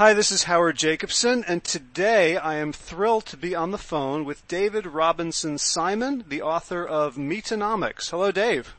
Hi, 0.00 0.14
this 0.14 0.32
is 0.32 0.44
Howard 0.44 0.78
Jacobson, 0.78 1.44
and 1.46 1.62
today 1.62 2.38
I 2.38 2.54
am 2.54 2.72
thrilled 2.72 3.26
to 3.26 3.36
be 3.36 3.54
on 3.54 3.70
the 3.70 3.76
phone 3.76 4.24
with 4.24 4.48
David 4.48 4.86
Robinson 4.86 5.58
Simon, 5.58 6.24
the 6.26 6.40
author 6.40 6.82
of 6.82 7.16
Meatonomics. 7.16 8.08
Hello, 8.08 8.32
Dave. 8.32 8.74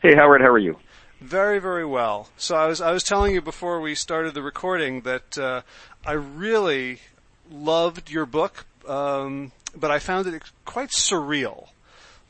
Hey, 0.00 0.14
Howard, 0.14 0.42
how 0.42 0.50
are 0.50 0.58
you? 0.60 0.78
Very, 1.20 1.58
very 1.58 1.84
well. 1.84 2.28
So 2.36 2.54
I 2.54 2.66
was 2.68 2.80
I 2.80 2.92
was 2.92 3.02
telling 3.02 3.34
you 3.34 3.42
before 3.42 3.80
we 3.80 3.96
started 3.96 4.34
the 4.34 4.42
recording 4.42 5.00
that 5.00 5.36
uh, 5.36 5.62
I 6.06 6.12
really 6.12 7.00
loved 7.50 8.08
your 8.08 8.24
book, 8.24 8.66
um, 8.86 9.50
but 9.74 9.90
I 9.90 9.98
found 9.98 10.28
it 10.28 10.44
quite 10.64 10.90
surreal, 10.90 11.70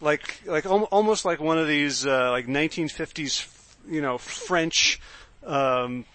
like 0.01 0.41
like 0.47 0.65
al- 0.65 0.85
almost 0.85 1.27
like 1.27 1.39
one 1.39 1.59
of 1.59 1.69
these 1.69 2.07
uh, 2.07 2.31
like 2.31 2.47
1950s, 2.47 3.47
you 3.87 4.01
know, 4.01 4.17
French. 4.17 5.03
Um, 5.45 6.07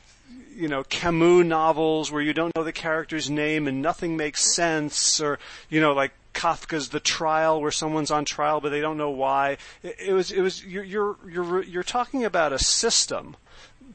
you 0.55 0.67
know, 0.67 0.83
Camus 0.83 1.45
novels 1.45 2.11
where 2.11 2.21
you 2.21 2.33
don't 2.33 2.55
know 2.55 2.63
the 2.63 2.71
character's 2.71 3.29
name 3.29 3.67
and 3.67 3.81
nothing 3.81 4.17
makes 4.17 4.53
sense, 4.53 5.21
or 5.21 5.39
you 5.69 5.81
know, 5.81 5.93
like 5.93 6.11
Kafka's 6.33 6.89
The 6.89 6.99
Trial 6.99 7.61
where 7.61 7.71
someone's 7.71 8.11
on 8.11 8.25
trial 8.25 8.61
but 8.61 8.69
they 8.69 8.81
don't 8.81 8.97
know 8.97 9.09
why. 9.09 9.57
It, 9.83 9.95
it 10.07 10.13
was 10.13 10.31
it 10.31 10.41
was 10.41 10.63
you're 10.63 10.83
you're 10.83 11.15
you're 11.29 11.63
you're 11.63 11.83
talking 11.83 12.23
about 12.23 12.53
a 12.53 12.59
system, 12.59 13.35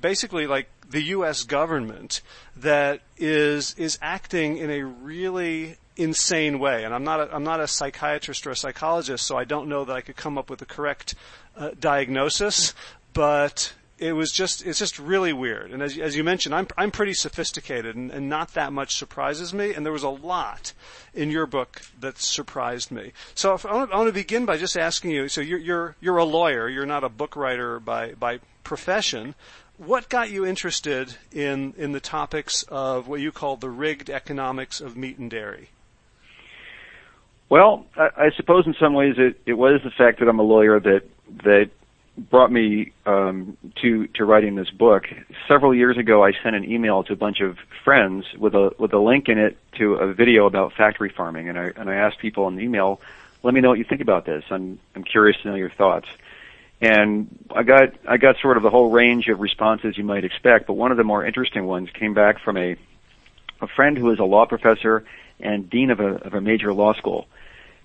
basically 0.01 0.47
like 0.47 0.69
the 0.89 1.03
U.S. 1.03 1.43
government 1.43 2.21
that 2.57 3.01
is 3.16 3.75
is 3.79 3.99
acting 4.02 4.59
in 4.59 4.71
a 4.71 4.83
really 4.83 5.77
insane 5.97 6.59
way. 6.59 6.85
And 6.85 6.95
I'm 6.95 7.05
not 7.05 7.21
a, 7.21 7.35
I'm 7.35 7.45
not 7.45 7.61
a 7.61 7.66
psychiatrist 7.66 8.47
or 8.47 8.51
a 8.51 8.57
psychologist, 8.57 9.27
so 9.27 9.37
I 9.37 9.45
don't 9.45 9.69
know 9.69 9.85
that 9.85 9.97
I 9.97 10.01
could 10.01 10.16
come 10.16 10.38
up 10.38 10.51
with 10.51 10.59
the 10.59 10.66
correct 10.66 11.15
uh, 11.57 11.71
diagnosis. 11.79 12.75
But 13.13 13.73
it 13.99 14.13
was 14.13 14.31
just 14.31 14.65
it's 14.67 14.79
just 14.79 14.99
really 14.99 15.33
weird. 15.33 15.71
And 15.71 15.83
as 15.83 15.99
as 15.99 16.17
you 16.17 16.25
mentioned, 16.25 16.55
I'm 16.55 16.67
I'm 16.77 16.91
pretty 16.91 17.15
sophisticated, 17.15 17.97
and, 17.97 18.11
and 18.11 18.29
not 18.29 18.55
that 18.55 18.73
much 18.73 18.97
surprises 18.97 19.55
me. 19.55 19.73
And 19.73 19.87
there 19.87 19.93
was 19.93 20.03
a 20.03 20.09
lot 20.09 20.73
in 21.15 21.31
your 21.31 21.47
book 21.47 21.80
that 22.01 22.19
surprised 22.19 22.91
me. 22.91 23.13
So 23.35 23.55
if, 23.55 23.65
I, 23.65 23.75
want, 23.75 23.93
I 23.93 23.97
want 23.97 24.09
to 24.09 24.13
begin 24.13 24.45
by 24.45 24.59
just 24.59 24.77
asking 24.77 25.13
you. 25.13 25.29
So 25.29 25.41
you're 25.41 25.59
you're 25.59 25.97
you're 26.01 26.19
a 26.19 26.25
lawyer. 26.25 26.69
You're 26.69 26.87
not 26.87 27.05
a 27.05 27.09
book 27.09 27.37
writer 27.37 27.80
by 27.80 28.13
by 28.13 28.41
profession. 28.65 29.35
What 29.79 30.09
got 30.09 30.31
you 30.31 30.45
interested 30.45 31.16
in 31.33 31.73
in 31.79 31.93
the 31.93 32.01
topics 32.01 32.65
of 32.65 33.09
what 33.09 33.21
you 33.21 33.33
call 33.33 33.57
the 33.57 33.71
rigged 33.71 34.10
economics 34.10 34.81
of 34.81 34.97
meat 34.97 35.19
and 35.19 35.31
dairy? 35.31 35.71
Well, 37.49 37.87
I, 37.97 38.09
I 38.16 38.31
suppose 38.37 38.66
in 38.66 38.75
some 38.81 38.93
ways 38.93 39.15
it, 39.19 39.41
it 39.47 39.55
was 39.55 39.81
the 39.85 39.91
fact 39.91 40.19
that 40.19 40.29
I'm 40.29 40.38
a 40.38 40.43
lawyer 40.43 40.81
that 40.81 41.03
that 41.45 41.71
brought 42.17 42.51
me 42.51 42.93
um, 43.05 43.57
to 43.83 44.07
to 44.09 44.25
writing 44.25 44.55
this 44.55 44.71
book. 44.71 45.05
Several 45.49 45.75
years 45.75 45.99
ago, 45.99 46.25
I 46.25 46.33
sent 46.43 46.57
an 46.57 46.65
email 46.71 47.03
to 47.05 47.13
a 47.13 47.17
bunch 47.17 47.41
of 47.41 47.59
friends 47.85 48.25
with 48.39 48.55
a 48.55 48.73
with 48.79 48.93
a 48.93 48.99
link 48.99 49.29
in 49.29 49.39
it 49.39 49.57
to 49.79 49.95
a 49.95 50.13
video 50.13 50.47
about 50.47 50.73
factory 50.73 51.13
farming, 51.15 51.49
and 51.49 51.59
I 51.59 51.73
and 51.77 51.91
I 51.91 51.97
asked 51.97 52.19
people 52.19 52.49
in 52.49 52.57
the 52.57 52.63
email, 52.63 53.01
"Let 53.43 53.55
me 53.55 53.61
know 53.61 53.69
what 53.69 53.79
you 53.79 53.85
think 53.85 54.01
about 54.01 54.25
this. 54.25 54.45
I'm 54.51 54.79
I'm 54.95 55.05
curious 55.05 55.41
to 55.43 55.49
know 55.49 55.55
your 55.55 55.71
thoughts." 55.71 56.09
And 56.81 57.29
I 57.55 57.63
got 57.63 57.95
I 58.07 58.17
got 58.17 58.37
sort 58.41 58.57
of 58.57 58.63
the 58.63 58.71
whole 58.71 58.91
range 58.91 59.29
of 59.29 59.41
responses 59.41 59.97
you 59.97 60.05
might 60.05 60.25
expect, 60.25 60.67
but 60.67 60.75
one 60.75 60.91
of 60.91 60.97
the 60.97 61.05
more 61.05 61.25
interesting 61.25 61.67
ones 61.67 61.89
came 61.91 62.15
back 62.15 62.41
from 62.41 62.57
a 62.57 62.77
a 63.61 63.67
friend 63.67 63.97
who 63.97 64.11
is 64.11 64.19
a 64.19 64.25
law 64.25 64.47
professor 64.47 65.05
and 65.41 65.69
dean 65.69 65.91
of 65.91 66.00
a 66.00 66.15
of 66.27 66.34
a 66.34 66.41
major 66.41 66.72
law 66.72 66.94
school, 66.94 67.27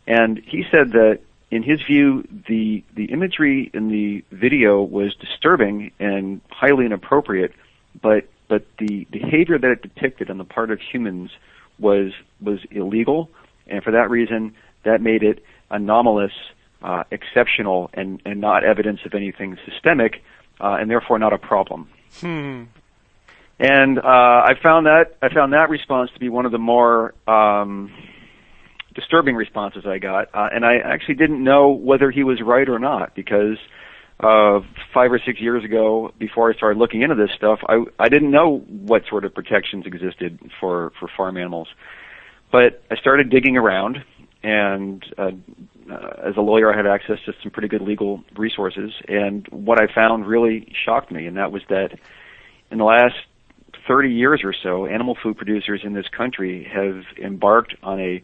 and 0.08 0.38
he 0.38 0.66
said 0.72 0.92
that 0.92 1.20
in 1.52 1.64
his 1.64 1.82
view, 1.82 2.24
the 2.48 2.84
the 2.96 3.06
imagery 3.06 3.70
in 3.74 3.90
the 3.90 4.24
video 4.32 4.82
was 4.82 5.14
disturbing 5.16 5.92
and 6.00 6.40
highly 6.50 6.86
inappropriate, 6.86 7.54
but 8.02 8.30
but 8.48 8.66
the 8.80 9.06
behavior 9.12 9.60
that 9.60 9.70
it 9.70 9.82
depicted 9.82 10.30
on 10.30 10.38
the 10.38 10.46
part 10.46 10.72
of 10.72 10.80
humans 10.80 11.30
was 11.78 12.14
was 12.42 12.60
illegal, 12.72 13.30
and 13.68 13.84
for 13.84 13.92
that 13.92 14.10
reason, 14.10 14.56
that 14.84 15.02
made 15.02 15.24
it 15.24 15.44
anomalous, 15.70 16.32
uh, 16.82 17.04
exceptional, 17.12 17.90
and 17.94 18.22
and 18.24 18.40
not 18.40 18.64
evidence 18.64 19.02
of 19.06 19.14
anything 19.14 19.58
systemic, 19.70 20.24
uh, 20.62 20.78
and 20.80 20.90
therefore 20.90 21.20
not 21.20 21.34
a 21.34 21.38
problem. 21.38 21.90
Hmm. 22.22 22.64
And 23.60 24.00
uh, 24.00 24.02
I 24.04 24.54
found 24.64 24.86
that 24.86 25.18
I 25.22 25.28
found 25.34 25.52
that 25.52 25.70
response 25.70 26.12
to 26.14 26.20
be 26.20 26.30
one 26.30 26.46
of 26.46 26.54
the 26.54 26.58
more 26.58 27.14
um, 27.28 27.92
disturbing 28.94 29.36
responses 29.36 29.86
I 29.86 30.00
got, 30.00 30.28
uh, 30.34 30.50
and 30.54 30.66
I 30.66 30.78
actually 30.78 31.16
didn't 31.16 31.44
know 31.44 31.70
whether 31.70 32.12
he 32.12 32.24
was 32.24 32.42
right 32.42 32.68
or 32.68 32.80
not 32.80 33.16
because 33.16 33.58
uh, 34.20 34.60
five 34.94 35.12
or 35.12 35.20
six 35.26 35.40
years 35.42 35.64
ago, 35.64 36.14
before 36.20 36.52
I 36.52 36.56
started 36.56 36.78
looking 36.78 37.02
into 37.02 37.16
this 37.16 37.32
stuff, 37.36 37.60
I 37.68 37.84
I 38.00 38.10
didn't 38.10 38.32
know 38.32 38.60
what 38.60 39.04
sort 39.10 39.26
of 39.26 39.34
protections 39.34 39.86
existed 39.86 40.40
for 40.60 40.92
for 41.00 41.10
farm 41.16 41.38
animals, 41.38 41.68
but 42.52 42.84
I 42.92 42.96
started 42.98 43.30
digging 43.30 43.58
around, 43.58 44.04
and 44.44 45.04
uh, 45.18 45.32
uh, 45.92 46.30
as 46.30 46.38
a 46.38 46.42
lawyer, 46.42 46.72
I 46.72 46.78
had 46.78 46.86
access 46.86 47.18
to 47.26 47.34
some 47.42 47.52
pretty 47.52 47.68
good 47.68 47.82
legal 47.82 48.24
resources, 48.38 48.92
and 49.08 49.48
what 49.50 49.82
I 49.82 49.94
found 49.94 50.28
really 50.28 50.72
shocked 50.86 51.12
me, 51.12 51.26
and 51.26 51.38
that 51.38 51.52
was 51.52 51.64
that 51.70 51.98
in 52.70 52.78
the 52.78 52.86
last 52.86 53.16
30 53.88 54.10
years 54.10 54.42
or 54.44 54.54
so, 54.54 54.86
animal 54.86 55.18
food 55.22 55.38
producers 55.38 55.82
in 55.84 55.94
this 55.94 56.08
country 56.16 56.70
have 56.72 57.04
embarked 57.24 57.76
on 57.84 58.00
a 58.00 58.22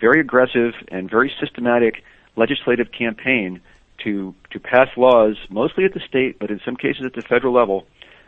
very 0.00 0.20
aggressive 0.20 0.74
and 0.88 1.10
very 1.10 1.32
systematic 1.40 2.02
legislative 2.36 2.92
campaign 2.92 3.60
to 4.04 4.34
to 4.50 4.60
pass 4.60 4.88
laws, 4.96 5.36
mostly 5.50 5.84
at 5.84 5.92
the 5.92 6.00
state, 6.00 6.38
but 6.38 6.50
in 6.50 6.60
some 6.64 6.76
cases 6.76 7.04
at 7.04 7.14
the 7.14 7.22
federal 7.22 7.52
level, 7.52 7.86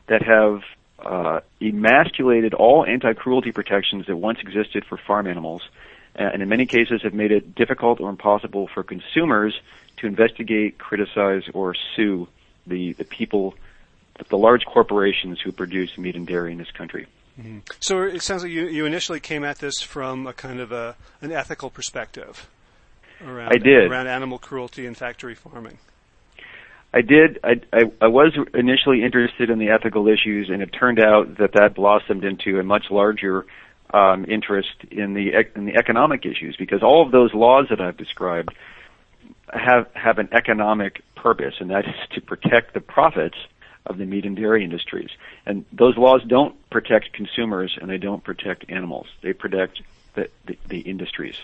that 0.08 0.22
have 0.22 0.62
uh, 0.98 1.40
emasculated 1.62 2.54
all 2.54 2.84
anti-cruelty 2.84 3.52
protections 3.52 4.06
that 4.06 4.16
once 4.16 4.38
existed 4.40 4.84
for 4.84 4.98
farm 4.98 5.26
animals, 5.26 5.62
and 6.14 6.42
in 6.42 6.48
many 6.48 6.66
cases 6.66 7.02
have 7.02 7.14
made 7.14 7.32
it 7.32 7.54
difficult 7.54 8.00
or 8.00 8.10
impossible 8.10 8.68
for 8.68 8.82
consumers 8.82 9.58
to 9.98 10.06
investigate, 10.06 10.78
criticize, 10.78 11.44
or 11.54 11.74
sue 11.94 12.28
the 12.66 12.92
the 12.94 13.04
people, 13.04 13.54
the 14.28 14.38
large 14.38 14.64
corporations 14.64 15.40
who 15.40 15.52
produce 15.52 15.96
meat 15.96 16.16
and 16.16 16.26
dairy 16.26 16.52
in 16.52 16.58
this 16.58 16.70
country. 16.72 17.06
Mm-hmm. 17.40 17.58
So 17.80 18.02
it 18.02 18.22
sounds 18.22 18.42
like 18.42 18.52
you, 18.52 18.66
you 18.68 18.84
initially 18.84 19.20
came 19.20 19.44
at 19.44 19.58
this 19.58 19.80
from 19.80 20.26
a 20.26 20.32
kind 20.32 20.60
of 20.60 20.72
a 20.72 20.96
an 21.22 21.32
ethical 21.32 21.70
perspective 21.70 22.48
around 23.24 23.52
I 23.52 23.56
did. 23.56 23.90
around 23.90 24.08
animal 24.08 24.38
cruelty 24.38 24.86
and 24.86 24.96
factory 24.96 25.34
farming. 25.34 25.78
I 26.92 27.02
did. 27.02 27.38
I, 27.44 27.60
I, 27.72 27.82
I 28.00 28.08
was 28.08 28.36
initially 28.52 29.04
interested 29.04 29.48
in 29.48 29.58
the 29.58 29.70
ethical 29.70 30.08
issues, 30.08 30.50
and 30.50 30.60
it 30.60 30.70
turned 30.70 30.98
out 30.98 31.38
that 31.38 31.52
that 31.52 31.74
blossomed 31.74 32.24
into 32.24 32.58
a 32.58 32.64
much 32.64 32.86
larger 32.90 33.46
um, 33.94 34.26
interest 34.28 34.74
in 34.90 35.14
the 35.14 35.30
in 35.54 35.66
the 35.66 35.76
economic 35.76 36.26
issues 36.26 36.56
because 36.58 36.82
all 36.82 37.04
of 37.06 37.12
those 37.12 37.32
laws 37.32 37.66
that 37.70 37.80
I've 37.80 37.96
described 37.96 38.54
have 39.52 39.88
have 39.94 40.18
an 40.18 40.28
economic 40.32 41.02
purpose, 41.14 41.54
and 41.60 41.70
that 41.70 41.86
is 41.86 41.94
to 42.14 42.20
protect 42.20 42.74
the 42.74 42.80
profits 42.80 43.36
of 43.86 43.98
the 43.98 44.04
meat 44.04 44.24
and 44.24 44.36
dairy 44.36 44.64
industries. 44.64 45.10
And 45.46 45.64
those 45.72 45.96
laws 45.96 46.22
don't 46.26 46.54
protect 46.70 47.12
consumers 47.12 47.76
and 47.80 47.90
they 47.90 47.98
don't 47.98 48.22
protect 48.22 48.70
animals. 48.70 49.06
They 49.22 49.32
protect 49.32 49.80
the, 50.14 50.28
the, 50.46 50.58
the 50.68 50.80
industries. 50.80 51.36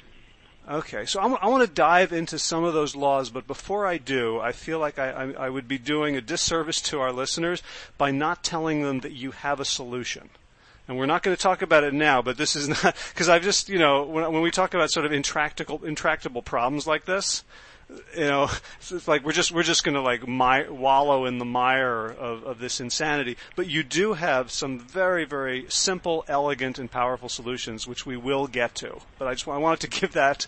Okay, 0.68 1.04
so 1.06 1.20
I'm, 1.20 1.36
i 1.40 1.46
want 1.46 1.64
to 1.64 1.72
dive 1.72 2.12
into 2.12 2.40
some 2.40 2.64
of 2.64 2.74
those 2.74 2.96
laws, 2.96 3.30
but 3.30 3.46
before 3.46 3.86
I 3.86 3.98
do, 3.98 4.40
I 4.40 4.50
feel 4.50 4.80
like 4.80 4.98
I, 4.98 5.10
I, 5.10 5.30
I 5.46 5.48
would 5.48 5.68
be 5.68 5.78
doing 5.78 6.16
a 6.16 6.20
disservice 6.20 6.80
to 6.82 7.00
our 7.00 7.12
listeners 7.12 7.62
by 7.96 8.10
not 8.10 8.42
telling 8.42 8.82
them 8.82 9.00
that 9.00 9.12
you 9.12 9.30
have 9.30 9.60
a 9.60 9.64
solution 9.64 10.28
and 10.88 10.96
we're 10.96 11.06
not 11.06 11.22
going 11.22 11.36
to 11.36 11.42
talk 11.42 11.62
about 11.62 11.84
it 11.84 11.94
now, 11.94 12.22
but 12.22 12.36
this 12.36 12.54
is 12.54 12.68
not 12.68 12.96
because 13.12 13.28
I've 13.28 13.42
just 13.42 13.68
you 13.68 13.78
know 13.78 14.04
when, 14.04 14.30
when 14.32 14.42
we 14.42 14.50
talk 14.50 14.74
about 14.74 14.90
sort 14.90 15.06
of 15.06 15.12
intractable 15.12 15.84
intractable 15.84 16.42
problems 16.42 16.86
like 16.86 17.04
this, 17.04 17.44
you 17.88 18.24
know, 18.24 18.50
it's 18.90 19.06
like 19.06 19.24
we're 19.24 19.32
just 19.32 19.52
we're 19.52 19.62
just 19.62 19.84
going 19.84 19.94
to 19.94 20.00
like 20.00 20.26
my, 20.26 20.68
wallow 20.68 21.24
in 21.26 21.38
the 21.38 21.44
mire 21.44 22.06
of, 22.06 22.42
of 22.44 22.58
this 22.58 22.80
insanity. 22.80 23.36
But 23.54 23.68
you 23.68 23.82
do 23.82 24.14
have 24.14 24.50
some 24.50 24.78
very 24.78 25.24
very 25.24 25.66
simple, 25.68 26.24
elegant, 26.28 26.78
and 26.78 26.90
powerful 26.90 27.28
solutions, 27.28 27.86
which 27.86 28.04
we 28.04 28.16
will 28.16 28.46
get 28.46 28.74
to. 28.76 29.00
But 29.18 29.28
I 29.28 29.34
just 29.34 29.46
I 29.46 29.58
wanted 29.58 29.90
to 29.90 30.00
give 30.00 30.12
that 30.12 30.46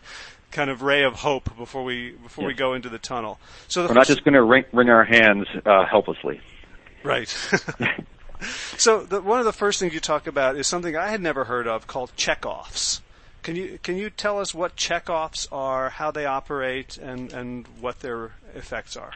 kind 0.50 0.70
of 0.70 0.82
ray 0.82 1.02
of 1.02 1.14
hope 1.14 1.56
before 1.56 1.85
we 1.85 2.12
before 2.12 2.46
we 2.46 2.55
go 2.55 2.75
into 2.75 2.88
the 2.88 2.99
tunnel. 2.99 3.38
So 3.69 3.87
we're 3.87 3.94
not 3.94 4.06
just 4.06 4.25
going 4.25 4.34
to 4.34 4.43
wring, 4.43 4.64
wring 4.73 4.88
our 4.88 5.05
hands 5.05 5.46
uh, 5.64 5.84
helplessly. 5.87 6.41
Right. 7.05 7.29
so 8.76 9.02
the, 9.02 9.20
one 9.20 9.38
of 9.38 9.44
the 9.44 9.52
first 9.52 9.79
things 9.81 9.94
you 9.94 10.00
talk 10.00 10.26
about 10.26 10.56
is 10.56 10.67
something 10.67 10.96
I 10.96 11.08
had 11.08 11.20
never 11.20 11.44
heard 11.44 11.67
of 11.67 11.87
called 11.87 12.12
checkoffs. 12.17 13.00
Can 13.43 13.56
you 13.56 13.79
can 13.82 13.96
you 13.96 14.11
tell 14.11 14.38
us 14.40 14.55
what 14.55 14.76
checkoffs 14.76 15.46
are, 15.52 15.90
how 15.90 16.11
they 16.11 16.26
operate, 16.26 16.99
and 16.99 17.32
and 17.32 17.67
what 17.81 18.00
their 18.00 18.32
effects 18.55 18.96
are? 18.96 19.12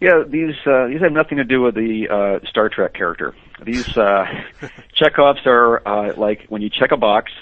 Yeah, 0.00 0.24
these 0.26 0.54
uh, 0.66 0.88
these 0.88 1.00
have 1.00 1.12
nothing 1.12 1.38
to 1.38 1.44
do 1.44 1.62
with 1.62 1.74
the 1.74 2.08
uh, 2.10 2.46
Star 2.46 2.68
Trek 2.68 2.92
character. 2.92 3.34
These 3.64 3.96
uh, 3.96 4.26
checkoffs 5.00 5.46
are 5.46 5.86
uh, 5.88 6.14
like 6.16 6.46
when 6.48 6.60
you 6.60 6.70
check 6.70 6.92
a 6.92 6.96
box. 6.96 7.32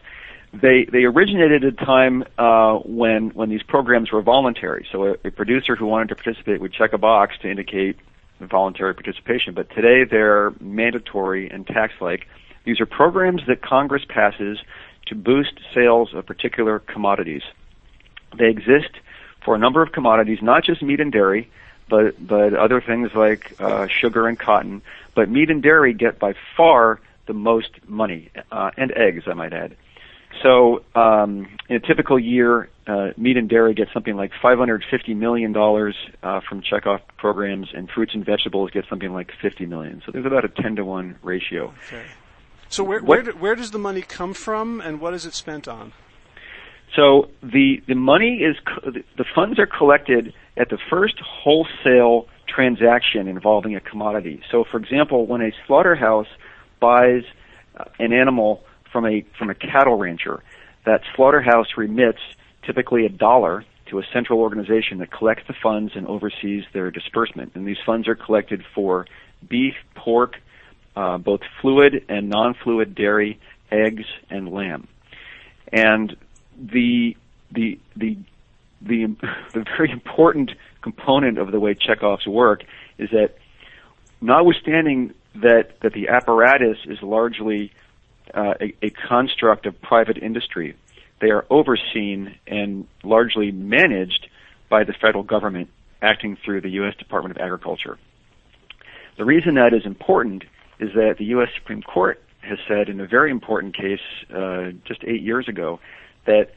They 0.53 0.87
they 0.91 1.03
originated 1.03 1.65
at 1.65 1.73
a 1.73 1.85
time 1.85 2.23
uh, 2.39 2.77
when 2.85 3.31
when 3.31 3.49
these 3.49 3.65
programs 3.65 4.13
were 4.13 4.23
voluntary. 4.23 4.87
So 4.93 5.07
a, 5.07 5.15
a 5.25 5.31
producer 5.33 5.75
who 5.75 5.87
wanted 5.87 6.11
to 6.11 6.15
participate 6.15 6.61
would 6.61 6.73
check 6.73 6.93
a 6.93 6.99
box 6.99 7.35
to 7.43 7.51
indicate 7.51 7.99
voluntary 8.41 8.95
participation. 8.95 9.55
But 9.55 9.71
today 9.71 10.05
they're 10.09 10.53
mandatory 10.61 11.51
and 11.51 11.67
tax-like 11.67 12.27
These 12.65 12.81
are 12.81 12.87
programs 12.87 13.43
that 13.49 13.63
Congress 13.63 14.05
passes 14.09 14.59
to 15.07 15.15
boost 15.15 15.53
sales 15.75 16.15
of 16.15 16.27
particular 16.27 16.79
commodities. 16.79 17.43
They 18.37 18.49
exist 18.49 18.91
for 19.45 19.55
a 19.55 19.59
number 19.59 19.83
of 19.83 19.93
commodities, 19.93 20.39
not 20.43 20.65
just 20.65 20.83
meat 20.83 21.01
and 21.01 21.13
dairy, 21.13 21.51
but 21.89 22.15
but 22.27 22.55
other 22.55 22.81
things 22.81 23.11
like 23.15 23.55
uh, 23.61 23.87
sugar 23.89 24.27
and 24.27 24.39
cotton. 24.39 24.83
But 25.15 25.31
meat 25.31 25.51
and 25.51 25.63
dairy 25.63 25.93
get 25.93 26.19
by 26.19 26.35
far 26.57 27.01
the 27.27 27.35
most 27.35 27.71
money, 27.87 28.31
uh, 28.51 28.71
and 28.77 28.93
eggs, 28.93 29.25
I 29.27 29.35
might 29.35 29.53
add. 29.53 29.77
So, 30.43 30.83
um, 30.95 31.47
in 31.69 31.77
a 31.77 31.81
typical 31.81 32.19
year, 32.19 32.69
uh, 32.87 33.11
meat 33.17 33.37
and 33.37 33.49
dairy 33.49 33.73
get 33.73 33.89
something 33.95 34.17
like 34.17 34.33
550 34.43 35.15
million 35.15 35.53
dollars 35.53 35.95
uh, 36.23 36.41
from 36.41 36.61
checkoff 36.61 37.01
programs, 37.17 37.69
and 37.73 37.89
fruits 37.89 38.15
and 38.15 38.25
vegetables 38.25 38.71
get 38.71 38.85
something 38.89 39.13
like 39.13 39.33
50 39.41 39.67
million. 39.67 40.03
So 40.05 40.13
there's 40.13 40.27
about 40.27 40.45
a 40.45 40.49
10 40.49 40.77
to 40.77 40.85
one 40.85 41.17
ratio. 41.23 41.73
Okay. 41.87 42.05
So 42.69 42.83
where 42.83 43.01
where, 43.01 43.23
do, 43.23 43.33
where 43.33 43.55
does 43.55 43.71
the 43.71 43.79
money 43.79 44.03
come 44.03 44.35
from, 44.35 44.81
and 44.81 45.01
what 45.01 45.15
is 45.15 45.27
it 45.27 45.35
spent 45.35 45.69
on? 45.69 45.93
So 46.97 47.29
the 47.43 47.83
the 47.87 47.95
money 47.95 48.39
is 48.39 48.57
the 48.85 49.25
funds 49.35 49.59
are 49.59 49.67
collected 49.67 50.33
at 50.57 50.71
the 50.71 50.79
first 50.91 51.19
wholesale 51.21 52.29
transaction 52.47 53.27
involving 53.29 53.75
a 53.75 53.81
commodity. 53.81 54.41
So, 54.51 54.65
for 54.71 54.79
example, 54.79 55.27
when 55.27 55.41
a 55.41 55.51
slaughterhouse 55.67 56.29
buys 56.81 57.25
an 57.99 58.13
animal 58.13 58.63
from 58.93 59.07
a 59.07 59.25
from 59.39 59.51
a 59.51 59.55
cattle 59.55 59.97
rancher, 59.97 60.43
that 60.87 61.03
slaughterhouse 61.17 61.77
remits 61.77 62.21
typically 62.63 63.05
a 63.07 63.09
dollar 63.09 63.65
to 63.87 63.99
a 63.99 64.03
central 64.13 64.41
organization 64.41 64.99
that 64.99 65.11
collects 65.11 65.45
the 65.47 65.55
funds 65.63 65.93
and 65.95 66.07
oversees 66.07 66.65
their 66.73 66.91
disbursement. 66.91 67.53
And 67.55 67.67
these 67.67 67.77
funds 67.85 68.09
are 68.09 68.15
collected 68.15 68.65
for 68.75 69.07
beef, 69.47 69.75
pork, 69.95 70.37
uh, 70.97 71.19
both 71.19 71.41
fluid 71.61 72.05
and 72.09 72.29
non-fluid 72.29 72.95
dairy, 72.95 73.41
eggs, 73.71 74.05
and 74.31 74.49
lamb. 74.49 74.89
And 75.73 76.17
the 76.59 77.17
the 77.51 77.79
the 77.97 78.19
the 78.81 79.07
the 79.53 79.65
very 79.77 79.91
important 79.91 80.53
component 80.83 81.39
of 81.39 81.51
the 81.51 81.61
way 81.61 81.75
checkoffs 81.75 82.27
work 82.27 82.63
is 82.99 83.11
that 83.11 83.35
notwithstanding 84.21 85.15
that 85.35 85.81
that 85.81 85.93
the 85.93 86.09
apparatus 86.09 86.79
is 86.87 87.03
largely 87.03 87.73
uh, 88.33 88.55
a, 88.61 88.75
a 88.83 88.91
construct 88.91 89.67
of 89.67 89.81
private 89.83 90.19
industry, 90.19 90.77
they 91.21 91.31
are 91.31 91.45
overseen 91.51 92.35
and 92.47 92.87
largely 93.03 93.51
managed 93.51 94.29
by 94.69 94.85
the 94.85 94.93
federal 94.93 95.25
government 95.25 95.69
acting 96.03 96.37
through 96.45 96.61
the 96.61 96.71
U.S. 96.71 96.95
Department 96.97 97.37
of 97.37 97.43
Agriculture. 97.43 97.99
The 99.17 99.25
reason 99.25 99.55
that 99.55 99.73
is 99.73 99.87
important 99.87 100.45
is 100.79 100.91
that 100.95 101.17
the 101.19 101.25
U.S. 101.27 101.49
Supreme 101.55 101.83
Court 101.83 102.23
has 102.41 102.59
said 102.69 102.89
in 102.89 103.01
a 103.01 103.07
very 103.07 103.31
important 103.31 103.77
case 103.77 104.01
uh, 104.35 104.71
just 104.85 105.03
eight 105.05 105.23
years 105.23 105.49
ago 105.49 105.81
that 106.27 106.51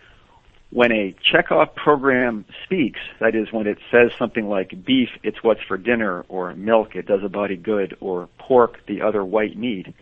when 0.69 0.91
a 0.91 1.15
checkoff 1.33 1.75
program 1.75 2.45
speaks, 2.65 2.99
that 3.19 3.35
is, 3.35 3.51
when 3.51 3.67
it 3.67 3.77
says 3.89 4.11
something 4.19 4.49
like 4.49 4.83
beef, 4.85 5.09
it's 5.23 5.41
what's 5.41 5.61
for 5.61 5.77
dinner, 5.77 6.25
or 6.27 6.53
milk, 6.55 6.95
it 6.95 7.05
does 7.05 7.21
a 7.23 7.29
body 7.29 7.55
good, 7.55 7.95
or 8.01 8.27
pork, 8.37 8.85
the 8.85 9.01
other 9.01 9.23
white 9.23 9.57
meat, 9.57 9.93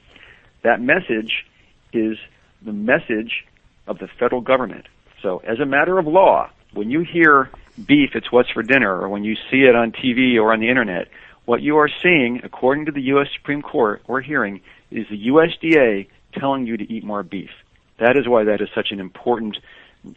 that 0.64 0.82
message 0.82 1.46
is 1.94 2.18
the 2.64 2.74
message 2.74 3.46
of 3.86 4.00
the 4.00 4.08
federal 4.08 4.42
government. 4.42 4.88
So, 5.22 5.38
as 5.40 5.60
a 5.60 5.66
matter 5.66 6.00
of 6.00 6.08
law, 6.08 6.50
when 6.74 6.90
you 6.90 7.02
hear 7.02 7.52
beef, 7.84 8.12
it's 8.16 8.32
what's 8.32 8.50
for 8.50 8.64
dinner, 8.64 9.00
or 9.00 9.08
when 9.08 9.24
you 9.24 9.36
see 9.52 9.64
it 9.64 9.76
on 9.76 9.92
TV 9.92 10.38
or 10.42 10.52
on 10.52 10.60
the 10.60 10.70
internet, 10.70 11.10
what 11.46 11.62
you 11.62 11.78
are 11.78 11.90
seeing, 12.02 12.42
according 12.44 12.86
to 12.86 12.92
the 12.92 13.02
U.S. 13.04 13.28
Supreme 13.36 13.62
Court 13.62 14.02
or 14.08 14.22
hearing, 14.22 14.62
is 14.92 15.08
the 15.10 15.28
USDA 15.28 16.08
telling 16.34 16.66
you 16.68 16.78
to 16.78 16.92
eat 16.92 17.04
more 17.04 17.24
beef. 17.24 17.52
That 17.98 18.18
is 18.18 18.28
why 18.28 18.44
that 18.46 18.62
is 18.62 18.70
such 18.76 18.92
an 18.92 19.00
important 19.00 19.58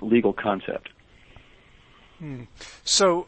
legal 0.00 0.32
concept. 0.32 0.88
Hmm. 2.18 2.44
So, 2.84 3.26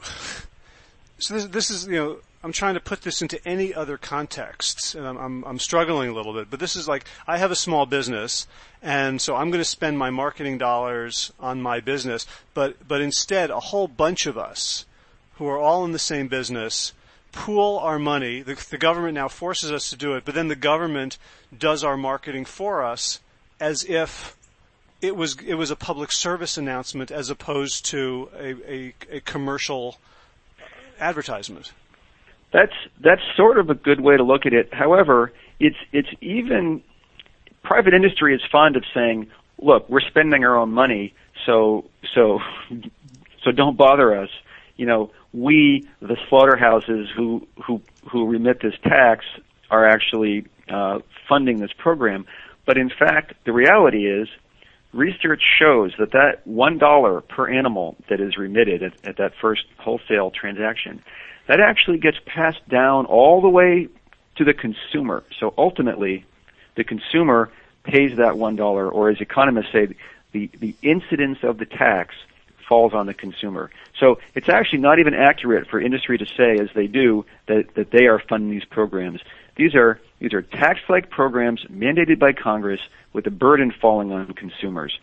so 1.19 1.35
this, 1.35 1.45
this 1.47 1.71
is 1.71 1.87
you 1.87 1.95
know 1.95 2.19
I'm 2.43 2.53
trying 2.53 2.75
to 2.75 2.81
put 2.81 3.03
this 3.03 3.21
into 3.21 3.39
any 3.47 3.75
other 3.75 3.99
context, 3.99 4.95
and 4.95 5.07
I'm, 5.07 5.19
I'm, 5.19 5.45
I'm, 5.45 5.59
struggling 5.59 6.09
a 6.09 6.15
little 6.15 6.33
bit. 6.33 6.49
But 6.51 6.59
this 6.59 6.75
is 6.75 6.89
like 6.89 7.05
I 7.27 7.37
have 7.37 7.51
a 7.51 7.57
small 7.57 7.85
business, 7.85 8.47
and 8.83 9.21
so 9.21 9.37
I'm 9.37 9.51
going 9.51 9.61
to 9.61 9.65
spend 9.65 9.99
my 9.99 10.09
marketing 10.09 10.57
dollars 10.57 11.33
on 11.39 11.61
my 11.61 11.81
business. 11.81 12.27
But 12.55 12.89
but 12.89 13.03
instead, 13.03 13.51
a 13.51 13.61
whole 13.61 13.89
bunch 13.89 14.27
of 14.27 14.39
us 14.39 14.87
who 15.35 15.47
are 15.47 15.59
all 15.59 15.85
in 15.85 15.93
the 15.93 15.99
same 15.99 16.29
business 16.29 16.95
pool 17.33 17.79
our 17.79 17.99
money. 17.99 18.43
The, 18.43 18.55
the 18.71 18.79
government 18.79 19.15
now 19.15 19.29
forces 19.29 19.73
us 19.73 19.91
to 19.91 19.97
do 19.97 20.15
it, 20.15 20.25
but 20.25 20.35
then 20.35 20.49
the 20.49 20.57
government 20.57 21.19
does 21.57 21.85
our 21.85 21.97
marketing 21.97 22.45
for 22.45 22.85
us 22.85 23.21
as 23.59 23.85
if 23.85 24.37
it 25.03 25.17
was 25.17 25.37
it 25.41 25.55
was 25.55 25.71
a 25.71 25.77
public 25.77 26.13
service 26.13 26.59
announcement 26.59 27.11
as 27.11 27.31
opposed 27.31 27.87
to 27.87 28.29
a, 28.39 28.73
a, 28.73 28.95
a 29.11 29.21
commercial 29.21 29.99
advertisement. 30.99 31.73
That's 32.53 32.73
that's 33.01 33.23
sort 33.37 33.59
of 33.59 33.71
a 33.71 33.75
good 33.75 34.01
way 34.01 34.17
to 34.17 34.23
look 34.23 34.47
at 34.47 34.53
it. 34.53 34.73
However, 34.73 35.33
it's 35.59 35.77
it's 35.93 36.09
even 36.21 36.83
private 37.63 37.95
industry 37.95 38.35
is 38.35 38.41
fond 38.51 38.77
of 38.77 38.85
saying, 38.93 39.29
"Look, 39.59 39.89
we're 39.89 40.01
spending 40.01 40.45
our 40.45 40.57
own 40.57 40.73
money, 40.73 41.15
so 41.47 41.85
so 42.15 42.41
so 43.45 43.53
don't 43.53 43.77
bother 43.77 44.17
us." 44.17 44.31
You 44.77 44.87
know, 44.87 45.11
we 45.33 45.89
the 46.01 46.17
slaughterhouses 46.29 47.09
who 47.17 47.47
who 47.65 47.81
who 48.11 48.29
remit 48.29 48.61
this 48.61 48.75
tax 48.83 49.25
are 49.71 49.87
actually 49.87 50.47
uh, 50.69 50.99
funding 51.29 51.59
this 51.59 51.73
program. 51.77 52.27
But 52.67 52.77
in 52.79 52.91
fact, 52.91 53.35
the 53.45 53.53
reality 53.53 54.07
is 54.07 54.29
research 54.93 55.43
shows 55.59 55.93
that 55.99 56.13
that 56.13 56.47
one 56.47 56.79
dollar 56.79 57.21
per 57.21 57.49
animal 57.49 57.97
that 58.09 58.21
is 58.21 58.37
remitted 58.37 58.83
at, 58.83 58.93
at 59.05 59.17
that 59.19 59.33
first 59.41 59.65
wholesale 59.79 60.31
transaction, 60.31 61.03
that 61.47 61.61
actually 61.61 61.99
gets 61.99 62.19
passed 62.27 62.69
down 62.69 63.07
all 63.07 63.41
the 63.41 63.49
way 63.49 63.89
to 64.37 64.45
the 64.45 64.55
consumer. 64.55 65.23
So 65.39 65.55
ultimately, 65.57 66.25
the 66.77 66.85
consumer 66.85 67.51
pays 67.85 68.17
that 68.17 68.37
one 68.37 68.57
dollar, 68.57 68.89
or 68.89 69.11
as 69.11 69.21
economists 69.21 69.73
say, 69.73 69.95
the, 70.33 70.51
the 70.59 70.75
incidence 70.83 71.39
of 71.43 71.59
the 71.59 71.67
tax 71.67 72.15
falls 72.71 72.95
on 72.95 73.07
the 73.07 73.13
consumer. 73.13 73.69
So 73.99 74.21
it's 74.37 74.49
actually 74.49 74.79
not 74.79 75.01
even 75.01 75.13
accurate 75.13 75.69
for 75.69 75.81
industry 75.81 76.17
to 76.17 76.25
say, 76.25 76.53
as 76.63 76.69
they 76.75 76.87
do, 76.87 77.27
that, 77.49 77.75
that 77.75 77.91
they 77.91 78.07
are 78.07 78.23
funding 78.29 78.51
these 78.51 78.65
programs. 78.65 79.21
These 79.57 79.75
are 79.75 80.01
these 80.21 80.33
are 80.33 80.43
tax-like 80.43 81.11
programs 81.11 81.65
mandated 81.71 82.19
by 82.19 82.33
Congress 82.33 82.81
with 83.13 83.25
the 83.25 83.31
burden 83.31 83.73
falling 83.73 84.13
on 84.13 84.33
consumers. 84.35 84.99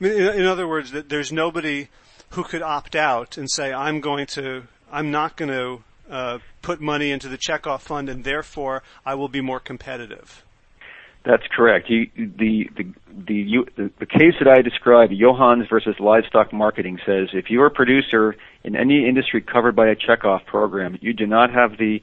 In 0.00 0.44
other 0.44 0.66
words, 0.66 0.90
that 0.90 1.08
there's 1.08 1.32
nobody 1.32 1.88
who 2.30 2.42
could 2.42 2.62
opt 2.62 2.96
out 2.96 3.38
and 3.38 3.50
say, 3.50 3.72
"I'm 3.72 4.00
going 4.00 4.26
to, 4.38 4.64
I'm 4.90 5.10
not 5.10 5.36
going 5.36 5.50
to 5.50 5.84
uh, 6.10 6.38
put 6.62 6.80
money 6.80 7.10
into 7.10 7.28
the 7.28 7.38
checkoff 7.38 7.82
fund, 7.82 8.08
and 8.08 8.24
therefore 8.24 8.82
I 9.06 9.14
will 9.14 9.28
be 9.28 9.40
more 9.40 9.60
competitive." 9.60 10.44
That's 11.24 11.44
correct. 11.54 11.88
The, 11.88 12.10
the, 12.16 12.68
the, 12.74 13.64
the, 13.76 13.90
the 14.00 14.06
case 14.06 14.34
that 14.40 14.48
I 14.48 14.60
described, 14.62 15.12
Johanns 15.16 15.68
versus 15.68 15.94
livestock 16.00 16.52
marketing, 16.52 16.98
says 17.06 17.28
if 17.32 17.48
you're 17.48 17.66
a 17.66 17.70
producer 17.70 18.34
in 18.64 18.74
any 18.74 19.06
industry 19.08 19.40
covered 19.40 19.76
by 19.76 19.88
a 19.88 19.94
checkoff 19.94 20.44
program, 20.46 20.98
you 21.00 21.12
do 21.12 21.26
not 21.26 21.52
have 21.52 21.78
the 21.78 22.02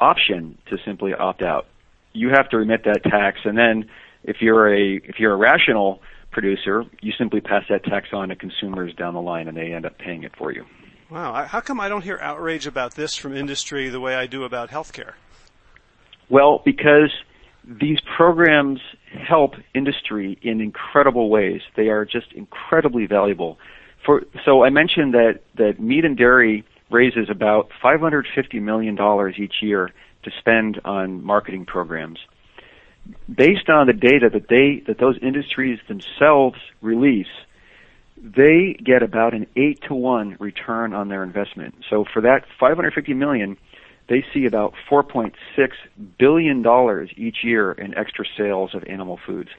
option 0.00 0.56
to 0.70 0.78
simply 0.84 1.12
opt 1.12 1.42
out. 1.42 1.66
You 2.12 2.30
have 2.30 2.48
to 2.50 2.56
remit 2.56 2.84
that 2.84 3.02
tax, 3.04 3.40
and 3.44 3.58
then 3.58 3.90
if 4.24 4.40
you're 4.40 4.74
a 4.74 4.96
if 5.04 5.18
you're 5.18 5.34
a 5.34 5.36
rational 5.36 6.00
producer, 6.30 6.84
you 7.02 7.12
simply 7.16 7.42
pass 7.42 7.64
that 7.68 7.84
tax 7.84 8.08
on 8.12 8.30
to 8.30 8.36
consumers 8.36 8.94
down 8.94 9.12
the 9.12 9.20
line, 9.20 9.48
and 9.48 9.56
they 9.56 9.72
end 9.72 9.84
up 9.84 9.98
paying 9.98 10.22
it 10.22 10.32
for 10.36 10.50
you. 10.50 10.64
Wow, 11.10 11.44
how 11.44 11.60
come 11.60 11.78
I 11.78 11.88
don't 11.88 12.02
hear 12.02 12.18
outrage 12.22 12.66
about 12.66 12.94
this 12.94 13.16
from 13.16 13.36
industry 13.36 13.90
the 13.90 14.00
way 14.00 14.14
I 14.14 14.26
do 14.26 14.44
about 14.44 14.70
healthcare? 14.70 15.12
Well, 16.28 16.62
because 16.64 17.12
these 17.66 17.98
programs 18.16 18.80
help 19.28 19.54
industry 19.74 20.38
in 20.42 20.60
incredible 20.60 21.28
ways. 21.28 21.62
They 21.76 21.88
are 21.88 22.04
just 22.04 22.32
incredibly 22.32 23.06
valuable. 23.06 23.58
For 24.04 24.22
so 24.44 24.64
I 24.64 24.70
mentioned 24.70 25.14
that 25.14 25.40
that 25.56 25.80
meat 25.80 26.04
and 26.04 26.16
dairy 26.16 26.64
raises 26.90 27.28
about 27.28 27.70
$550 27.82 28.62
million 28.62 28.96
each 29.36 29.54
year 29.60 29.90
to 30.22 30.30
spend 30.38 30.80
on 30.84 31.24
marketing 31.24 31.66
programs. 31.66 32.18
Based 33.32 33.68
on 33.68 33.86
the 33.86 33.92
data 33.92 34.28
that 34.32 34.48
they 34.48 34.82
that 34.86 34.98
those 34.98 35.16
industries 35.22 35.78
themselves 35.88 36.58
release, 36.80 37.26
they 38.16 38.76
get 38.84 39.02
about 39.02 39.34
an 39.34 39.46
eight 39.56 39.80
to 39.88 39.94
one 39.94 40.36
return 40.40 40.92
on 40.92 41.08
their 41.08 41.22
investment. 41.22 41.76
So 41.88 42.04
for 42.12 42.22
that 42.22 42.44
550 42.58 43.14
million, 43.14 43.56
they 44.08 44.24
see 44.32 44.46
about 44.46 44.74
4.6 44.90 45.32
billion 46.18 46.62
dollars 46.62 47.10
each 47.16 47.38
year 47.42 47.72
in 47.72 47.96
extra 47.96 48.24
sales 48.36 48.74
of 48.74 48.84
animal 48.84 49.18
foods. 49.26 49.50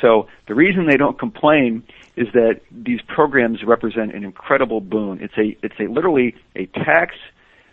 So 0.00 0.28
the 0.46 0.54
reason 0.54 0.86
they 0.86 0.96
don't 0.96 1.18
complain 1.18 1.82
is 2.16 2.28
that 2.32 2.60
these 2.70 3.00
programs 3.02 3.62
represent 3.64 4.14
an 4.14 4.24
incredible 4.24 4.80
boon. 4.80 5.20
It's 5.20 5.36
a 5.38 5.56
it's 5.64 5.78
a 5.80 5.90
literally 5.90 6.34
a 6.54 6.66
tax 6.66 7.14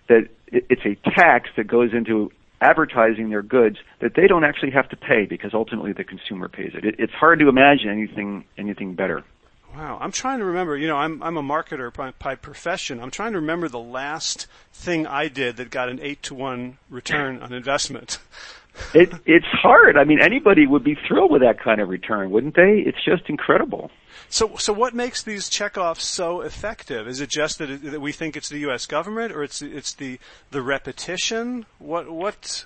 that 0.07 0.29
it's 0.47 0.85
a 0.85 0.95
tax 1.09 1.49
that 1.57 1.67
goes 1.67 1.93
into 1.93 2.31
advertising 2.61 3.29
their 3.29 3.41
goods 3.41 3.77
that 3.99 4.13
they 4.15 4.27
don't 4.27 4.45
actually 4.45 4.71
have 4.71 4.87
to 4.89 4.95
pay 4.95 5.25
because 5.25 5.53
ultimately 5.53 5.91
the 5.91 6.03
consumer 6.03 6.47
pays 6.47 6.71
it. 6.73 6.85
it 6.85 6.95
it's 6.97 7.13
hard 7.13 7.39
to 7.39 7.49
imagine 7.49 7.89
anything 7.89 8.45
anything 8.57 8.95
better. 8.95 9.23
Wow, 9.75 9.97
I'm 9.99 10.11
trying 10.11 10.39
to 10.39 10.45
remember. 10.45 10.77
You 10.77 10.87
know, 10.87 10.97
I'm 10.97 11.23
I'm 11.23 11.37
a 11.37 11.41
marketer 11.41 11.91
by, 11.91 12.11
by, 12.19 12.35
profession. 12.35 12.99
I'm 12.99 13.09
trying 13.09 13.31
to 13.31 13.39
remember 13.39 13.67
the 13.67 13.79
last 13.79 14.45
thing 14.71 15.07
I 15.07 15.27
did 15.29 15.57
that 15.57 15.71
got 15.71 15.89
an 15.89 15.99
eight 16.01 16.21
to 16.23 16.35
one 16.35 16.77
return 16.89 17.41
on 17.41 17.53
investment. 17.53 18.19
it 18.93 19.11
it's 19.25 19.47
hard. 19.47 19.97
I 19.97 20.03
mean, 20.03 20.19
anybody 20.21 20.67
would 20.67 20.83
be 20.83 20.95
thrilled 21.07 21.31
with 21.31 21.41
that 21.41 21.59
kind 21.59 21.81
of 21.81 21.89
return, 21.89 22.29
wouldn't 22.29 22.55
they? 22.55 22.83
It's 22.85 23.03
just 23.03 23.23
incredible. 23.29 23.89
So, 24.29 24.55
so 24.57 24.73
what 24.73 24.93
makes 24.93 25.23
these 25.23 25.49
checkoffs 25.49 26.01
so 26.01 26.41
effective? 26.41 27.07
Is 27.07 27.19
it 27.19 27.29
just 27.29 27.57
that, 27.59 27.69
it, 27.69 27.91
that 27.91 28.01
we 28.01 28.11
think 28.11 28.35
it's 28.35 28.49
the 28.49 28.59
U.S. 28.59 28.85
government, 28.85 29.31
or 29.31 29.43
it's 29.43 29.61
it's 29.61 29.93
the 29.93 30.19
the 30.51 30.61
repetition? 30.61 31.65
What 31.79 32.11
what 32.11 32.65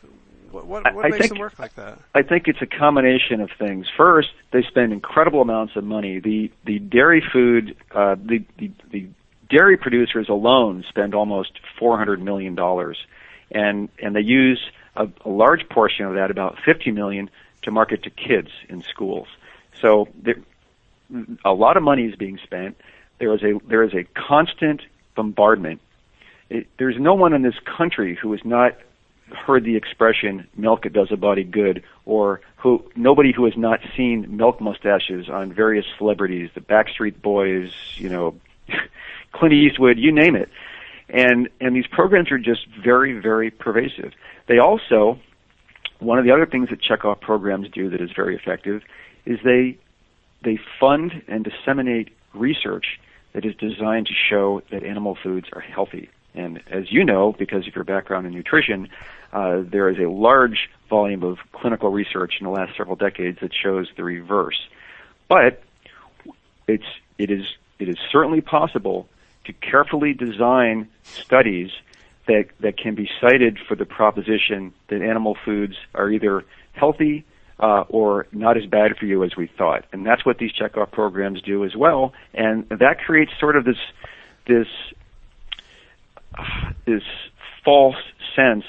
what, 0.52 0.66
what, 0.66 0.96
what 0.96 1.04
makes 1.04 1.18
think, 1.18 1.30
them 1.30 1.40
work 1.40 1.58
like 1.60 1.76
that? 1.76 2.00
I 2.14 2.22
think 2.24 2.48
it's 2.48 2.62
a 2.62 2.66
combination 2.66 3.42
of 3.42 3.50
things. 3.58 3.88
First, 3.96 4.30
they 4.52 4.64
spend 4.64 4.94
incredible 4.94 5.42
amounts 5.42 5.76
of 5.76 5.84
money. 5.84 6.20
The 6.20 6.52
the 6.66 6.80
dairy 6.80 7.24
food, 7.34 7.76
uh, 7.92 8.16
the, 8.16 8.44
the 8.58 8.72
the 8.92 9.08
dairy 9.50 9.78
producers 9.78 10.30
alone 10.30 10.86
spend 10.90 11.14
almost 11.14 11.52
four 11.80 11.98
hundred 11.98 12.22
million 12.22 12.56
dollars, 12.56 12.98
and 13.52 13.90
and 14.02 14.16
they 14.16 14.22
use 14.22 14.62
a, 14.96 15.08
a 15.26 15.30
large 15.30 15.68
portion 15.70 16.06
of 16.06 16.16
that, 16.16 16.32
about 16.32 16.58
fifty 16.66 16.92
million, 16.92 17.30
to 17.64 17.72
market 17.72 18.04
to 18.04 18.10
kids 18.10 18.50
in 18.70 18.84
schools. 18.84 19.28
So 19.82 20.08
there, 20.16 20.38
a 21.46 21.54
lot 21.54 21.78
of 21.78 21.84
money 21.84 22.06
is 22.06 22.16
being 22.16 22.40
spent. 22.44 22.78
There 23.20 23.34
is 23.34 23.44
a 23.44 23.60
there 23.68 23.84
is 23.84 23.94
a 23.94 24.04
constant 24.14 24.82
bombardment. 25.16 25.82
It, 26.50 26.68
there's 26.78 26.98
no 26.98 27.14
one 27.14 27.34
in 27.34 27.42
this 27.42 27.60
country 27.78 28.16
who 28.16 28.34
is 28.34 28.42
not 28.46 28.78
heard 29.32 29.64
the 29.64 29.76
expression 29.76 30.48
"milk 30.56 30.86
it 30.86 30.94
does 30.94 31.12
a 31.12 31.18
body 31.18 31.44
good," 31.44 31.84
or 32.06 32.42
who 32.58 32.84
nobody 32.96 33.32
who 33.32 33.46
has 33.46 33.58
not 33.58 33.80
seen 33.96 34.38
milk 34.38 34.62
mustaches 34.62 35.30
on 35.30 35.54
various 35.54 35.86
celebrities, 35.98 36.50
the 36.54 36.62
Backstreet 36.62 37.22
Boys, 37.22 37.72
you 37.96 38.10
know, 38.10 38.36
Clint 39.34 39.54
Eastwood, 39.54 39.98
you 39.98 40.12
name 40.12 40.36
it. 40.36 40.50
And 41.10 41.50
and 41.62 41.76
these 41.76 41.88
programs 41.88 42.32
are 42.32 42.40
just 42.40 42.68
very 42.84 43.20
very 43.20 43.52
pervasive. 43.52 44.14
They 44.48 44.60
also 44.60 45.20
one 46.00 46.20
of 46.20 46.26
the 46.26 46.32
other 46.32 46.46
things 46.46 46.70
that 46.70 46.82
checkoff 46.82 47.22
programs 47.22 47.70
do 47.70 47.90
that 47.90 48.02
is 48.02 48.12
very 48.16 48.36
effective 48.36 48.84
is 49.26 49.40
they 49.44 49.78
they 50.44 50.60
fund 50.80 51.24
and 51.28 51.44
disseminate 51.44 52.10
research 52.34 53.00
that 53.34 53.46
is 53.46 53.56
designed 53.56 54.08
to 54.08 54.14
show 54.14 54.62
that 54.72 54.84
animal 54.84 55.18
foods 55.22 55.48
are 55.54 55.62
healthy. 55.62 56.10
And 56.38 56.62
as 56.70 56.92
you 56.92 57.04
know, 57.04 57.34
because 57.38 57.68
of 57.68 57.76
your 57.76 57.84
background 57.84 58.28
in 58.28 58.34
nutrition, 58.34 58.90
uh, 59.34 59.64
there 59.66 59.90
is 59.90 59.98
a 59.98 60.10
large 60.10 60.70
volume 60.90 61.24
of 61.24 61.40
clinical 61.52 61.90
research 61.90 62.36
in 62.40 62.46
the 62.46 62.52
last 62.52 62.78
several 62.78 62.96
decades 62.96 63.40
that 63.42 63.52
shows 63.54 63.90
the 63.98 64.04
reverse. 64.04 64.68
But 65.28 65.64
it's 66.68 66.86
it 67.18 67.32
is 67.32 67.46
it 67.80 67.90
is 67.90 67.98
certainly 68.12 68.42
possible 68.42 69.10
to 69.46 69.54
carefully 69.54 70.14
design 70.14 70.88
studies 71.04 71.72
that 72.28 72.46
that 72.60 72.78
can 72.78 72.94
be 72.94 73.10
cited 73.20 73.58
for 73.68 73.76
the 73.76 73.86
proposition 73.86 74.74
that 74.90 75.02
animal 75.02 75.36
foods 75.44 75.76
are 75.96 76.10
either 76.10 76.46
healthy 76.74 77.26
uh, 77.60 77.84
or 77.90 78.28
not 78.32 78.58
as 78.58 78.66
bad 78.68 78.96
for 78.98 79.06
you 79.06 79.24
as 79.24 79.36
we 79.36 79.48
thought. 79.48 79.86
And 79.92 80.06
that's 80.06 80.24
what 80.24 80.38
these 80.38 80.52
checkoff 80.54 80.92
programs 80.92 81.42
do 81.42 81.66
as 81.66 81.76
well. 81.76 82.14
And 82.34 82.70
that 82.70 83.00
creates 83.00 83.32
sort 83.40 83.56
of 83.56 83.66
this 83.66 83.78
this 84.46 84.68
this 86.86 87.04
false 87.64 87.96
sense 88.36 88.64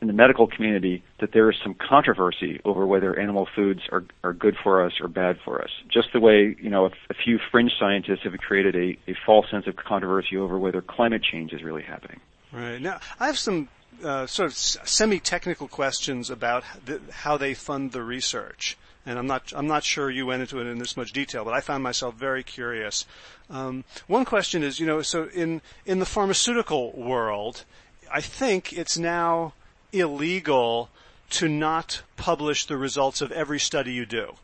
in 0.00 0.06
the 0.06 0.12
medical 0.12 0.46
community 0.46 1.02
that 1.20 1.32
there 1.32 1.50
is 1.50 1.56
some 1.62 1.74
controversy 1.74 2.60
over 2.64 2.86
whether 2.86 3.18
animal 3.18 3.46
foods 3.54 3.80
are, 3.92 4.04
are 4.24 4.32
good 4.32 4.56
for 4.62 4.84
us 4.84 4.92
or 5.00 5.08
bad 5.08 5.36
for 5.44 5.62
us. 5.62 5.70
Just 5.92 6.08
the 6.12 6.20
way, 6.20 6.56
you 6.60 6.70
know, 6.70 6.86
a, 6.86 6.90
a 7.10 7.14
few 7.14 7.38
fringe 7.50 7.72
scientists 7.78 8.20
have 8.24 8.32
created 8.38 8.74
a, 8.74 9.10
a 9.10 9.14
false 9.26 9.46
sense 9.50 9.66
of 9.66 9.76
controversy 9.76 10.36
over 10.36 10.58
whether 10.58 10.80
climate 10.80 11.22
change 11.22 11.52
is 11.52 11.62
really 11.62 11.82
happening. 11.82 12.20
Right. 12.50 12.80
Now, 12.80 13.00
I 13.18 13.26
have 13.26 13.38
some 13.38 13.68
uh, 14.02 14.26
sort 14.26 14.50
of 14.50 14.56
semi-technical 14.56 15.68
questions 15.68 16.30
about 16.30 16.64
how 17.10 17.36
they 17.36 17.54
fund 17.54 17.92
the 17.92 18.02
research. 18.02 18.78
And 19.06 19.18
I'm 19.18 19.26
not, 19.26 19.52
I'm 19.56 19.66
not 19.66 19.82
sure 19.82 20.10
you 20.10 20.26
went 20.26 20.42
into 20.42 20.60
it 20.60 20.66
in 20.66 20.78
this 20.78 20.96
much 20.96 21.12
detail, 21.12 21.44
but 21.44 21.54
I 21.54 21.60
found 21.60 21.82
myself 21.82 22.14
very 22.14 22.42
curious. 22.42 23.06
Um, 23.48 23.84
one 24.06 24.24
question 24.24 24.62
is, 24.62 24.78
you 24.78 24.86
know, 24.86 25.02
so 25.02 25.28
in, 25.34 25.62
in 25.86 25.98
the 25.98 26.06
pharmaceutical 26.06 26.92
world, 26.92 27.64
I 28.12 28.20
think 28.20 28.72
it's 28.72 28.98
now 28.98 29.54
illegal 29.92 30.90
to 31.30 31.48
not 31.48 32.02
publish 32.16 32.66
the 32.66 32.76
results 32.76 33.20
of 33.20 33.32
every 33.32 33.58
study 33.58 33.92
you 33.92 34.04
do. 34.04 34.34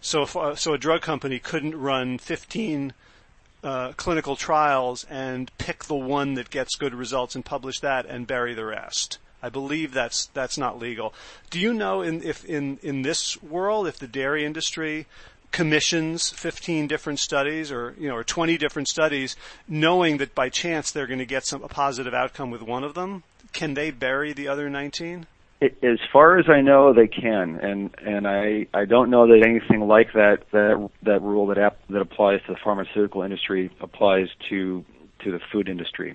So, 0.00 0.22
if, 0.22 0.36
uh, 0.36 0.54
so 0.54 0.74
a 0.74 0.78
drug 0.78 1.00
company 1.00 1.38
couldn't 1.38 1.78
run 1.78 2.18
15 2.18 2.92
uh, 3.62 3.92
clinical 3.96 4.36
trials 4.36 5.04
and 5.08 5.50
pick 5.56 5.84
the 5.84 5.94
one 5.94 6.34
that 6.34 6.50
gets 6.50 6.76
good 6.76 6.94
results 6.94 7.34
and 7.34 7.44
publish 7.44 7.80
that 7.80 8.04
and 8.04 8.26
bury 8.26 8.52
the 8.52 8.66
rest. 8.66 9.18
I 9.44 9.50
believe 9.50 9.92
that's 9.92 10.26
that's 10.32 10.56
not 10.56 10.78
legal. 10.78 11.12
Do 11.50 11.60
you 11.60 11.74
know 11.74 12.00
in, 12.00 12.22
if 12.22 12.46
in 12.46 12.78
in 12.82 13.02
this 13.02 13.42
world 13.42 13.86
if 13.86 13.98
the 13.98 14.06
dairy 14.06 14.42
industry 14.42 15.06
commissions 15.50 16.30
15 16.30 16.86
different 16.88 17.18
studies 17.18 17.70
or 17.70 17.94
you 17.98 18.08
know 18.08 18.16
or 18.16 18.24
20 18.24 18.56
different 18.56 18.88
studies 18.88 19.36
knowing 19.68 20.16
that 20.16 20.34
by 20.34 20.48
chance 20.48 20.90
they're 20.90 21.06
going 21.06 21.18
to 21.18 21.26
get 21.26 21.44
some 21.44 21.62
a 21.62 21.68
positive 21.68 22.14
outcome 22.14 22.50
with 22.50 22.62
one 22.62 22.82
of 22.82 22.94
them 22.94 23.22
can 23.52 23.74
they 23.74 23.90
bury 23.90 24.32
the 24.32 24.48
other 24.48 24.70
19 24.70 25.26
as 25.60 25.98
far 26.12 26.38
as 26.38 26.46
I 26.48 26.60
know, 26.60 26.92
they 26.92 27.06
can, 27.06 27.58
and 27.62 27.90
and 28.04 28.28
I 28.28 28.66
I 28.74 28.84
don't 28.84 29.08
know 29.08 29.26
that 29.28 29.46
anything 29.46 29.80
like 29.88 30.12
that 30.12 30.42
that 30.52 30.90
that 31.04 31.22
rule 31.22 31.46
that 31.46 31.76
that 31.88 32.00
applies 32.00 32.40
to 32.46 32.52
the 32.52 32.58
pharmaceutical 32.62 33.22
industry 33.22 33.70
applies 33.80 34.28
to 34.50 34.84
to 35.20 35.30
the 35.30 35.40
food 35.50 35.70
industry. 35.70 36.14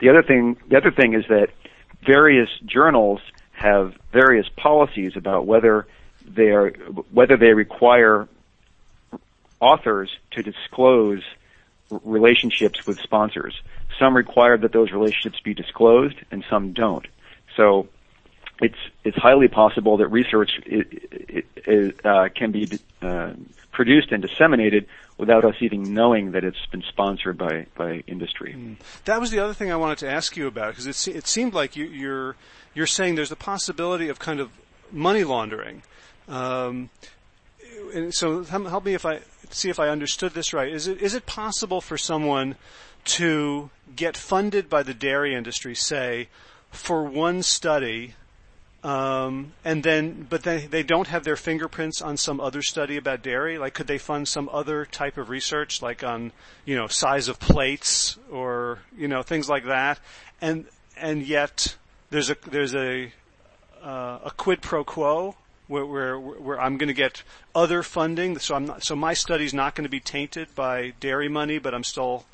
The 0.00 0.10
other 0.10 0.22
thing 0.22 0.58
the 0.68 0.76
other 0.76 0.90
thing 0.90 1.14
is 1.14 1.24
that 1.28 1.48
various 2.04 2.50
journals 2.64 3.20
have 3.52 3.94
various 4.12 4.46
policies 4.56 5.12
about 5.16 5.46
whether 5.46 5.86
they 6.26 6.50
are 6.50 6.70
whether 7.10 7.36
they 7.36 7.54
require 7.54 8.28
authors 9.60 10.10
to 10.32 10.42
disclose 10.42 11.22
relationships 12.04 12.84
with 12.86 12.98
sponsors. 13.00 13.54
Some 13.98 14.16
require 14.16 14.58
that 14.58 14.72
those 14.72 14.90
relationships 14.90 15.40
be 15.40 15.54
disclosed, 15.54 16.16
and 16.30 16.44
some 16.50 16.72
don't. 16.72 17.06
So 17.56 17.88
it's 18.60 18.78
it's 19.04 19.16
highly 19.16 19.48
possible 19.48 19.98
that 19.98 20.08
research 20.08 20.50
it, 20.64 21.44
it, 21.56 22.06
uh, 22.06 22.28
can 22.34 22.52
be 22.52 22.78
uh, 23.02 23.32
produced 23.70 24.12
and 24.12 24.22
disseminated 24.22 24.86
without 25.18 25.44
us 25.44 25.54
even 25.60 25.94
knowing 25.94 26.32
that 26.32 26.44
it's 26.44 26.64
been 26.70 26.82
sponsored 26.88 27.36
by 27.36 27.66
by 27.76 28.02
industry. 28.06 28.54
Mm. 28.56 28.76
That 29.04 29.20
was 29.20 29.30
the 29.30 29.38
other 29.38 29.54
thing 29.54 29.70
I 29.70 29.76
wanted 29.76 29.98
to 29.98 30.10
ask 30.10 30.36
you 30.36 30.46
about 30.46 30.70
because 30.70 30.86
it 30.86 31.14
it 31.14 31.26
seemed 31.26 31.54
like 31.54 31.76
you, 31.76 31.86
you're 31.86 32.36
you're 32.74 32.86
saying 32.86 33.14
there's 33.14 33.32
a 33.32 33.36
possibility 33.36 34.08
of 34.08 34.18
kind 34.18 34.40
of 34.40 34.50
money 34.90 35.24
laundering. 35.24 35.82
Um, 36.28 36.90
and 37.94 38.12
so 38.14 38.42
help 38.44 38.84
me 38.84 38.94
if 38.94 39.04
I 39.04 39.20
see 39.50 39.68
if 39.68 39.78
I 39.78 39.88
understood 39.88 40.32
this 40.32 40.52
right. 40.52 40.72
Is 40.72 40.86
it 40.86 41.00
is 41.00 41.14
it 41.14 41.26
possible 41.26 41.80
for 41.80 41.98
someone 41.98 42.56
to 43.04 43.70
get 43.94 44.16
funded 44.16 44.68
by 44.68 44.82
the 44.82 44.94
dairy 44.94 45.34
industry, 45.34 45.74
say, 45.74 46.28
for 46.70 47.04
one 47.04 47.42
study 47.42 48.14
um, 48.86 49.52
and 49.64 49.82
then, 49.82 50.28
but 50.30 50.44
they, 50.44 50.66
they 50.66 50.84
don't 50.84 51.08
have 51.08 51.24
their 51.24 51.34
fingerprints 51.34 52.00
on 52.00 52.16
some 52.16 52.40
other 52.40 52.62
study 52.62 52.96
about 52.96 53.20
dairy. 53.20 53.58
Like, 53.58 53.74
could 53.74 53.88
they 53.88 53.98
fund 53.98 54.28
some 54.28 54.48
other 54.52 54.84
type 54.84 55.18
of 55.18 55.28
research, 55.28 55.82
like 55.82 56.04
on, 56.04 56.30
you 56.64 56.76
know, 56.76 56.86
size 56.86 57.26
of 57.26 57.40
plates 57.40 58.16
or 58.30 58.78
you 58.96 59.08
know 59.08 59.22
things 59.22 59.48
like 59.48 59.64
that? 59.64 59.98
And 60.40 60.66
and 60.96 61.26
yet 61.26 61.76
there's 62.10 62.30
a 62.30 62.36
there's 62.48 62.76
a 62.76 63.12
uh, 63.82 64.20
a 64.24 64.32
quid 64.36 64.62
pro 64.62 64.84
quo 64.84 65.34
where 65.66 65.84
where, 65.84 66.20
where 66.20 66.60
I'm 66.60 66.78
going 66.78 66.86
to 66.86 66.94
get 66.94 67.24
other 67.56 67.82
funding. 67.82 68.38
So 68.38 68.54
I'm 68.54 68.66
not, 68.66 68.84
so 68.84 68.94
my 68.94 69.14
study's 69.14 69.52
not 69.52 69.74
going 69.74 69.86
to 69.86 69.90
be 69.90 69.98
tainted 69.98 70.54
by 70.54 70.92
dairy 71.00 71.28
money, 71.28 71.58
but 71.58 71.74
I'm 71.74 71.82
still 71.82 72.24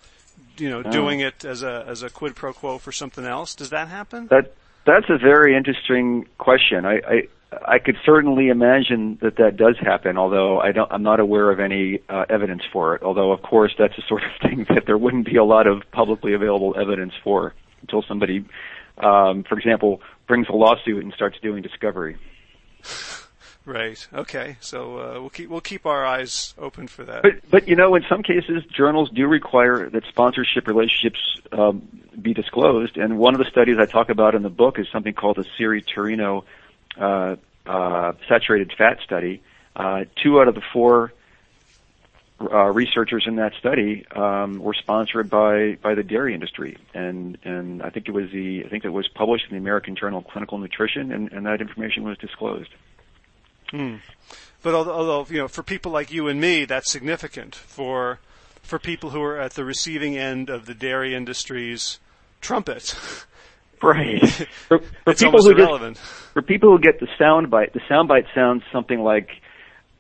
you 0.59 0.69
know, 0.69 0.83
oh. 0.85 0.91
doing 0.91 1.21
it 1.21 1.47
as 1.47 1.63
a 1.63 1.83
as 1.89 2.03
a 2.03 2.11
quid 2.11 2.37
pro 2.37 2.53
quo 2.53 2.77
for 2.77 2.93
something 2.93 3.25
else. 3.25 3.55
Does 3.55 3.71
that 3.71 3.89
happen? 3.89 4.27
That 4.27 4.55
that's 4.87 5.07
a 5.09 5.19
very 5.19 5.57
interesting 5.57 6.27
question. 6.39 6.85
I, 6.85 7.01
I 7.07 7.23
I 7.67 7.79
could 7.79 7.97
certainly 8.05 8.49
imagine 8.49 9.19
that 9.21 9.37
that 9.37 9.57
does 9.57 9.77
happen, 9.79 10.17
although 10.17 10.59
I 10.61 10.73
don't, 10.73 10.91
I'm 10.91 11.03
not 11.03 11.21
aware 11.21 11.51
of 11.51 11.61
any 11.61 12.01
uh, 12.09 12.25
evidence 12.31 12.63
for 12.73 12.95
it. 12.95 13.03
Although, 13.03 13.33
of 13.33 13.43
course, 13.43 13.75
that's 13.79 13.95
the 13.97 14.03
sort 14.09 14.23
of 14.23 14.31
thing 14.41 14.67
that 14.71 14.85
there 14.87 14.99
wouldn't 14.99 15.27
be 15.27 15.37
a 15.37 15.45
lot 15.45 15.67
of 15.67 15.83
publicly 15.93 16.35
available 16.35 16.75
evidence 16.81 17.13
for 17.23 17.55
until 17.83 18.03
somebody, 18.03 18.45
um, 18.99 19.45
for 19.49 19.59
example, 19.59 20.01
brings 20.27 20.49
a 20.49 20.53
lawsuit 20.53 21.03
and 21.03 21.13
starts 21.13 21.39
doing 21.43 21.63
discovery. 21.63 22.17
Right. 23.65 24.07
Okay. 24.13 24.57
So 24.61 24.99
uh, 24.99 25.21
we'll 25.21 25.31
keep 25.31 25.49
we'll 25.49 25.61
keep 25.61 25.87
our 25.87 26.05
eyes 26.05 26.55
open 26.59 26.89
for 26.89 27.05
that. 27.05 27.23
But 27.23 27.51
but 27.51 27.69
you 27.69 27.77
know, 27.77 27.95
in 27.95 28.05
some 28.09 28.23
cases, 28.23 28.65
journals 28.65 29.11
do 29.11 29.27
require 29.29 29.89
that 29.89 30.05
sponsorship 30.09 30.67
relationships 30.67 31.21
um, 31.53 31.87
be 32.21 32.35
disclosed. 32.35 32.97
And 32.97 33.19
one 33.19 33.35
of 33.35 33.39
the 33.39 33.49
studies 33.51 33.77
I 33.79 33.87
talk 33.87 34.09
about 34.09 34.35
in 34.35 34.43
the 34.43 34.51
book 34.51 34.79
is 34.79 34.87
something 34.93 35.15
called 35.15 35.37
the 35.37 35.47
Siri-Tarino 35.57 36.45
uh, 36.99 37.37
uh, 37.67 38.13
saturated 38.29 38.73
fat 38.77 38.99
study, 39.05 39.43
uh, 39.77 40.05
two 40.21 40.41
out 40.41 40.49
of 40.49 40.57
the 40.57 40.63
four 40.73 41.13
uh, 42.41 42.67
researchers 42.73 43.25
in 43.27 43.37
that 43.37 43.53
study 43.61 44.05
um, 44.11 44.59
were 44.59 44.75
sponsored 44.75 45.31
by 45.31 45.79
by 45.81 45.95
the 45.95 46.03
dairy 46.03 46.35
industry, 46.35 46.77
and 46.95 47.39
and 47.45 47.83
I 47.83 47.91
think 47.91 48.09
it 48.09 48.13
was 48.13 48.31
the 48.33 48.65
I 48.65 48.69
think 48.69 48.85
it 48.85 48.91
was 48.91 49.07
published 49.07 49.45
in 49.49 49.53
the 49.53 49.61
American 49.61 49.95
Journal 49.95 50.19
of 50.19 50.27
Clinical 50.27 50.59
Nutrition, 50.59 51.13
and, 51.13 51.33
and 51.33 51.47
that 51.47 51.61
information 51.61 52.03
was 52.03 52.19
disclosed. 52.19 52.71
Hmm. 53.73 53.97
But 54.63 54.75
although, 54.75 54.93
although 54.93 55.27
you 55.29 55.39
know, 55.39 55.49
for 55.49 55.65
people 55.65 55.91
like 55.91 56.13
you 56.13 56.29
and 56.29 56.41
me, 56.41 56.65
that's 56.65 56.91
significant. 56.91 57.55
For 57.55 58.21
for 58.63 58.79
people 58.79 59.11
who 59.11 59.21
are 59.23 59.39
at 59.39 59.55
the 59.55 59.65
receiving 59.65 60.17
end 60.17 60.49
of 60.49 60.67
the 60.67 60.75
dairy 60.75 61.15
industry's 61.15 61.99
trumpet. 62.41 62.95
Right. 63.83 64.23
For, 64.69 64.79
for 64.79 65.11
it's 65.11 65.21
people 65.21 65.41
almost 65.41 65.49
who 65.49 65.57
irrelevant. 65.57 65.97
Just, 65.97 66.09
for 66.33 66.41
people 66.41 66.71
who 66.71 66.79
get 66.79 67.01
the 67.01 67.09
sound 67.19 67.51
bite, 67.51 67.73
the 67.73 67.81
sound 67.89 68.07
bite 68.07 68.27
sounds 68.33 68.63
something 68.73 69.01
like 69.01 69.29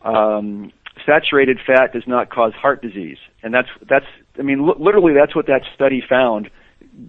um, 0.02 0.70
saturated 1.04 1.58
fat 1.66 1.92
does 1.92 2.04
not 2.06 2.30
cause 2.30 2.52
heart 2.52 2.80
disease, 2.80 3.18
and 3.42 3.52
that's 3.52 3.68
that's 3.88 4.06
I 4.38 4.42
mean 4.42 4.60
l- 4.60 4.76
literally 4.78 5.14
that's 5.14 5.34
what 5.34 5.46
that 5.46 5.62
study 5.74 6.00
found. 6.08 6.48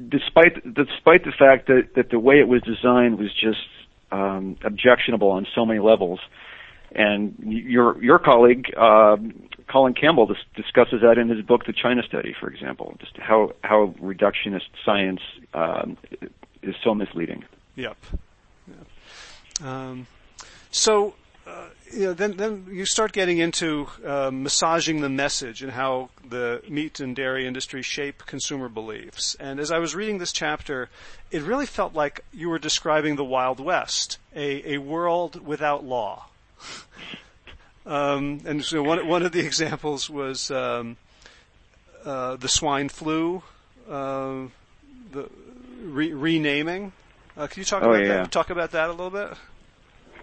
Despite 0.09 0.63
despite 0.73 1.23
the 1.25 1.33
fact 1.37 1.67
that 1.67 1.89
that 1.95 2.09
the 2.09 2.19
way 2.19 2.39
it 2.39 2.47
was 2.47 2.63
designed 2.63 3.19
was 3.19 3.31
just 3.33 3.67
um, 4.11 4.57
objectionable 4.63 5.29
on 5.29 5.45
so 5.53 5.65
many 5.65 5.79
levels, 5.79 6.19
and 6.95 7.35
your 7.39 8.01
your 8.03 8.19
colleague 8.19 8.73
uh, 8.77 9.17
Colin 9.67 9.93
Campbell 9.93 10.27
dis- 10.27 10.37
discusses 10.55 11.01
that 11.01 11.17
in 11.17 11.29
his 11.29 11.43
book, 11.43 11.65
The 11.65 11.73
China 11.73 12.03
Study, 12.03 12.35
for 12.39 12.47
example, 12.49 12.95
just 12.99 13.17
how 13.17 13.53
how 13.63 13.93
reductionist 14.01 14.69
science 14.85 15.21
um, 15.53 15.97
is 16.61 16.75
so 16.83 16.93
misleading. 16.93 17.43
Yep. 17.75 17.97
yep. 18.67 19.67
Um, 19.67 20.07
so, 20.69 21.15
uh, 21.47 21.69
you 21.91 22.05
know, 22.05 22.13
then 22.13 22.37
then 22.37 22.67
you 22.71 22.85
start 22.85 23.13
getting 23.13 23.37
into 23.37 23.87
uh, 24.05 24.29
massaging 24.31 25.01
the 25.01 25.09
message 25.09 25.63
and 25.63 25.71
how 25.71 26.09
the 26.27 26.61
meat 26.69 26.99
and 26.99 27.15
dairy 27.15 27.47
industry 27.47 27.81
shape 27.81 28.25
consumer 28.25 28.69
beliefs. 28.69 29.35
And 29.39 29.59
as 29.59 29.71
I 29.71 29.79
was 29.79 29.95
reading 29.95 30.19
this 30.19 30.31
chapter, 30.31 30.89
it 31.31 31.41
really 31.41 31.65
felt 31.65 31.93
like 31.93 32.23
you 32.31 32.49
were 32.49 32.59
describing 32.59 33.15
the 33.15 33.25
Wild 33.25 33.59
West, 33.59 34.19
a, 34.35 34.75
a 34.75 34.77
world 34.79 35.45
without 35.45 35.83
law. 35.83 36.27
Um, 37.85 38.41
and 38.45 38.63
so 38.63 38.83
one 38.83 39.07
one 39.07 39.23
of 39.23 39.31
the 39.31 39.45
examples 39.45 40.09
was 40.09 40.51
um, 40.51 40.97
uh, 42.05 42.35
the 42.37 42.47
swine 42.47 42.89
flu. 42.89 43.43
Uh, 43.89 44.47
the 45.11 45.29
re- 45.83 46.13
renaming. 46.13 46.91
Uh, 47.37 47.47
can 47.47 47.61
you 47.61 47.65
talk 47.65 47.83
oh, 47.83 47.91
about 47.91 48.01
yeah. 48.01 48.07
that? 48.07 48.31
Talk 48.31 48.49
about 48.49 48.71
that 48.71 48.89
a 48.89 48.91
little 48.91 49.09
bit. 49.09 49.29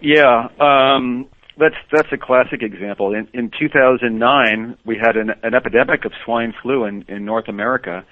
Yeah, 0.01 0.47
um, 0.59 1.27
that's 1.57 1.75
that's 1.91 2.11
a 2.11 2.17
classic 2.17 2.63
example. 2.63 3.13
In, 3.13 3.27
in 3.33 3.51
2009, 3.59 4.77
we 4.85 4.97
had 4.97 5.17
an, 5.17 5.31
an 5.43 5.53
epidemic 5.53 6.05
of 6.05 6.13
swine 6.25 6.53
flu 6.61 6.85
in, 6.85 7.05
in 7.07 7.25
North 7.25 7.47
America, 7.47 8.05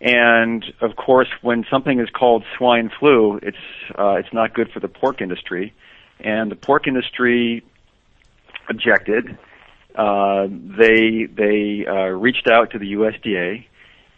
and 0.00 0.64
of 0.80 0.96
course, 0.96 1.28
when 1.42 1.64
something 1.70 2.00
is 2.00 2.08
called 2.10 2.44
swine 2.56 2.90
flu, 2.98 3.38
it's 3.42 3.56
uh, 3.96 4.14
it's 4.14 4.32
not 4.32 4.54
good 4.54 4.70
for 4.72 4.80
the 4.80 4.88
pork 4.88 5.20
industry, 5.20 5.74
and 6.22 6.50
the 6.50 6.56
pork 6.56 6.86
industry 6.86 7.64
objected. 8.68 9.38
Uh, 9.94 10.46
they 10.48 11.26
they 11.26 11.86
uh, 11.86 12.08
reached 12.08 12.48
out 12.48 12.70
to 12.70 12.78
the 12.78 12.94
USDA 12.94 13.66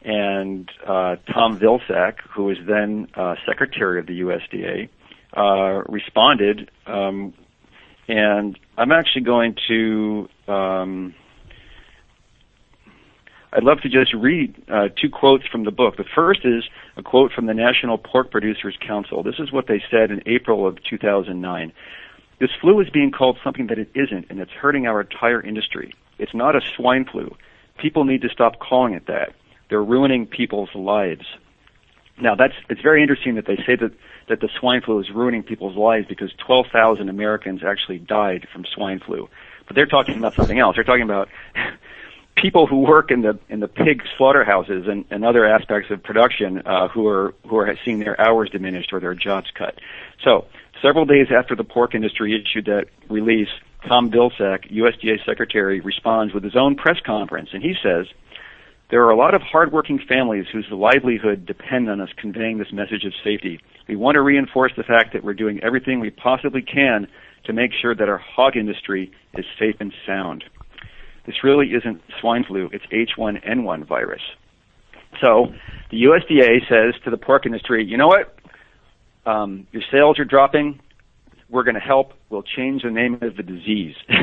and 0.03 0.71
uh, 0.87 1.17
Tom 1.33 1.59
Vilsack, 1.59 2.21
who 2.31 2.45
was 2.45 2.59
then 2.67 3.09
uh, 3.15 3.35
secretary 3.47 3.99
of 3.99 4.07
the 4.07 4.21
USDA, 4.21 4.89
uh, 5.37 5.83
responded. 5.89 6.71
Um, 6.87 7.35
and 8.07 8.59
I'm 8.77 8.93
actually 8.93 9.23
going 9.23 9.57
to. 9.69 10.29
Um, 10.47 11.15
I'd 13.55 13.63
love 13.63 13.81
to 13.83 13.89
just 13.89 14.13
read 14.13 14.55
uh, 14.69 14.89
two 15.01 15.09
quotes 15.09 15.47
from 15.47 15.63
the 15.63 15.71
book. 15.71 15.97
The 15.97 16.05
first 16.05 16.41
is 16.45 16.65
a 16.97 17.03
quote 17.03 17.31
from 17.31 17.47
the 17.47 17.55
National 17.55 17.99
Pork 17.99 18.33
Producers 18.33 18.77
Council. 18.81 19.23
This 19.23 19.39
is 19.39 19.53
what 19.53 19.69
they 19.69 19.81
said 19.91 20.11
in 20.11 20.23
April 20.27 20.67
of 20.67 20.83
2009. 20.83 21.73
This 22.41 22.51
flu 22.61 22.81
is 22.81 22.91
being 22.91 23.13
called 23.13 23.39
something 23.45 23.69
that 23.69 23.79
it 23.79 23.91
isn't, 23.95 24.27
and 24.29 24.41
it's 24.41 24.51
hurting 24.51 24.89
our 24.89 25.01
entire 25.01 25.41
industry. 25.41 25.95
It's 26.19 26.35
not 26.35 26.57
a 26.57 26.61
swine 26.77 27.05
flu. 27.05 27.37
People 27.79 28.05
need 28.05 28.23
to 28.23 28.29
stop 28.29 28.59
calling 28.59 28.95
it 28.95 29.07
that. 29.07 29.35
They're 29.69 29.83
ruining 29.83 30.27
people's 30.27 30.75
lives. 30.75 31.25
Now 32.19 32.35
that's 32.35 32.55
it's 32.69 32.81
very 32.81 33.03
interesting 33.03 33.37
that 33.37 33.47
they 33.47 33.57
say 33.57 33.77
that 33.77 33.93
that 34.29 34.41
the 34.41 34.49
swine 34.59 34.81
flu 34.81 34.99
is 34.99 35.11
ruining 35.11 35.43
people's 35.43 35.77
lives 35.77 36.07
because 36.09 36.33
12,000 36.47 37.09
Americans 37.09 37.63
actually 37.65 37.99
died 37.99 38.49
from 38.53 38.65
swine 38.65 39.01
flu. 39.01 39.29
But 39.67 39.75
they're 39.75 39.87
talking 39.87 40.17
about 40.17 40.35
something 40.35 40.59
else. 40.59 40.77
They're 40.77 40.85
talking 40.85 41.03
about 41.03 41.29
people 42.37 42.67
who 42.67 42.81
work 42.81 43.11
in 43.11 43.23
the 43.23 43.39
in 43.49 43.61
the 43.61 43.69
pig 43.69 44.03
slaughterhouses 44.17 44.87
and, 44.89 45.05
and 45.11 45.25
other 45.25 45.47
aspects 45.47 45.91
of 45.91 46.03
production 46.03 46.63
uh, 46.67 46.89
who 46.89 47.07
are 47.07 47.35
who 47.49 47.57
are 47.57 47.75
seeing 47.85 48.01
their 48.01 48.21
hours 48.21 48.51
diminished 48.51 48.93
or 48.93 49.01
their 49.01 49.15
jobs 49.15 49.51
cut. 49.57 49.79
So 50.23 50.47
several 50.83 51.05
days 51.05 51.29
after 51.37 51.55
the 51.55 51.65
pork 51.65 51.95
industry 51.95 52.35
issued 52.35 52.67
that 52.67 52.87
release, 53.09 53.49
Tom 53.87 54.11
Vilsack, 54.11 54.71
USDA 54.71 55.25
secretary, 55.25 55.81
responds 55.81 56.35
with 56.35 56.45
his 56.45 56.57
own 56.57 56.77
press 56.77 56.99
conference, 57.05 57.51
and 57.53 57.63
he 57.63 57.75
says. 57.83 58.07
There 58.91 59.03
are 59.03 59.11
a 59.11 59.17
lot 59.17 59.35
of 59.35 59.41
hardworking 59.41 59.99
families 59.99 60.45
whose 60.53 60.67
livelihood 60.71 61.47
depend 61.47 61.89
on 61.89 62.03
us 62.03 62.11
conveying 62.17 62.59
this 62.59 62.71
message 62.71 63.05
of 63.05 63.15
safety. 63.25 63.59
We 63.89 63.97
want 63.97 64.17
to 64.17 64.21
reinforce 64.21 64.73
the 64.77 64.85
fact 64.85 65.15
that 65.15 65.25
we're 65.25 65.35
doing 65.35 65.59
everything 65.65 66.01
we 66.01 66.11
possibly 66.11 66.61
can 66.61 67.09
to 67.45 67.53
make 67.53 67.73
sure 67.73 67.95
that 67.95 68.09
our 68.09 68.19
hog 68.19 68.57
industry 68.57 69.11
is 69.33 69.47
safe 69.59 69.77
and 69.81 69.93
sound. 70.07 70.45
This 71.27 71.37
really 71.43 71.69
isn't 71.69 72.03
swine 72.21 72.45
flu, 72.45 72.71
it's 72.73 72.85
H1N1 72.87 73.87
virus. 73.87 74.23
So 75.21 75.53
the 75.91 76.03
USDA 76.03 76.69
says 76.69 77.01
to 77.05 77.11
the 77.11 77.17
pork 77.17 77.47
industry, 77.47 77.85
you 77.85 77.97
know 77.97 78.09
what? 78.09 78.37
Um, 79.27 79.67
your 79.73 79.83
sales 79.91 80.19
are 80.19 80.25
dropping. 80.25 80.81
We're 81.49 81.63
going 81.63 81.77
to 81.77 81.81
help. 81.81 82.13
We'll 82.31 82.43
change 82.43 82.83
the 82.83 82.91
name 82.91 83.15
of 83.15 83.37
the 83.37 83.43
disease. 83.43 83.97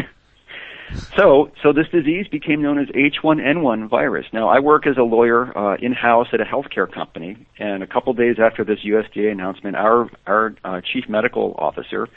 So, 1.15 1.51
so 1.63 1.71
this 1.71 1.87
disease 1.87 2.27
became 2.27 2.61
known 2.61 2.77
as 2.77 2.87
H1N1 2.89 3.89
virus. 3.89 4.25
Now, 4.33 4.49
I 4.49 4.59
work 4.59 4.85
as 4.85 4.97
a 4.97 5.03
lawyer 5.03 5.57
uh, 5.57 5.77
in-house 5.77 6.27
at 6.33 6.41
a 6.41 6.43
healthcare 6.43 6.91
company, 6.91 7.45
and 7.59 7.81
a 7.81 7.87
couple 7.87 8.13
days 8.13 8.37
after 8.39 8.63
this 8.63 8.79
USDA 8.85 9.31
announcement, 9.31 9.75
our 9.75 10.09
our 10.27 10.53
uh, 10.63 10.81
chief 10.81 11.05
medical 11.07 11.55
officer 11.57 12.07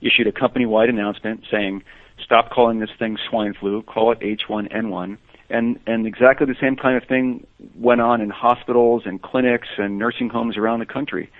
issued 0.00 0.26
a 0.26 0.32
company-wide 0.32 0.88
announcement 0.88 1.44
saying, 1.50 1.82
"Stop 2.24 2.50
calling 2.50 2.78
this 2.78 2.90
thing 2.98 3.16
swine 3.28 3.54
flu. 3.54 3.82
Call 3.82 4.12
it 4.12 4.20
H1N1." 4.20 5.18
And 5.50 5.80
and 5.86 6.06
exactly 6.06 6.46
the 6.46 6.56
same 6.60 6.76
kind 6.76 6.96
of 6.96 7.08
thing 7.08 7.46
went 7.76 8.00
on 8.00 8.20
in 8.20 8.30
hospitals 8.30 9.02
and 9.06 9.20
clinics 9.20 9.68
and 9.78 9.98
nursing 9.98 10.28
homes 10.28 10.56
around 10.56 10.80
the 10.80 10.86
country. 10.86 11.30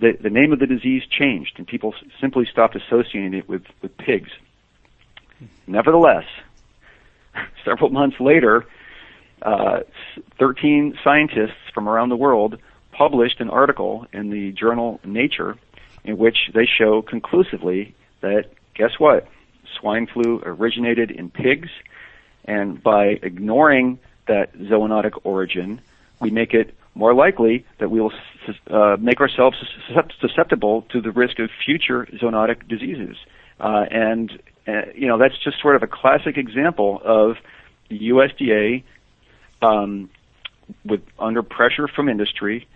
The 0.00 0.12
the 0.20 0.30
name 0.30 0.52
of 0.52 0.58
the 0.58 0.66
disease 0.66 1.04
changed, 1.08 1.54
and 1.56 1.66
people 1.66 1.94
simply 2.20 2.46
stopped 2.46 2.76
associating 2.76 3.34
it 3.34 3.48
with 3.48 3.64
with 3.82 3.96
pigs. 3.96 4.30
Nevertheless, 5.66 6.24
several 7.64 7.90
months 7.90 8.20
later, 8.20 8.66
uh, 9.42 9.80
13 10.38 10.98
scientists 11.02 11.70
from 11.74 11.88
around 11.88 12.08
the 12.08 12.16
world 12.16 12.58
published 12.92 13.40
an 13.40 13.50
article 13.50 14.06
in 14.12 14.30
the 14.30 14.52
journal 14.52 15.00
Nature 15.04 15.56
in 16.04 16.16
which 16.16 16.50
they 16.54 16.66
show 16.66 17.02
conclusively 17.02 17.94
that, 18.20 18.46
guess 18.74 18.98
what? 18.98 19.28
Swine 19.78 20.06
flu 20.06 20.40
originated 20.44 21.10
in 21.10 21.30
pigs, 21.30 21.68
and 22.44 22.82
by 22.82 23.18
ignoring 23.22 23.98
that 24.26 24.52
zoonotic 24.54 25.18
origin, 25.24 25.80
we 26.20 26.30
make 26.30 26.54
it 26.54 26.74
more 26.94 27.14
likely 27.14 27.64
that 27.78 27.90
we 27.90 28.00
will 28.00 28.12
uh, 28.68 28.96
make 28.98 29.20
ourselves 29.20 29.56
susceptible 30.20 30.82
to 30.90 31.00
the 31.00 31.10
risk 31.10 31.38
of 31.38 31.50
future 31.64 32.06
zoonotic 32.06 32.66
diseases. 32.68 33.16
Uh, 33.60 33.84
and 33.90 34.40
uh, 34.66 34.82
you 34.94 35.06
know, 35.06 35.18
that's 35.18 35.36
just 35.38 35.60
sort 35.60 35.76
of 35.76 35.82
a 35.82 35.86
classic 35.86 36.36
example 36.36 37.00
of 37.04 37.36
the 37.88 38.08
USDA 38.10 38.82
um, 39.62 40.10
with 40.84 41.02
under 41.18 41.42
pressure 41.42 41.86
from 41.86 42.08
industry, 42.08 42.66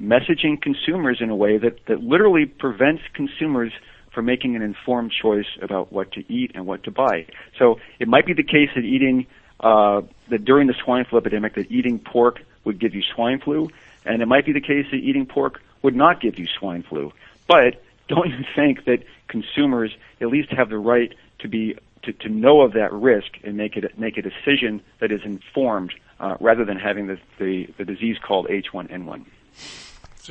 messaging 0.00 0.60
consumers 0.60 1.20
in 1.20 1.30
a 1.30 1.36
way 1.36 1.58
that, 1.58 1.84
that 1.86 2.02
literally 2.02 2.46
prevents 2.46 3.02
consumers 3.14 3.72
from 4.12 4.24
making 4.24 4.56
an 4.56 4.62
informed 4.62 5.12
choice 5.12 5.46
about 5.62 5.92
what 5.92 6.12
to 6.12 6.32
eat 6.32 6.52
and 6.54 6.66
what 6.66 6.82
to 6.84 6.90
buy. 6.90 7.26
So 7.58 7.78
it 7.98 8.08
might 8.08 8.26
be 8.26 8.32
the 8.32 8.42
case 8.42 8.70
that 8.74 8.84
eating 8.84 9.26
uh, 9.60 10.02
that 10.30 10.44
during 10.44 10.66
the 10.66 10.74
swine 10.84 11.04
flu 11.04 11.18
epidemic 11.18 11.54
that 11.54 11.70
eating 11.70 11.98
pork 11.98 12.40
would 12.64 12.78
give 12.78 12.94
you 12.94 13.02
swine 13.02 13.40
flu, 13.40 13.68
and 14.04 14.22
it 14.22 14.26
might 14.26 14.46
be 14.46 14.52
the 14.52 14.60
case 14.60 14.86
that 14.90 14.96
eating 14.96 15.26
pork 15.26 15.60
would 15.82 15.94
not 15.94 16.20
give 16.20 16.38
you 16.38 16.46
swine 16.46 16.82
flu. 16.82 17.12
But 17.46 17.82
don't 18.08 18.30
you 18.30 18.44
think 18.56 18.84
that 18.84 19.04
consumers 19.28 19.94
at 20.20 20.28
least 20.28 20.50
have 20.50 20.68
the 20.70 20.78
right 20.78 21.14
to 21.40 21.48
be 21.48 21.76
to, 22.02 22.12
to 22.12 22.28
know 22.28 22.62
of 22.62 22.72
that 22.72 22.92
risk 22.92 23.38
and 23.44 23.56
make 23.56 23.76
it 23.76 23.98
make 23.98 24.16
a 24.16 24.22
decision 24.22 24.82
that 25.00 25.12
is 25.12 25.20
informed 25.24 25.92
uh, 26.18 26.36
rather 26.40 26.64
than 26.64 26.78
having 26.78 27.06
the, 27.06 27.18
the, 27.38 27.66
the 27.78 27.84
disease 27.84 28.16
called 28.18 28.46
H1N1. 28.48 29.24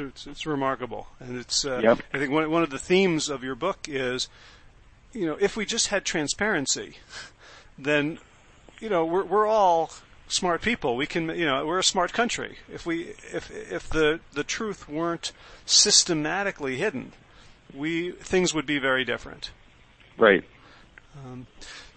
It's 0.07 0.27
it's, 0.27 0.45
remarkable, 0.45 1.07
and 1.19 1.37
it's. 1.37 1.65
Uh, 1.65 1.79
Yep. 1.83 1.99
I 2.13 2.17
think 2.17 2.31
one 2.31 2.49
one 2.49 2.63
of 2.63 2.69
the 2.69 2.79
themes 2.79 3.29
of 3.29 3.43
your 3.43 3.55
book 3.55 3.87
is, 3.87 4.27
you 5.13 5.25
know, 5.25 5.37
if 5.39 5.55
we 5.55 5.65
just 5.65 5.87
had 5.87 6.05
transparency, 6.05 6.97
then, 7.77 8.19
you 8.79 8.89
know, 8.89 9.05
we're 9.05 9.23
we're 9.23 9.47
all 9.47 9.91
smart 10.27 10.61
people. 10.61 10.95
We 10.95 11.05
can, 11.05 11.29
you 11.29 11.45
know, 11.45 11.65
we're 11.65 11.79
a 11.79 11.83
smart 11.83 12.13
country. 12.13 12.57
If 12.71 12.85
we 12.85 13.13
if 13.33 13.51
if 13.51 13.89
the 13.89 14.19
the 14.33 14.43
truth 14.43 14.87
weren't 14.87 15.31
systematically 15.65 16.77
hidden, 16.77 17.13
we 17.73 18.11
things 18.11 18.53
would 18.53 18.65
be 18.65 18.79
very 18.79 19.03
different. 19.03 19.51
Right. 20.17 20.43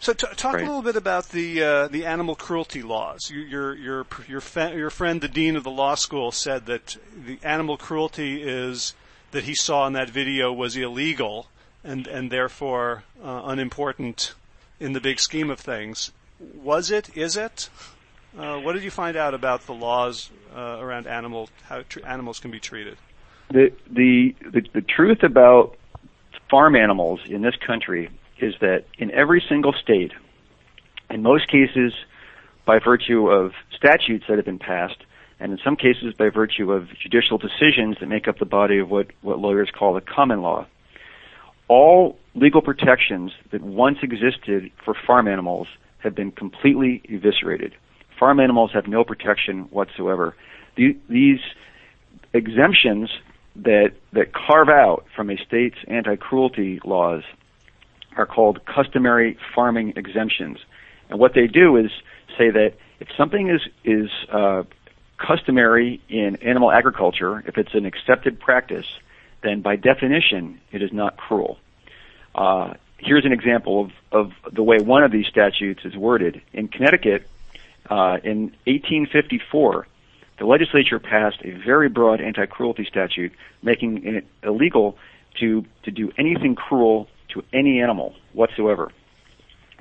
So 0.02 0.12
t- 0.12 0.26
talk 0.34 0.54
Right. 0.54 0.64
a 0.64 0.66
little 0.66 0.82
bit 0.82 0.96
about 0.96 1.28
the 1.28 1.62
uh, 1.62 1.86
the 1.86 2.04
animal 2.06 2.34
cruelty 2.34 2.82
laws. 2.82 3.30
You, 3.30 3.38
your 3.38 3.72
your 3.76 4.06
your 4.26 4.40
fa- 4.40 4.74
your 4.74 4.90
friend, 4.90 5.20
the 5.20 5.28
dean 5.28 5.54
of 5.54 5.62
the 5.62 5.70
law 5.70 5.94
school, 5.94 6.32
said 6.32 6.66
that 6.66 6.96
the 7.16 7.38
animal 7.44 7.76
cruelty 7.76 8.42
is 8.42 8.94
that 9.30 9.44
he 9.44 9.54
saw 9.54 9.86
in 9.86 9.92
that 9.92 10.10
video 10.10 10.52
was 10.52 10.76
illegal 10.76 11.46
and 11.84 12.08
and 12.08 12.32
therefore 12.32 13.04
uh, 13.22 13.42
unimportant 13.44 14.34
in 14.80 14.92
the 14.92 15.00
big 15.00 15.20
scheme 15.20 15.50
of 15.50 15.60
things. 15.60 16.10
Was 16.40 16.90
it? 16.90 17.16
Is 17.16 17.36
it? 17.36 17.70
Uh, 18.36 18.58
what 18.58 18.72
did 18.72 18.82
you 18.82 18.90
find 18.90 19.16
out 19.16 19.34
about 19.34 19.66
the 19.66 19.72
laws 19.74 20.30
uh, 20.52 20.78
around 20.80 21.06
animal 21.06 21.48
how 21.68 21.82
tr- 21.88 22.04
animals 22.04 22.40
can 22.40 22.50
be 22.50 22.58
treated? 22.58 22.96
The, 23.52 23.72
the 23.88 24.34
the 24.50 24.62
the 24.72 24.80
truth 24.80 25.22
about 25.22 25.76
farm 26.50 26.74
animals 26.74 27.20
in 27.28 27.42
this 27.42 27.54
country 27.64 28.10
is 28.42 28.54
that 28.60 28.84
in 28.98 29.10
every 29.12 29.42
single 29.48 29.72
state, 29.72 30.12
in 31.08 31.22
most 31.22 31.48
cases 31.48 31.92
by 32.66 32.78
virtue 32.78 33.28
of 33.28 33.52
statutes 33.76 34.24
that 34.28 34.36
have 34.36 34.44
been 34.44 34.58
passed, 34.58 35.04
and 35.40 35.52
in 35.52 35.58
some 35.64 35.76
cases 35.76 36.14
by 36.18 36.28
virtue 36.28 36.72
of 36.72 36.88
judicial 37.00 37.38
decisions 37.38 37.96
that 38.00 38.06
make 38.06 38.28
up 38.28 38.38
the 38.38 38.44
body 38.44 38.78
of 38.78 38.90
what, 38.90 39.08
what 39.22 39.38
lawyers 39.38 39.70
call 39.76 39.94
the 39.94 40.00
common 40.00 40.42
law, 40.42 40.66
all 41.68 42.18
legal 42.34 42.60
protections 42.60 43.32
that 43.50 43.62
once 43.62 43.98
existed 44.02 44.70
for 44.84 44.94
farm 45.06 45.26
animals 45.26 45.66
have 45.98 46.14
been 46.14 46.30
completely 46.30 47.02
eviscerated. 47.08 47.74
Farm 48.18 48.40
animals 48.40 48.70
have 48.74 48.86
no 48.86 49.04
protection 49.04 49.62
whatsoever. 49.70 50.34
The, 50.76 50.96
these 51.08 51.40
exemptions 52.32 53.10
that 53.54 53.92
that 54.12 54.32
carve 54.32 54.68
out 54.68 55.04
from 55.14 55.30
a 55.30 55.36
state's 55.36 55.76
anti-cruelty 55.86 56.80
laws 56.84 57.22
are 58.16 58.26
called 58.26 58.64
customary 58.66 59.38
farming 59.54 59.94
exemptions. 59.96 60.58
And 61.08 61.18
what 61.18 61.34
they 61.34 61.46
do 61.46 61.76
is 61.76 61.90
say 62.38 62.50
that 62.50 62.74
if 63.00 63.08
something 63.16 63.48
is 63.48 63.60
is 63.84 64.10
uh, 64.30 64.64
customary 65.18 66.00
in 66.08 66.36
animal 66.36 66.70
agriculture, 66.70 67.42
if 67.46 67.58
it's 67.58 67.74
an 67.74 67.86
accepted 67.86 68.40
practice, 68.40 68.86
then 69.42 69.60
by 69.60 69.76
definition 69.76 70.60
it 70.70 70.82
is 70.82 70.92
not 70.92 71.16
cruel. 71.16 71.58
Uh, 72.34 72.74
here's 72.98 73.24
an 73.24 73.32
example 73.32 73.82
of, 73.82 73.90
of 74.12 74.54
the 74.54 74.62
way 74.62 74.78
one 74.78 75.02
of 75.02 75.10
these 75.10 75.26
statutes 75.26 75.84
is 75.84 75.96
worded. 75.96 76.40
In 76.52 76.68
Connecticut, 76.68 77.28
uh, 77.90 78.18
in 78.22 78.52
1854, 78.66 79.86
the 80.38 80.46
legislature 80.46 80.98
passed 80.98 81.38
a 81.44 81.50
very 81.50 81.88
broad 81.88 82.20
anti-cruelty 82.20 82.86
statute, 82.88 83.32
making 83.62 84.04
it 84.04 84.26
illegal 84.42 84.96
to 85.40 85.64
to 85.84 85.90
do 85.90 86.12
anything 86.18 86.54
cruel 86.54 87.08
to 87.32 87.42
any 87.52 87.80
animal 87.80 88.14
whatsoever. 88.32 88.90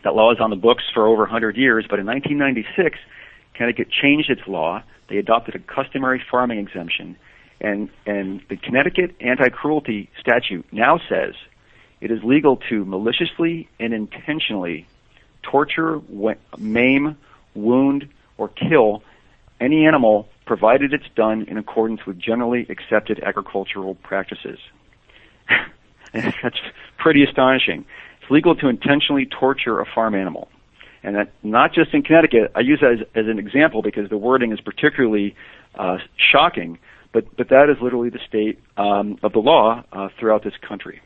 That 0.04 0.16
law 0.16 0.32
is 0.32 0.40
on 0.40 0.50
the 0.50 0.56
books 0.56 0.84
for 0.94 1.08
over 1.08 1.24
100 1.24 1.58
years, 1.58 1.86
but 1.90 2.00
in 2.00 2.06
1996, 2.06 2.98
Connecticut 3.54 3.90
changed 3.92 4.30
its 4.30 4.42
law. 4.48 4.84
They 5.10 5.18
adopted 5.18 5.56
a 5.56 5.60
customary 5.60 6.24
farming 6.30 6.60
exemption, 6.60 7.18
and 7.60 7.90
and 8.06 8.42
the 8.50 8.58
Connecticut 8.58 9.16
anti-cruelty 9.20 10.10
statute 10.20 10.66
now 10.72 11.00
says 11.10 11.36
it 12.00 12.10
is 12.10 12.24
legal 12.24 12.58
to 12.70 12.86
maliciously 12.86 13.70
and 13.80 13.94
intentionally 13.94 14.88
torture, 15.44 16.02
maim, 16.58 17.18
wound, 17.54 18.08
or 18.38 18.48
kill 18.48 19.04
any 19.60 19.86
animal 19.86 20.28
provided 20.46 20.94
it's 20.94 21.08
done 21.16 21.44
in 21.44 21.58
accordance 21.58 22.06
with 22.06 22.18
generally 22.18 22.66
accepted 22.70 23.22
agricultural 23.24 23.96
practices. 23.96 24.60
That's 26.44 26.60
pretty 26.98 27.24
astonishing. 27.24 27.86
It's 28.22 28.32
legal 28.32 28.56
to 28.56 28.68
intentionally 28.68 29.26
torture 29.26 29.80
a 29.80 29.86
farm 29.86 30.16
animal. 30.16 30.50
And 31.04 31.16
that 31.16 31.32
not 31.42 31.74
just 31.74 31.94
in 31.94 32.04
Connecticut, 32.04 32.52
I 32.56 32.60
use 32.60 32.80
that 32.82 32.92
as, 32.92 33.00
as 33.16 33.28
an 33.28 33.40
example 33.40 33.82
because 33.82 34.10
the 34.10 34.18
wording 34.18 34.52
is 34.52 34.62
particularly 34.62 35.36
uh, 35.76 35.98
shocking, 36.32 36.78
but, 37.12 37.36
but 37.36 37.50
that 37.50 37.70
is 37.70 37.82
literally 37.82 38.10
the 38.10 38.20
state 38.28 38.60
um, 38.78 39.18
of 39.24 39.34
the 39.34 39.40
law 39.40 39.84
uh, 39.92 40.10
throughout 40.20 40.44
this 40.44 40.54
country. 40.62 41.02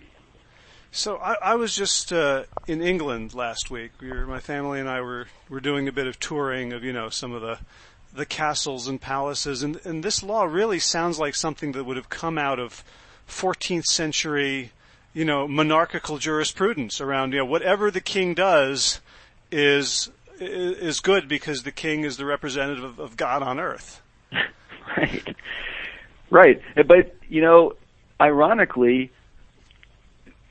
So 0.92 1.18
I, 1.18 1.36
I 1.42 1.56
was 1.56 1.76
just 1.76 2.14
uh, 2.14 2.44
in 2.68 2.82
England 2.82 3.34
last 3.34 3.70
week. 3.70 3.92
We 4.00 4.10
were, 4.10 4.26
my 4.26 4.40
family 4.40 4.80
and 4.80 4.88
I 4.88 5.02
were 5.02 5.28
were 5.50 5.60
doing 5.60 5.90
a 5.90 5.92
bit 5.92 6.08
of 6.08 6.22
touring 6.22 6.72
of 6.72 6.86
you 6.86 6.94
know 6.94 7.10
some 7.10 7.34
of 7.34 7.42
the 7.42 7.60
the 8.14 8.26
castles 8.26 8.88
and 8.88 9.02
palaces, 9.02 9.62
and 9.62 9.78
and 9.86 10.04
this 10.04 10.24
law 10.24 10.46
really 10.46 10.80
sounds 10.80 11.20
like 11.20 11.36
something 11.36 11.74
that 11.74 11.84
would 11.84 11.98
have 11.98 12.08
come 12.08 12.38
out 12.38 12.60
of 12.60 12.82
14th 13.28 13.84
century, 13.84 14.72
you 15.16 15.26
know, 15.26 15.48
monarchical 15.48 16.20
jurisprudence 16.20 17.02
around 17.02 17.32
you 17.32 17.40
know 17.40 17.46
whatever 17.46 17.90
the 17.90 18.02
king 18.02 18.36
does 18.36 19.00
is 19.50 20.12
is 20.40 21.00
good 21.00 21.28
because 21.28 21.64
the 21.64 21.72
king 21.72 22.04
is 22.04 22.18
the 22.18 22.26
representative 22.26 23.00
of, 23.00 23.18
God 23.18 23.42
on 23.42 23.60
earth. 23.60 24.02
Right. 24.98 25.36
Right. 26.30 26.62
But, 26.76 27.16
you 27.28 27.42
know, 27.42 27.74
ironically, 28.22 29.12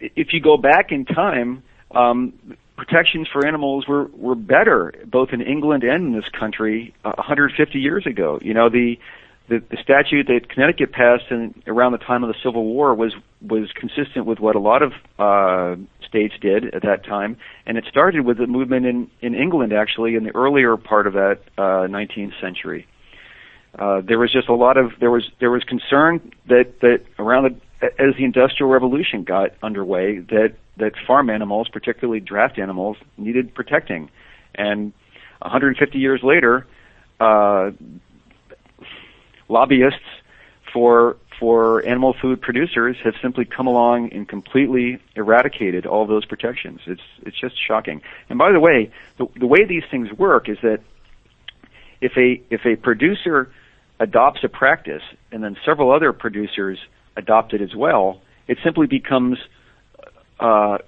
if 0.01 0.33
you 0.33 0.41
go 0.41 0.57
back 0.57 0.91
in 0.91 1.05
time, 1.05 1.63
um, 1.93 2.35
protections 2.77 3.29
for 3.33 3.47
animals 3.47 3.87
were, 3.87 4.07
were 4.07 4.35
better 4.35 4.93
both 5.07 5.31
in 5.33 5.41
England 5.41 5.85
and 5.85 6.09
in 6.09 6.13
this 6.13 6.29
country 6.39 6.95
uh, 7.05 7.13
150 7.17 7.79
years 7.79 8.07
ago. 8.07 8.39
You 8.43 8.55
know, 8.55 8.69
the, 8.69 8.99
the, 9.49 9.63
the 9.71 9.77
statute 9.83 10.27
that 10.27 10.49
Connecticut 10.49 10.93
passed 10.93 11.25
in, 11.31 11.55
around 11.67 11.93
the 11.93 11.99
time 11.99 12.25
of 12.25 12.29
the 12.29 12.35
Civil 12.43 12.65
War 12.65 12.95
was, 12.95 13.15
was 13.43 13.71
consistent 13.75 14.27
with 14.27 14.39
what 14.39 14.57
a 14.57 14.61
lot 14.61 14.83
of, 14.83 14.93
uh, 15.19 15.77
states 16.07 16.35
did 16.41 16.75
at 16.75 16.83
that 16.83 17.05
time. 17.05 17.37
And 17.67 17.77
it 17.77 17.85
started 17.91 18.25
with 18.25 18.41
a 18.41 18.47
movement 18.47 18.87
in, 18.87 19.11
in 19.21 19.35
England 19.35 19.73
actually 19.73 20.15
in 20.15 20.25
the 20.25 20.35
earlier 20.35 20.77
part 20.77 21.07
of 21.07 21.15
that, 21.15 21.41
uh, 21.59 21.87
19th 21.89 22.41
century 22.41 22.87
uh, 23.79 24.01
there 24.07 24.19
was 24.19 24.33
just 24.33 24.49
a 24.49 24.55
lot 24.55 24.77
of 24.77 24.93
there 25.01 25.11
was 25.11 25.29
there 25.41 25.51
was 25.51 25.65
concern 25.65 26.33
that 26.47 26.81
that 26.81 27.01
around 27.19 27.45
the 27.81 27.87
as 27.99 28.15
the 28.17 28.25
industrial 28.25 28.71
revolution 28.71 29.25
got 29.25 29.51
underway 29.63 30.19
that 30.19 30.55
that 30.77 30.93
farm 31.07 31.31
animals, 31.31 31.69
particularly 31.73 32.21
draft 32.21 32.59
animals, 32.59 32.97
needed 33.17 33.55
protecting, 33.55 34.11
and 34.55 34.93
150 35.41 35.99
years 35.99 36.21
later, 36.23 36.67
uh, 37.21 37.71
lobbyists 39.49 40.01
for 40.73 41.17
for 41.39 41.85
animal 41.85 42.15
food 42.21 42.41
producers 42.41 42.97
have 43.03 43.15
simply 43.21 43.45
come 43.45 43.67
along 43.67 44.13
and 44.13 44.29
completely 44.29 44.99
eradicated 45.17 45.85
all 45.87 46.07
those 46.07 46.25
protections. 46.25 46.81
It's 46.87 47.03
it's 47.23 47.39
just 47.39 47.55
shocking. 47.67 48.03
And 48.29 48.39
by 48.39 48.53
the 48.53 48.61
way, 48.61 48.93
the, 49.19 49.27
the 49.39 49.47
way 49.47 49.65
these 49.65 49.83
things 49.91 50.13
work 50.13 50.49
is 50.49 50.59
that 50.63 50.81
if 52.01 52.13
a 52.17 52.43
if 52.51 52.65
a 52.65 52.77
producer 52.77 53.51
adopts 54.01 54.41
a 54.45 54.49
practice 54.49 55.03
and 55.33 55.43
then 55.43 55.57
several 55.65 55.91
other 55.91 56.13
producers 56.13 56.79
adopt 57.17 57.53
it 57.53 57.61
as 57.61 57.75
well, 57.75 58.21
it 58.49 58.59
simply 58.63 58.87
becomes 58.87 59.39
uh, 60.41 60.79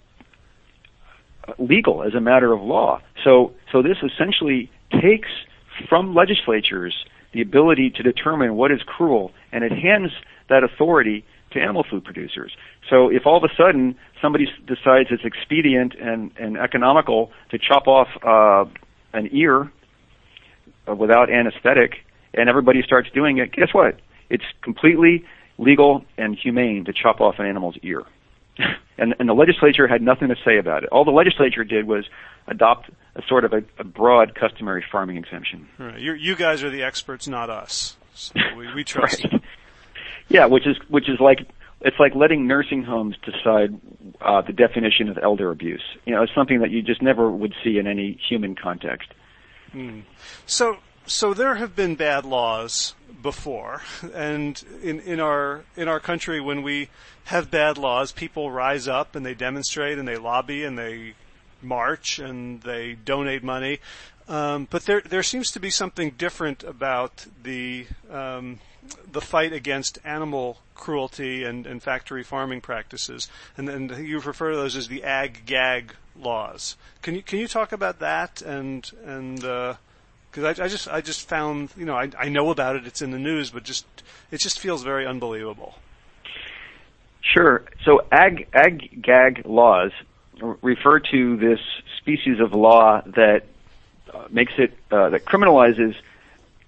legal 1.59 2.03
as 2.03 2.15
a 2.15 2.21
matter 2.21 2.53
of 2.53 2.61
law. 2.61 3.01
So 3.25 3.53
so 3.73 3.83
this 3.83 3.99
essentially 4.03 4.71
takes 5.01 5.29
from 5.89 6.15
legislatures 6.15 6.95
the 7.33 7.43
ability 7.43 7.91
to 7.91 8.03
determine 8.03 8.55
what 8.55 8.73
is 8.73 8.81
cruel 8.87 9.33
and 9.53 9.65
it 9.65 9.73
hands 9.73 10.11
that 10.49 10.63
authority 10.65 11.25
to 11.53 11.61
animal 11.61 11.85
food 11.89 12.05
producers. 12.05 12.53
So 12.91 13.09
if 13.09 13.27
all 13.27 13.37
of 13.37 13.45
a 13.45 13.55
sudden 13.57 13.97
somebody 14.21 14.47
decides 14.67 15.09
it's 15.11 15.25
expedient 15.25 15.95
and, 16.01 16.31
and 16.39 16.57
economical 16.57 17.31
to 17.51 17.59
chop 17.59 17.87
off 17.87 18.09
uh, 18.23 18.69
an 19.13 19.29
ear 19.33 19.71
uh, 20.89 20.95
without 20.95 21.31
anesthetic, 21.31 21.97
and 22.35 22.49
everybody 22.49 22.83
starts 22.83 23.09
doing 23.15 23.39
it, 23.39 23.53
guess 23.53 23.73
what? 23.73 23.99
It's 24.29 24.45
completely 24.63 25.25
legal 25.59 26.05
and 26.19 26.37
humane 26.37 26.85
to 26.85 26.93
chop 26.93 27.21
off 27.21 27.37
an 27.39 27.47
animal's 27.47 27.77
ear. 27.83 28.03
and, 28.99 29.15
and 29.19 29.29
the 29.29 29.35
legislature 29.35 29.87
had 29.87 30.03
nothing 30.03 30.29
to 30.29 30.37
say 30.45 30.59
about 30.59 30.85
it. 30.85 30.89
All 30.91 31.05
the 31.05 31.11
legislature 31.11 31.65
did 31.65 31.87
was 31.87 32.05
adopt 32.47 32.91
a 33.15 33.23
sort 33.29 33.45
of 33.45 33.53
a, 33.53 33.63
a 33.79 33.85
broad 33.85 34.35
customary 34.35 34.85
farming 34.91 35.17
exemption. 35.17 35.69
Right. 35.79 36.01
You're, 36.01 36.17
you 36.17 36.37
guys 36.37 36.63
are 36.63 36.71
the 36.71 36.83
experts, 36.83 37.27
not 37.27 37.51
us. 37.51 37.97
So 38.15 38.35
we, 38.57 38.73
we 38.75 38.85
trust. 38.85 39.25
Right. 39.25 39.43
Yeah, 40.29 40.47
which 40.47 40.67
is 40.67 40.77
which 40.89 41.09
is 41.09 41.21
like 41.21 41.47
it's 41.83 42.01
like 42.01 42.17
letting 42.17 42.49
nursing 42.49 42.83
homes 42.83 43.15
decide 43.25 43.79
uh, 44.21 44.43
the 44.43 44.53
definition 44.53 45.09
of 45.09 45.19
elder 45.23 45.53
abuse. 45.53 45.85
You 46.05 46.15
know, 46.15 46.23
it's 46.23 46.35
something 46.35 46.61
that 46.61 46.71
you 46.71 46.83
just 46.83 47.01
never 47.01 47.31
would 47.31 47.55
see 47.63 47.79
in 47.79 47.87
any 47.87 48.19
human 48.29 48.57
context. 48.57 49.09
So 50.47 50.79
so 51.07 51.35
there 51.35 51.57
have 51.57 51.77
been 51.77 51.95
bad 51.95 52.25
laws 52.25 52.95
before, 53.23 53.83
and 54.15 54.63
in, 54.83 55.01
in 55.01 55.21
our 55.21 55.65
in 55.77 55.89
our 55.89 56.01
country, 56.01 56.41
when 56.41 56.63
we 56.63 56.89
have 57.25 57.51
bad 57.51 57.79
laws, 57.79 58.13
people 58.13 58.51
rise 58.51 58.87
up 58.87 59.17
and 59.17 59.27
they 59.27 59.35
demonstrate 59.35 59.99
and 59.99 60.07
they 60.07 60.17
lobby 60.17 60.65
and 60.65 60.79
they 60.79 61.15
march 61.63 62.19
and 62.19 62.61
they 62.63 62.95
donate 62.95 63.43
money. 63.43 63.81
Um, 64.29 64.67
but 64.71 64.85
there 64.87 65.01
there 65.01 65.23
seems 65.23 65.51
to 65.53 65.61
be 65.61 65.71
something 65.71 66.11
different 66.11 66.65
about 66.65 67.27
the 67.43 67.87
um, 68.11 68.61
the 69.11 69.21
fight 69.21 69.53
against 69.53 69.99
animal 70.05 70.59
cruelty 70.75 71.45
and, 71.45 71.67
and 71.67 71.83
factory 71.83 72.23
farming 72.23 72.61
practices, 72.61 73.29
and, 73.57 73.91
you 73.99 74.21
refer 74.21 74.51
to 74.51 74.57
those 74.57 74.77
as 74.77 74.89
the 74.89 75.03
ag 75.05 75.47
gag 75.47 75.95
laws. 76.17 76.77
Can 77.03 77.15
you 77.15 77.23
can 77.23 77.39
you 77.39 77.49
talk 77.49 77.73
about 77.73 77.99
that 78.01 78.43
and 78.43 78.91
and 79.05 79.45
because 80.37 80.61
I, 80.61 80.65
I, 80.65 80.69
just 80.69 80.89
I 80.89 81.01
just 81.01 81.29
found 81.29 81.71
you 81.77 81.87
know 81.87 81.97
I, 81.97 82.11
I 82.19 82.29
know 82.29 82.51
about 82.51 82.77
it 82.77 82.87
it's 82.87 83.01
in 83.01 83.11
the 83.11 83.19
news 83.19 83.51
but 83.51 83.65
just 83.65 83.87
it 84.31 84.39
just 84.39 84.61
feels 84.61 84.83
very 84.83 85.07
unbelievable. 85.07 85.75
Sure. 87.23 87.65
So 87.85 88.03
ag 88.13 88.47
ag 88.53 89.03
gag 89.03 89.47
laws 89.47 89.93
refer 90.41 91.01
to 91.01 91.37
this 91.39 91.61
species 91.99 92.39
of 92.41 92.53
law 92.53 93.01
that 93.07 93.45
uh, 94.13 94.27
makes 94.31 94.53
it 94.59 94.77
uh, 94.91 95.09
that 95.11 95.25
criminalizes 95.25 95.97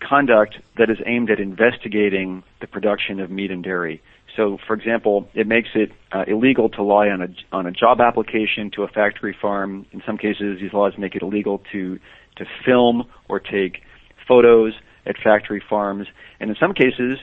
conduct 0.01 0.59
that 0.77 0.89
is 0.89 0.99
aimed 1.05 1.31
at 1.31 1.39
investigating 1.39 2.43
the 2.61 2.67
production 2.67 3.21
of 3.21 3.31
meat 3.31 3.51
and 3.51 3.63
dairy. 3.63 4.01
So, 4.37 4.57
for 4.67 4.75
example, 4.75 5.29
it 5.35 5.49
makes 5.49 5.71
it 5.75 5.91
uh, 6.13 6.25
illegal 6.27 6.69
to 6.71 6.83
lie 6.83 7.11
on 7.11 7.21
a 7.21 7.29
on 7.53 7.67
a 7.67 7.73
job 7.73 8.01
application 8.01 8.71
to 8.73 8.85
a 8.85 8.89
factory 8.89 9.37
farm. 9.39 9.85
In 9.93 10.03
some 10.07 10.17
cases, 10.17 10.61
these 10.61 10.73
laws 10.73 10.97
make 10.97 11.15
it 11.15 11.23
illegal 11.23 11.63
to 11.73 11.99
to 12.39 12.47
film 12.65 13.05
or 13.29 13.39
take 13.41 13.83
photos 14.27 14.75
at 15.07 15.17
factory 15.17 15.63
farms, 15.69 16.07
and 16.41 16.51
in 16.51 16.57
some 16.57 16.75
cases, 16.75 17.19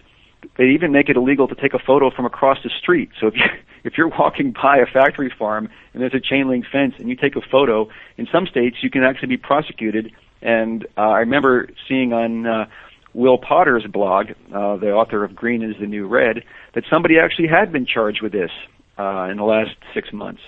they 0.58 0.66
even 0.66 0.92
make 0.92 1.10
it 1.10 1.16
illegal 1.16 1.48
to 1.48 1.56
take 1.56 1.74
a 1.74 1.80
photo 1.80 2.10
from 2.10 2.26
across 2.26 2.58
the 2.64 2.70
street. 2.70 3.10
So 3.20 3.28
if 3.28 3.36
you 3.36 3.44
if 3.84 3.98
you're 4.00 4.08
walking 4.08 4.52
by 4.52 4.78
a 4.78 4.86
factory 4.88 5.32
farm 5.38 5.70
and 5.94 6.02
there's 6.02 6.16
a 6.16 6.20
chain 6.20 6.48
link 6.48 6.66
fence 6.72 6.96
and 6.98 7.08
you 7.08 7.16
take 7.16 7.36
a 7.36 7.42
photo, 7.42 7.88
in 8.18 8.28
some 8.32 8.48
states 8.48 8.78
you 8.82 8.90
can 8.90 9.04
actually 9.04 9.28
be 9.28 9.38
prosecuted. 9.38 10.12
And 10.42 10.86
uh, 10.98 11.02
I 11.02 11.20
remember 11.20 11.70
seeing 11.88 12.12
on 12.12 12.48
uh, 12.48 12.66
Will 13.14 13.38
Potter's 13.38 13.86
blog, 13.86 14.32
uh, 14.52 14.78
the 14.78 14.92
author 14.92 15.24
of 15.24 15.36
Green 15.36 15.62
is 15.62 15.76
the 15.80 15.86
New 15.86 16.08
Red, 16.08 16.44
that 16.74 16.84
somebody 16.90 17.20
actually 17.20 17.48
had 17.48 17.72
been 17.72 17.86
charged 17.86 18.22
with 18.22 18.32
this 18.32 18.52
uh, 18.98 19.28
in 19.30 19.38
the 19.38 19.44
last 19.44 19.76
six 19.94 20.12
months. 20.12 20.42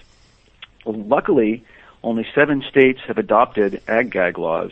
Well, 0.84 1.00
luckily, 1.00 1.64
only 2.04 2.26
seven 2.34 2.64
states 2.70 3.00
have 3.08 3.18
adopted 3.18 3.82
ag 3.88 4.12
gag 4.12 4.38
laws. 4.38 4.72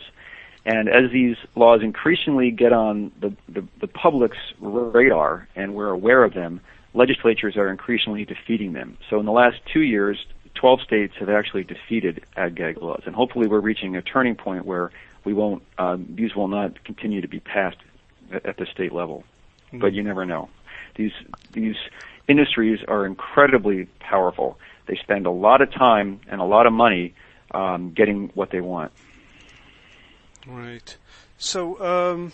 And 0.64 0.88
as 0.88 1.10
these 1.12 1.36
laws 1.54 1.82
increasingly 1.82 2.50
get 2.50 2.72
on 2.72 3.12
the, 3.20 3.32
the, 3.48 3.64
the 3.80 3.86
public's 3.86 4.38
radar 4.58 5.46
and 5.54 5.74
we're 5.74 5.90
aware 5.90 6.24
of 6.24 6.34
them, 6.34 6.60
legislatures 6.92 7.56
are 7.56 7.68
increasingly 7.68 8.24
defeating 8.24 8.72
them. 8.72 8.98
So 9.08 9.20
in 9.20 9.26
the 9.26 9.32
last 9.32 9.58
two 9.72 9.82
years, 9.82 10.26
12 10.56 10.80
states 10.80 11.14
have 11.20 11.28
actually 11.28 11.62
defeated 11.62 12.24
ag 12.36 12.56
gag 12.56 12.82
laws, 12.82 13.02
and 13.06 13.14
hopefully 13.14 13.46
we're 13.46 13.60
reaching 13.60 13.94
a 13.94 14.02
turning 14.02 14.34
point 14.34 14.64
where 14.64 14.90
we 15.24 15.32
won't 15.32 15.62
um, 15.78 16.06
these 16.08 16.34
will 16.34 16.48
not 16.48 16.82
continue 16.84 17.20
to 17.20 17.28
be 17.28 17.40
passed 17.40 17.76
at, 18.32 18.56
the 18.56 18.66
state 18.66 18.92
level. 18.92 19.24
Mm-hmm. 19.68 19.80
But 19.80 19.92
you 19.92 20.02
never 20.02 20.24
know. 20.24 20.48
These 20.96 21.12
these 21.52 21.76
industries 22.26 22.80
are 22.88 23.06
incredibly 23.06 23.86
powerful. 24.00 24.58
They 24.86 24.96
spend 24.96 25.26
a 25.26 25.30
lot 25.30 25.60
of 25.60 25.72
time 25.72 26.20
and 26.28 26.40
a 26.40 26.44
lot 26.44 26.66
of 26.66 26.72
money 26.72 27.14
um, 27.50 27.92
getting 27.92 28.30
what 28.34 28.50
they 28.50 28.60
want. 28.60 28.92
Right. 30.46 30.96
So 31.38 31.80
um, 31.84 32.32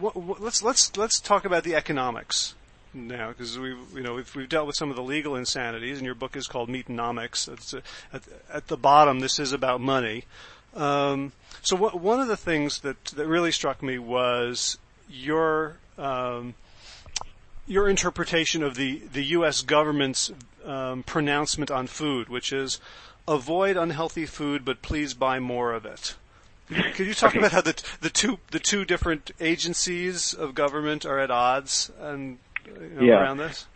let's 0.00 0.62
let's 0.62 0.96
let's 0.96 1.20
talk 1.20 1.44
about 1.44 1.64
the 1.64 1.74
economics 1.74 2.54
now 2.94 3.28
because 3.28 3.58
we 3.58 3.70
you 3.94 4.02
know 4.02 4.14
we've, 4.14 4.34
we've 4.34 4.48
dealt 4.48 4.66
with 4.66 4.76
some 4.76 4.90
of 4.90 4.96
the 4.96 5.02
legal 5.02 5.36
insanities, 5.36 5.98
and 5.98 6.04
your 6.04 6.14
book 6.14 6.36
is 6.36 6.46
called 6.46 6.68
Meatonomics. 6.68 7.48
A, 7.48 7.82
at, 8.14 8.22
at 8.52 8.66
the 8.66 8.76
bottom, 8.76 9.20
this 9.20 9.38
is 9.38 9.52
about 9.52 9.80
money. 9.80 10.24
Um, 10.74 11.32
so 11.62 11.76
one 11.76 12.20
of 12.20 12.28
the 12.28 12.36
things 12.36 12.80
that 12.80 13.04
that 13.06 13.26
really 13.26 13.52
struck 13.52 13.82
me 13.82 13.98
was 13.98 14.78
your 15.08 15.76
um, 15.98 16.54
your 17.66 17.88
interpretation 17.88 18.62
of 18.62 18.74
the 18.74 19.02
the 19.12 19.24
U.S. 19.36 19.62
government's 19.62 20.30
um, 20.64 21.02
pronouncement 21.02 21.70
on 21.70 21.86
food, 21.86 22.28
which 22.28 22.52
is 22.52 22.80
avoid 23.26 23.76
unhealthy 23.76 24.26
food, 24.26 24.64
but 24.64 24.82
please 24.82 25.14
buy 25.14 25.38
more 25.38 25.72
of 25.72 25.86
it. 25.86 26.16
Could 26.94 27.06
you 27.06 27.14
talk 27.14 27.34
about 27.34 27.52
how 27.52 27.60
the 27.60 27.80
the 28.00 28.10
two 28.10 28.38
the 28.50 28.58
two 28.58 28.84
different 28.84 29.30
agencies 29.40 30.34
of 30.34 30.54
government 30.54 31.04
are 31.04 31.18
at 31.18 31.30
odds 31.30 31.90
and 32.00 32.38
you 32.66 32.90
know, 32.94 33.02
yeah. 33.02 33.14
around 33.14 33.38
this? 33.38 33.66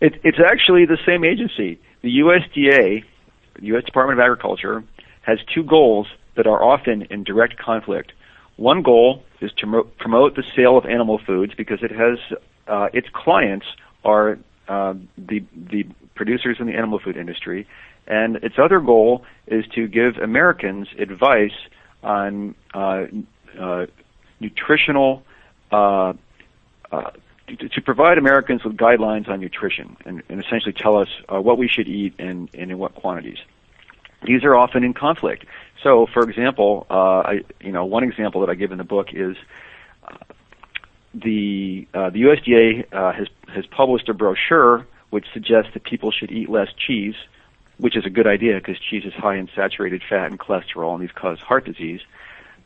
It, 0.00 0.14
it's 0.24 0.38
actually 0.44 0.86
the 0.86 0.98
same 1.06 1.24
agency. 1.24 1.80
The 2.02 2.18
USDA, 2.18 3.04
the 3.54 3.66
U.S. 3.66 3.84
Department 3.84 4.18
of 4.18 4.24
Agriculture, 4.24 4.84
has 5.22 5.38
two 5.54 5.62
goals 5.62 6.08
that 6.36 6.46
are 6.46 6.62
often 6.62 7.02
in 7.10 7.24
direct 7.24 7.58
conflict. 7.58 8.12
One 8.56 8.82
goal 8.82 9.22
is 9.44 9.52
to 9.58 9.84
promote 9.98 10.36
the 10.36 10.44
sale 10.56 10.76
of 10.76 10.86
animal 10.86 11.20
foods 11.24 11.52
because 11.56 11.80
it 11.82 11.90
has 11.90 12.18
uh, 12.66 12.88
its 12.92 13.08
clients 13.12 13.66
are 14.04 14.38
uh, 14.68 14.94
the 15.18 15.44
the 15.54 15.84
producers 16.14 16.56
in 16.60 16.66
the 16.66 16.74
animal 16.74 16.98
food 16.98 17.16
industry, 17.16 17.66
and 18.06 18.36
its 18.36 18.56
other 18.58 18.80
goal 18.80 19.24
is 19.46 19.64
to 19.74 19.86
give 19.86 20.16
Americans 20.16 20.88
advice 20.98 21.56
on 22.02 22.54
uh, 22.74 23.04
uh 23.58 23.86
nutritional 24.40 25.22
uh, 25.70 26.12
uh, 26.92 27.10
to, 27.46 27.68
to, 27.68 27.80
provide 27.82 28.18
Americans 28.18 28.64
with 28.64 28.76
guidelines 28.76 29.28
on 29.28 29.40
nutrition 29.40 29.96
and, 30.04 30.22
and 30.28 30.42
essentially 30.44 30.72
tell 30.72 30.96
us 30.96 31.08
uh, 31.28 31.40
what 31.40 31.58
we 31.58 31.68
should 31.68 31.88
eat 31.88 32.14
and, 32.18 32.48
and, 32.54 32.70
in 32.70 32.78
what 32.78 32.94
quantities. 32.94 33.38
These 34.24 34.44
are 34.44 34.56
often 34.56 34.84
in 34.84 34.94
conflict. 34.94 35.44
So, 35.84 36.06
for 36.12 36.28
example, 36.28 36.86
uh, 36.90 36.94
I, 36.94 37.40
you 37.60 37.70
know, 37.70 37.84
one 37.84 38.04
example 38.04 38.40
that 38.40 38.48
I 38.48 38.54
give 38.54 38.72
in 38.72 38.78
the 38.78 38.84
book 38.84 39.08
is 39.12 39.36
uh, 40.02 40.16
the 41.12 41.86
uh, 41.92 42.08
the 42.08 42.22
USDA 42.22 42.86
uh, 42.90 43.12
has 43.12 43.28
has 43.54 43.66
published 43.66 44.08
a 44.08 44.14
brochure 44.14 44.86
which 45.10 45.26
suggests 45.32 45.72
that 45.74 45.84
people 45.84 46.10
should 46.10 46.32
eat 46.32 46.48
less 46.48 46.68
cheese, 46.86 47.14
which 47.76 47.96
is 47.96 48.06
a 48.06 48.10
good 48.10 48.26
idea 48.26 48.54
because 48.54 48.76
cheese 48.80 49.04
is 49.04 49.12
high 49.12 49.36
in 49.36 49.48
saturated 49.54 50.02
fat 50.08 50.30
and 50.30 50.40
cholesterol, 50.40 50.94
and 50.94 51.02
these 51.02 51.14
cause 51.14 51.38
heart 51.38 51.66
disease. 51.66 52.00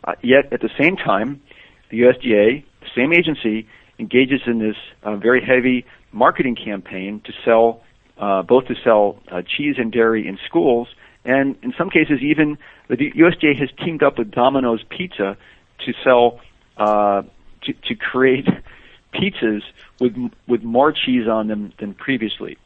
Uh, 0.05 0.15
yet, 0.23 0.53
at 0.53 0.61
the 0.61 0.71
same 0.79 0.97
time, 0.97 1.43
the 1.91 2.03
USDA, 2.03 2.65
the 2.81 2.91
same 2.95 3.13
agency, 3.13 3.69
engages 3.99 4.43
in 4.47 4.61
this 4.61 4.77
uh, 5.03 5.17
very 5.17 5.45
heavy 5.45 5.85
marketing 6.13 6.55
campaign 6.55 7.21
to 7.25 7.33
sell 7.45 7.83
uh, 8.17 8.43
both 8.43 8.67
to 8.67 8.77
sell 8.85 9.19
cheese 9.57 9.75
and 9.77 9.91
dairy 9.91 10.27
in 10.27 10.39
schools, 10.47 10.89
and 11.29 11.57
in 11.63 11.75
some 11.77 11.91
cases 11.91 12.21
even 12.23 12.59
the 12.89 13.13
USDA 13.13 13.57
has 13.61 13.69
teamed 13.85 14.03
up 14.03 14.19
with 14.19 14.31
Domino's 14.31 14.83
Pizza 14.89 15.37
to 15.85 15.93
sell 16.03 16.41
uh, 16.79 17.23
to, 17.63 17.73
to 17.73 17.95
create 17.95 18.47
pizzas 19.15 19.63
with 20.01 20.17
with 20.49 20.63
more 20.63 20.91
cheese 20.91 21.29
on 21.29 21.47
them 21.47 21.73
than 21.79 21.95
previously. 21.95 22.57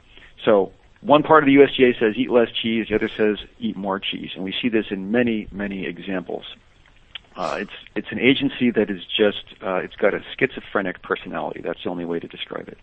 So 0.44 0.72
one 1.00 1.24
part 1.24 1.42
of 1.42 1.48
the 1.48 1.56
USDA 1.56 1.98
says 1.98 2.14
eat 2.16 2.30
less 2.30 2.48
cheese, 2.50 2.86
the 2.88 2.94
other 2.94 3.08
says 3.08 3.38
eat 3.58 3.76
more 3.76 3.98
cheese, 3.98 4.30
and 4.34 4.44
we 4.44 4.54
see 4.62 4.68
this 4.68 4.86
in 4.90 5.10
many 5.10 5.48
many 5.50 5.84
examples. 5.84 6.44
Uh, 7.34 7.58
it's 7.60 7.72
it's 7.96 8.12
an 8.12 8.20
agency 8.20 8.70
that 8.70 8.90
is 8.90 9.02
just 9.04 9.44
uh, 9.60 9.76
it's 9.76 9.96
got 9.96 10.14
a 10.14 10.22
schizophrenic 10.38 11.02
personality. 11.02 11.60
That's 11.62 11.82
the 11.82 11.90
only 11.90 12.04
way 12.04 12.20
to 12.20 12.28
describe 12.28 12.68
it. 12.68 12.78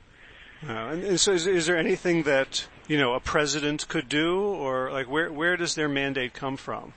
Uh, 0.67 0.72
and 0.72 1.19
so, 1.19 1.32
is, 1.32 1.48
is, 1.48 1.67
there 1.67 1.78
anything 1.78 2.24
that 2.24 2.67
you 2.88 2.98
know 2.98 3.13
a 3.13 3.19
president 3.19 3.88
could 3.88 4.10
do, 4.10 4.41
or 4.41 4.91
like 4.91 5.10
where 5.10 5.32
where 5.32 5.56
does 5.56 5.76
their 5.76 5.88
mandate 5.88 6.34
come 6.34 6.58
from? 6.58 6.93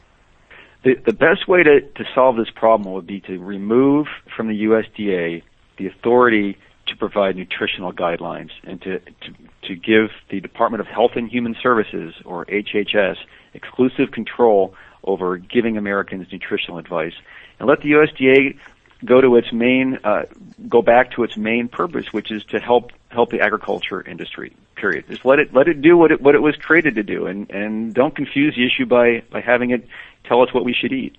The 0.82 0.94
the 0.94 1.12
best 1.12 1.46
way 1.46 1.62
to 1.62 1.80
to 1.80 2.04
solve 2.14 2.36
this 2.36 2.50
problem 2.50 2.92
would 2.92 3.06
be 3.06 3.20
to 3.20 3.38
remove 3.38 4.08
from 4.36 4.48
the 4.48 4.64
USDA 4.64 5.42
the 5.76 5.86
authority 5.86 6.58
to 6.86 6.96
provide 6.96 7.36
nutritional 7.36 7.92
guidelines 7.92 8.50
and 8.64 8.80
to, 8.82 8.98
to, 8.98 9.34
to 9.68 9.76
give 9.76 10.10
the 10.30 10.40
Department 10.40 10.80
of 10.80 10.86
Health 10.86 11.12
and 11.14 11.28
Human 11.30 11.56
Services, 11.62 12.14
or 12.24 12.44
HHS, 12.46 13.16
exclusive 13.54 14.10
control 14.10 14.74
over 15.04 15.36
giving 15.36 15.76
Americans 15.76 16.26
nutritional 16.30 16.78
advice 16.78 17.14
and 17.58 17.68
let 17.68 17.80
the 17.80 17.92
USDA 17.92 18.58
go 19.04 19.20
to 19.20 19.36
its 19.36 19.52
main, 19.52 19.98
uh, 20.04 20.24
go 20.68 20.82
back 20.82 21.12
to 21.12 21.24
its 21.24 21.36
main 21.36 21.68
purpose, 21.68 22.12
which 22.12 22.30
is 22.30 22.44
to 22.44 22.58
help 22.58 22.92
help 23.12 23.30
the 23.30 23.40
agriculture 23.40 24.02
industry. 24.02 24.54
Period. 24.74 25.04
Just 25.08 25.24
let 25.24 25.38
it 25.38 25.54
let 25.54 25.68
it 25.68 25.80
do 25.82 25.96
what 25.96 26.10
it 26.10 26.20
what 26.20 26.34
it 26.34 26.42
was 26.42 26.56
created 26.56 26.96
to 26.96 27.02
do, 27.02 27.26
and 27.26 27.50
and 27.50 27.94
don't 27.94 28.14
confuse 28.14 28.54
the 28.56 28.66
issue 28.66 28.86
by 28.86 29.22
by 29.30 29.40
having 29.40 29.70
it 29.70 29.86
tell 30.24 30.42
us 30.42 30.52
what 30.52 30.64
we 30.64 30.72
should 30.72 30.92
eat. 30.92 31.16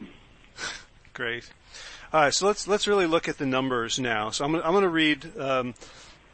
Great. 1.13 1.49
All 2.12 2.21
right, 2.21 2.34
so 2.34 2.45
let's 2.47 2.67
let's 2.67 2.88
really 2.88 3.06
look 3.06 3.27
at 3.27 3.38
the 3.38 3.45
numbers 3.45 3.99
now. 3.99 4.29
So 4.29 4.45
I'm 4.45 4.56
I'm 4.56 4.71
going 4.71 4.84
to 4.84 4.89
read 4.89 5.32
um, 5.39 5.73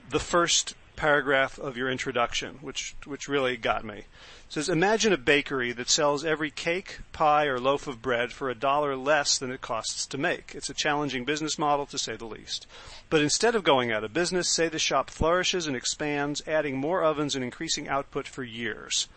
the 0.10 0.20
first 0.20 0.76
paragraph 1.00 1.58
of 1.58 1.78
your 1.78 1.90
introduction, 1.90 2.56
which 2.62 2.94
which 3.06 3.30
really 3.30 3.56
got 3.56 3.86
me. 3.86 4.00
It 4.00 4.06
says, 4.50 4.68
imagine 4.68 5.14
a 5.14 5.18
bakery 5.18 5.72
that 5.72 5.90
sells 5.90 6.26
every 6.26 6.52
cake, 6.52 7.00
pie, 7.14 7.46
or 7.46 7.58
loaf 7.58 7.88
of 7.88 8.02
bread 8.02 8.34
for 8.34 8.50
a 8.50 8.56
dollar 8.56 8.98
less 8.98 9.38
than 9.38 9.50
it 9.50 9.62
costs 9.62 10.06
to 10.08 10.18
make. 10.18 10.52
It's 10.54 10.70
a 10.70 10.74
challenging 10.74 11.24
business 11.24 11.58
model, 11.58 11.86
to 11.86 11.98
say 11.98 12.18
the 12.18 12.26
least. 12.26 12.68
But 13.10 13.22
instead 13.22 13.56
of 13.56 13.64
going 13.64 13.94
out 13.94 14.04
of 14.04 14.12
business, 14.12 14.50
say 14.50 14.68
the 14.68 14.78
shop 14.78 15.10
flourishes 15.10 15.68
and 15.68 15.76
expands, 15.76 16.42
adding 16.46 16.78
more 16.78 17.02
ovens 17.02 17.34
and 17.34 17.46
increasing 17.46 17.88
output 17.88 18.28
for 18.28 18.44
years. 18.44 19.08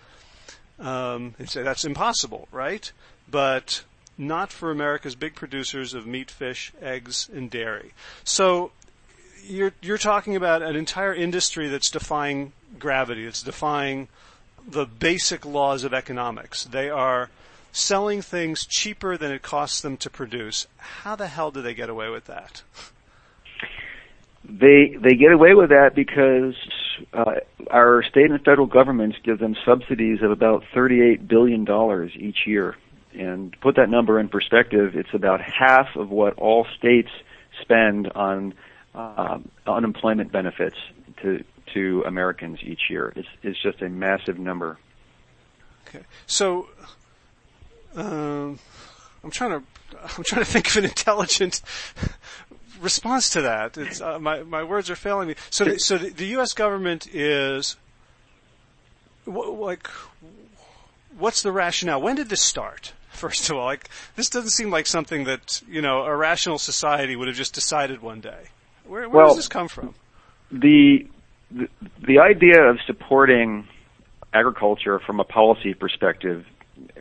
Um, 0.79 1.35
and 1.39 1.51
say 1.51 1.65
that's 1.65 1.85
impossible, 1.85 2.47
right? 2.53 2.93
But 3.29 3.83
not 4.17 4.53
for 4.53 4.71
America's 4.71 5.17
big 5.17 5.35
producers 5.35 5.95
of 5.95 6.07
meat, 6.07 6.31
fish, 6.31 6.73
eggs, 6.81 7.29
and 7.35 7.51
dairy. 7.51 7.93
So 8.23 8.71
you're 9.47 9.73
you're 9.83 9.99
talking 9.99 10.37
about 10.37 10.63
an 10.63 10.77
entire 10.77 11.15
industry 11.15 11.69
that's 11.69 11.91
defying 11.91 12.53
gravity. 12.79 13.27
It's 13.27 13.43
defying 13.43 14.09
the 14.67 14.87
basic 14.87 15.45
laws 15.45 15.85
of 15.85 15.93
economics. 15.93 16.65
They 16.65 16.89
are 16.89 17.31
selling 17.73 18.23
things 18.23 18.67
cheaper 18.67 19.17
than 19.17 19.33
it 19.33 19.43
costs 19.43 19.81
them 19.81 19.97
to 19.97 20.11
produce. 20.11 20.67
How 20.77 21.17
the 21.17 21.27
hell 21.27 21.51
do 21.51 21.63
they 21.63 21.75
get 21.75 21.89
away 21.89 22.11
with 22.11 22.27
that? 22.27 22.63
They 24.45 24.97
they 25.01 25.15
get 25.15 25.33
away 25.33 25.55
with 25.55 25.71
that 25.71 25.95
because 25.95 26.55
uh, 27.13 27.37
our 27.71 28.03
state 28.03 28.31
and 28.31 28.43
federal 28.45 28.67
governments 28.67 29.17
give 29.23 29.39
them 29.39 29.57
subsidies 29.65 30.21
of 30.23 30.31
about 30.31 30.65
thirty-eight 30.75 31.27
billion 31.29 31.65
dollars 31.65 32.13
each 32.17 32.47
year. 32.47 32.77
And 33.15 33.53
to 33.53 33.59
put 33.59 33.77
that 33.77 33.91
number 33.91 34.19
in 34.19 34.29
perspective, 34.29 34.97
it's 34.97 35.13
about 35.13 35.41
half 35.41 35.97
of 35.97 36.11
what 36.11 36.39
all 36.39 36.67
states 36.79 37.11
spend 37.61 38.09
on 38.09 38.55
uh, 38.95 39.39
unemployment 39.67 40.33
benefits 40.33 40.77
to 41.23 41.45
to 41.75 42.03
Americans 42.07 42.59
each 42.63 42.91
year. 42.91 43.13
It's 43.17 43.29
it's 43.43 43.63
just 43.63 43.81
a 43.83 43.89
massive 43.89 44.39
number. 44.39 44.79
Okay, 45.89 46.05
so 46.27 46.69
um, 47.95 48.59
I'm 49.25 49.31
trying 49.31 49.61
to 49.61 49.67
I'm 50.19 50.25
trying 50.25 50.45
to 50.45 50.51
think 50.51 50.69
of 50.69 50.77
an 50.79 50.85
intelligent 50.85 51.63
response 52.81 53.31
to 53.31 53.43
that. 53.43 53.77
It's 53.79 54.01
uh, 54.01 54.19
my 54.19 54.43
my 54.43 54.63
words 54.63 54.91
are 54.91 54.97
failing 54.97 55.29
me. 55.29 55.35
So 55.51 55.65
the, 55.65 55.79
so 55.79 55.99
the, 55.99 56.11
the 56.11 56.27
U.S. 56.27 56.53
government 56.53 57.07
is 57.13 57.77
like 59.27 59.89
what's 61.17 61.43
the 61.43 61.53
rationale? 61.53 62.01
When 62.01 62.17
did 62.17 62.29
this 62.29 62.43
start? 62.43 62.93
First 63.11 63.49
of 63.51 63.57
all, 63.57 63.67
like 63.67 63.89
this 64.17 64.29
doesn't 64.29 64.51
seem 64.51 64.71
like 64.71 64.87
something 64.87 65.25
that 65.25 65.63
you 65.69 65.81
know 65.81 66.03
a 66.03 66.15
rational 66.17 66.59
society 66.59 67.17
would 67.17 67.29
have 67.29 67.37
just 67.37 67.55
decided 67.55 68.03
one 68.03 68.21
day. 68.21 68.49
Where, 68.93 69.09
where 69.09 69.25
well, 69.25 69.29
does 69.29 69.37
this 69.37 69.49
come 69.49 69.69
from? 69.69 69.95
The, 70.51 71.07
the 71.51 71.67
the 72.07 72.19
idea 72.19 72.63
of 72.63 72.77
supporting 72.87 73.67
agriculture 74.35 74.99
from 74.99 75.19
a 75.19 75.25
policy 75.25 75.73
perspective 75.73 76.45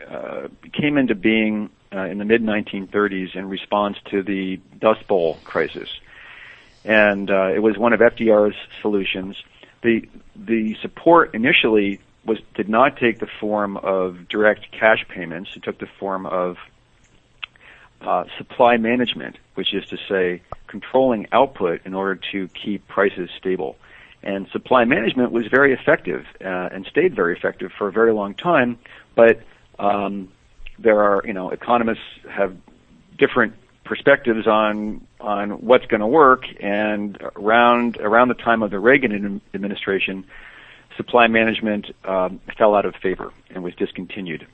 uh, 0.10 0.48
came 0.72 0.98
into 0.98 1.16
being 1.16 1.70
uh, 1.94 2.06
in 2.06 2.18
the 2.18 2.24
mid 2.24 2.44
1930s 2.44 3.36
in 3.36 3.50
response 3.50 3.98
to 4.10 4.24
the 4.24 4.62
Dust 4.80 5.06
Bowl 5.06 5.38
crisis, 5.44 5.90
and 6.86 7.30
uh, 7.30 7.48
it 7.48 7.60
was 7.60 7.78
one 7.78 7.92
of 7.92 8.00
FDR's 8.00 8.56
solutions. 8.82 9.36
the 9.84 10.08
The 10.38 10.78
support 10.82 11.36
initially 11.36 12.00
was 12.26 12.38
did 12.56 12.70
not 12.70 12.96
take 12.96 13.20
the 13.20 13.28
form 13.42 13.76
of 13.76 14.30
direct 14.30 14.72
cash 14.72 15.06
payments. 15.10 15.58
It 15.58 15.64
took 15.64 15.80
the 15.80 15.90
form 16.00 16.26
of 16.26 16.56
uh, 18.02 18.26
supply 18.38 18.78
management, 18.78 19.38
which 19.56 19.74
is 19.74 19.86
to 19.88 19.98
say 20.10 20.42
controlling 20.68 21.28
output 21.32 21.82
in 21.86 21.94
order 21.94 22.20
to 22.32 22.48
keep 22.50 22.88
prices 22.88 23.30
stable. 23.38 23.76
And 24.24 24.48
supply 24.50 24.86
management 24.86 25.32
was 25.32 25.48
very 25.48 25.74
effective 25.74 26.26
uh, 26.44 26.70
and 26.72 26.86
stayed 26.86 27.16
very 27.16 27.36
effective 27.36 27.72
for 27.78 27.88
a 27.88 27.92
very 27.92 28.14
long 28.14 28.36
time. 28.36 28.78
But 29.16 29.42
um, 29.80 30.32
there 30.78 31.02
are, 31.02 31.22
you 31.26 31.34
know, 31.34 31.50
economists 31.50 32.00
have 32.30 32.56
different 33.18 33.54
perspectives 33.84 34.48
on 34.48 35.06
on 35.20 35.66
what's 35.66 35.86
going 35.88 36.02
to 36.02 36.08
work. 36.08 36.44
And 36.60 37.18
around 37.36 37.98
around 37.98 38.28
the 38.30 38.36
time 38.36 38.62
of 38.62 38.72
the 38.72 38.80
Reagan 38.80 39.42
administration, 39.54 40.26
supply 40.98 41.28
management 41.28 41.88
um, 42.06 42.40
fell 42.58 42.76
out 42.76 42.86
of 42.86 42.96
favor 42.96 43.34
and 43.50 43.64
was 43.64 43.74
discontinued. 43.76 44.48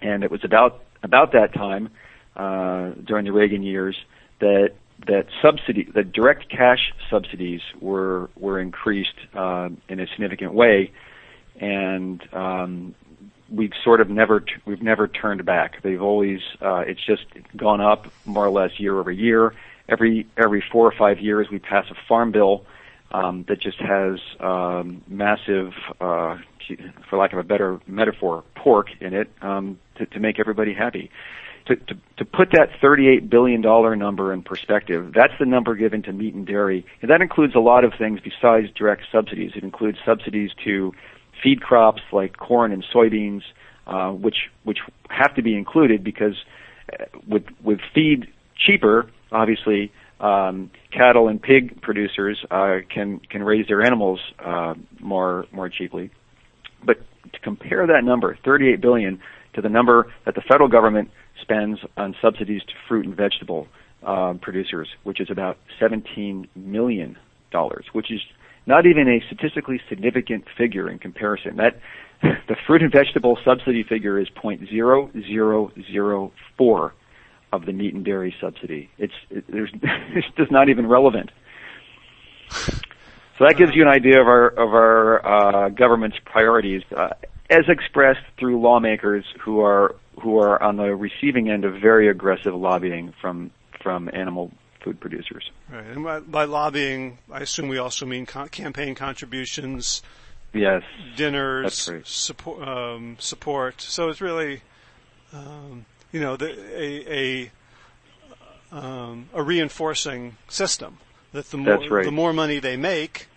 And 0.00 0.22
it 0.22 0.30
was 0.30 0.44
about 0.44 0.82
about 1.02 1.32
that 1.32 1.54
time 1.54 1.90
uh, 2.36 2.90
during 3.04 3.24
the 3.24 3.32
Reagan 3.32 3.62
years 3.62 3.96
that 4.40 4.72
that 5.06 5.26
subsidy, 5.40 5.88
that 5.94 6.12
direct 6.12 6.48
cash 6.48 6.92
subsidies 7.10 7.60
were 7.80 8.30
were 8.36 8.60
increased 8.60 9.14
uh, 9.34 9.68
in 9.88 10.00
a 10.00 10.06
significant 10.06 10.54
way, 10.54 10.92
and 11.60 12.22
um, 12.32 12.94
we've 13.50 13.72
sort 13.82 14.00
of 14.00 14.08
never 14.08 14.44
we've 14.64 14.82
never 14.82 15.08
turned 15.08 15.44
back. 15.44 15.82
They've 15.82 16.02
always 16.02 16.40
uh, 16.60 16.84
it's 16.86 17.04
just 17.04 17.24
gone 17.56 17.80
up 17.80 18.06
more 18.24 18.46
or 18.46 18.50
less 18.50 18.78
year 18.78 18.98
over 18.98 19.10
year. 19.10 19.54
Every 19.88 20.26
every 20.36 20.64
four 20.72 20.86
or 20.86 20.94
five 20.96 21.18
years, 21.18 21.48
we 21.50 21.58
pass 21.58 21.86
a 21.90 21.96
farm 22.08 22.30
bill 22.30 22.64
um, 23.10 23.44
that 23.48 23.60
just 23.60 23.78
has 23.78 24.20
um, 24.40 25.02
massive, 25.06 25.72
uh, 26.00 26.38
for 27.08 27.18
lack 27.18 27.32
of 27.32 27.38
a 27.38 27.42
better 27.42 27.80
metaphor, 27.86 28.44
pork 28.54 28.88
in 29.00 29.12
it 29.14 29.30
um, 29.42 29.78
to, 29.96 30.06
to 30.06 30.20
make 30.20 30.38
everybody 30.38 30.72
happy 30.72 31.10
to, 31.66 31.76
to, 31.76 31.94
to 32.18 32.24
put 32.24 32.50
that 32.52 32.68
$38 32.82 33.30
billion 33.30 33.60
number 33.60 34.32
in 34.32 34.42
perspective, 34.42 35.12
that's 35.14 35.32
the 35.38 35.46
number 35.46 35.74
given 35.74 36.02
to 36.02 36.12
meat 36.12 36.34
and 36.34 36.46
dairy. 36.46 36.84
And 37.00 37.10
that 37.10 37.20
includes 37.20 37.54
a 37.54 37.60
lot 37.60 37.84
of 37.84 37.92
things 37.98 38.20
besides 38.20 38.68
direct 38.74 39.02
subsidies. 39.10 39.52
It 39.54 39.62
includes 39.62 39.98
subsidies 40.04 40.50
to 40.64 40.92
feed 41.42 41.60
crops 41.60 42.02
like 42.12 42.36
corn 42.36 42.72
and 42.72 42.84
soybeans, 42.94 43.42
uh, 43.86 44.10
which, 44.10 44.50
which 44.64 44.78
have 45.08 45.34
to 45.34 45.42
be 45.42 45.56
included 45.56 46.04
because 46.04 46.34
uh, 46.92 47.04
with, 47.26 47.44
with 47.62 47.78
feed 47.94 48.26
cheaper, 48.56 49.10
obviously, 49.30 49.92
um, 50.22 50.70
cattle 50.92 51.28
and 51.28 51.42
pig 51.42 51.82
producers 51.82 52.44
uh, 52.50 52.76
can 52.88 53.18
can 53.28 53.42
raise 53.42 53.66
their 53.66 53.82
animals 53.82 54.20
uh, 54.38 54.74
more 55.00 55.46
more 55.50 55.68
cheaply. 55.68 56.10
But 56.84 56.98
to 57.32 57.40
compare 57.40 57.86
that 57.88 58.04
number, 58.04 58.38
38 58.44 58.80
billion, 58.80 59.20
to 59.54 59.60
the 59.60 59.68
number 59.68 60.12
that 60.24 60.34
the 60.34 60.40
federal 60.40 60.68
government 60.68 61.10
spends 61.40 61.78
on 61.96 62.14
subsidies 62.20 62.62
to 62.62 62.72
fruit 62.88 63.06
and 63.06 63.16
vegetable 63.16 63.68
uh, 64.02 64.34
producers, 64.40 64.88
which 65.04 65.20
is 65.20 65.30
about 65.30 65.58
17 65.78 66.48
million 66.54 67.16
dollars, 67.50 67.86
which 67.92 68.10
is 68.10 68.20
not 68.66 68.86
even 68.86 69.08
a 69.08 69.20
statistically 69.26 69.80
significant 69.88 70.44
figure 70.56 70.88
in 70.88 70.98
comparison. 70.98 71.56
That 71.56 71.78
the 72.22 72.56
fruit 72.66 72.82
and 72.82 72.92
vegetable 72.92 73.38
subsidy 73.44 73.82
figure 73.82 74.18
is 74.18 74.28
0.0004 74.30 76.90
of 77.52 77.66
the 77.66 77.72
meat 77.72 77.94
and 77.94 78.04
dairy 78.04 78.34
subsidy. 78.40 78.90
It's 78.98 79.14
it, 79.30 79.44
there's 79.48 79.70
it's 79.82 80.26
just 80.36 80.50
not 80.50 80.68
even 80.68 80.86
relevant. 80.86 81.30
So 82.50 83.46
that 83.46 83.56
gives 83.56 83.74
you 83.74 83.82
an 83.82 83.88
idea 83.88 84.20
of 84.20 84.28
our 84.28 84.48
of 84.48 84.74
our 84.74 85.26
uh, 85.26 85.68
government's 85.70 86.18
priorities, 86.24 86.82
uh, 86.96 87.10
as 87.50 87.64
expressed 87.68 88.20
through 88.38 88.60
lawmakers 88.60 89.24
who 89.40 89.60
are 89.60 89.96
who 90.20 90.38
are 90.38 90.62
on 90.62 90.76
the 90.76 90.94
receiving 90.94 91.50
end 91.50 91.64
of 91.64 91.74
very 91.80 92.08
aggressive 92.08 92.54
lobbying 92.54 93.12
from 93.20 93.50
from 93.82 94.08
animal 94.12 94.50
food 94.82 95.00
producers. 95.00 95.50
Right, 95.70 95.84
and 95.86 96.04
by, 96.04 96.20
by 96.20 96.44
lobbying, 96.44 97.18
I 97.30 97.40
assume 97.40 97.68
we 97.68 97.78
also 97.78 98.06
mean 98.06 98.26
con- 98.26 98.48
campaign 98.48 98.94
contributions. 98.94 100.02
Yes. 100.52 100.82
Dinners, 101.16 101.88
right. 101.90 102.06
support, 102.06 102.68
um, 102.68 103.16
support. 103.18 103.80
So 103.80 104.10
it's 104.10 104.20
really, 104.20 104.60
um, 105.32 105.86
you 106.12 106.20
know, 106.20 106.36
the, 106.36 106.50
a 106.78 107.50
a, 108.72 108.76
um, 108.76 109.30
a 109.32 109.42
reinforcing 109.42 110.36
system 110.48 110.98
that 111.32 111.50
the 111.50 111.56
more 111.56 111.88
right. 111.88 112.04
the 112.04 112.12
more 112.12 112.32
money 112.34 112.58
they 112.58 112.76
make, 112.76 113.28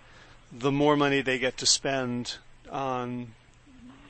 the 0.51 0.71
more 0.71 0.97
money 0.97 1.21
they 1.21 1.39
get 1.39 1.57
to 1.57 1.65
spend 1.65 2.35
on, 2.69 3.33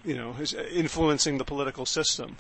you 0.04 0.16
know, 0.16 0.36
influencing 0.72 1.38
the 1.38 1.46
political 1.46 1.86
system. 1.86 2.38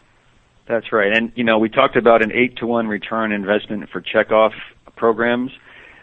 That's 0.67 0.91
right. 0.91 1.15
And, 1.15 1.31
you 1.35 1.43
know, 1.43 1.59
we 1.59 1.69
talked 1.69 1.95
about 1.95 2.23
an 2.23 2.31
eight 2.31 2.57
to 2.57 2.67
one 2.67 2.87
return 2.87 3.31
investment 3.31 3.89
for 3.91 4.01
checkoff 4.01 4.51
programs. 4.95 5.51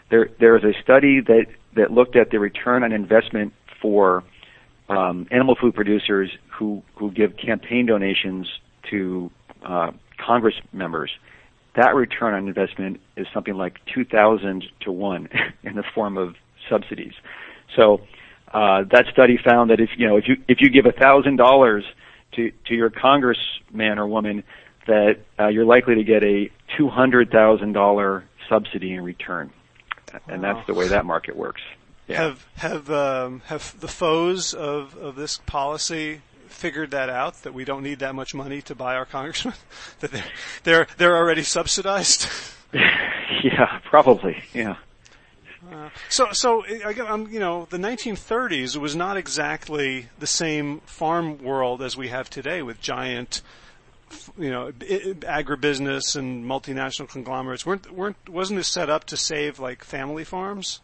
There, 0.09 0.29
there 0.39 0.55
is 0.55 0.63
a 0.63 0.73
study 0.81 1.19
that, 1.21 1.47
that 1.75 1.91
looked 1.91 2.15
at 2.15 2.29
the 2.29 2.39
return 2.39 2.83
on 2.83 2.91
investment 2.91 3.53
for 3.81 4.23
um, 4.89 5.27
animal 5.31 5.55
food 5.59 5.75
producers 5.75 6.29
who, 6.57 6.81
who 6.95 7.11
give 7.11 7.35
campaign 7.37 7.85
donations 7.85 8.47
to 8.89 9.31
uh, 9.65 9.91
Congress 10.17 10.55
members. 10.71 11.11
That 11.75 11.95
return 11.95 12.33
on 12.33 12.47
investment 12.47 13.01
is 13.17 13.27
something 13.33 13.55
like 13.55 13.79
2,000 13.93 14.63
to 14.81 14.91
1 14.91 15.29
in 15.63 15.75
the 15.75 15.83
form 15.93 16.17
of 16.17 16.35
subsidies. 16.69 17.13
So 17.75 18.01
uh, 18.53 18.83
that 18.91 19.05
study 19.11 19.37
found 19.43 19.71
that 19.71 19.79
if 19.79 19.89
you 19.97 20.07
know 20.07 20.15
if 20.17 20.27
you 20.27 20.35
if 20.47 20.59
you 20.61 20.69
give 20.69 20.85
thousand 20.93 21.37
dollars 21.37 21.83
to 22.35 22.51
to 22.67 22.75
your 22.75 22.89
congressman 22.89 23.99
or 23.99 24.07
woman 24.07 24.43
that 24.87 25.19
uh, 25.39 25.47
you're 25.47 25.65
likely 25.65 25.95
to 25.95 26.03
get 26.03 26.23
a 26.23 26.49
two 26.77 26.89
hundred 26.89 27.31
thousand 27.31 27.73
dollar 27.73 28.25
subsidy 28.49 28.93
in 28.93 29.03
return, 29.03 29.51
and 30.27 30.43
that's 30.43 30.65
the 30.67 30.73
way 30.73 30.87
that 30.87 31.05
market 31.05 31.35
works. 31.35 31.61
Yeah. 32.07 32.21
Have 32.23 32.45
have 32.55 32.89
um, 32.91 33.41
have 33.45 33.79
the 33.79 33.87
foes 33.87 34.53
of, 34.53 34.97
of 34.97 35.15
this 35.15 35.37
policy 35.45 36.21
figured 36.47 36.91
that 36.91 37.09
out 37.09 37.41
that 37.43 37.53
we 37.53 37.65
don't 37.65 37.81
need 37.81 37.99
that 37.99 38.13
much 38.13 38.35
money 38.35 38.61
to 38.61 38.75
buy 38.75 38.95
our 38.95 39.05
congressmen 39.05 39.55
that 39.99 40.11
they're 40.11 40.23
they're 40.63 40.87
they're 40.97 41.17
already 41.17 41.43
subsidized. 41.43 42.27
yeah, 42.73 43.79
probably. 43.85 44.43
Yeah. 44.53 44.75
So, 46.09 46.27
so 46.31 46.63
I, 46.65 46.93
um, 46.99 47.27
you 47.31 47.39
know, 47.39 47.67
the 47.69 47.77
1930s 47.77 48.77
was 48.77 48.95
not 48.95 49.17
exactly 49.17 50.07
the 50.19 50.27
same 50.27 50.79
farm 50.81 51.43
world 51.43 51.81
as 51.81 51.97
we 51.97 52.09
have 52.09 52.29
today, 52.29 52.61
with 52.61 52.81
giant, 52.81 53.41
you 54.37 54.49
know, 54.49 54.71
agribusiness 54.71 56.15
and 56.15 56.45
multinational 56.45 57.09
conglomerates. 57.09 57.65
weren't 57.65 57.91
weren't 57.91 58.29
wasn't 58.29 58.59
this 58.59 58.67
set 58.67 58.89
up 58.89 59.05
to 59.05 59.17
save 59.17 59.59
like 59.59 59.83
family 59.83 60.23
farms? 60.23 60.81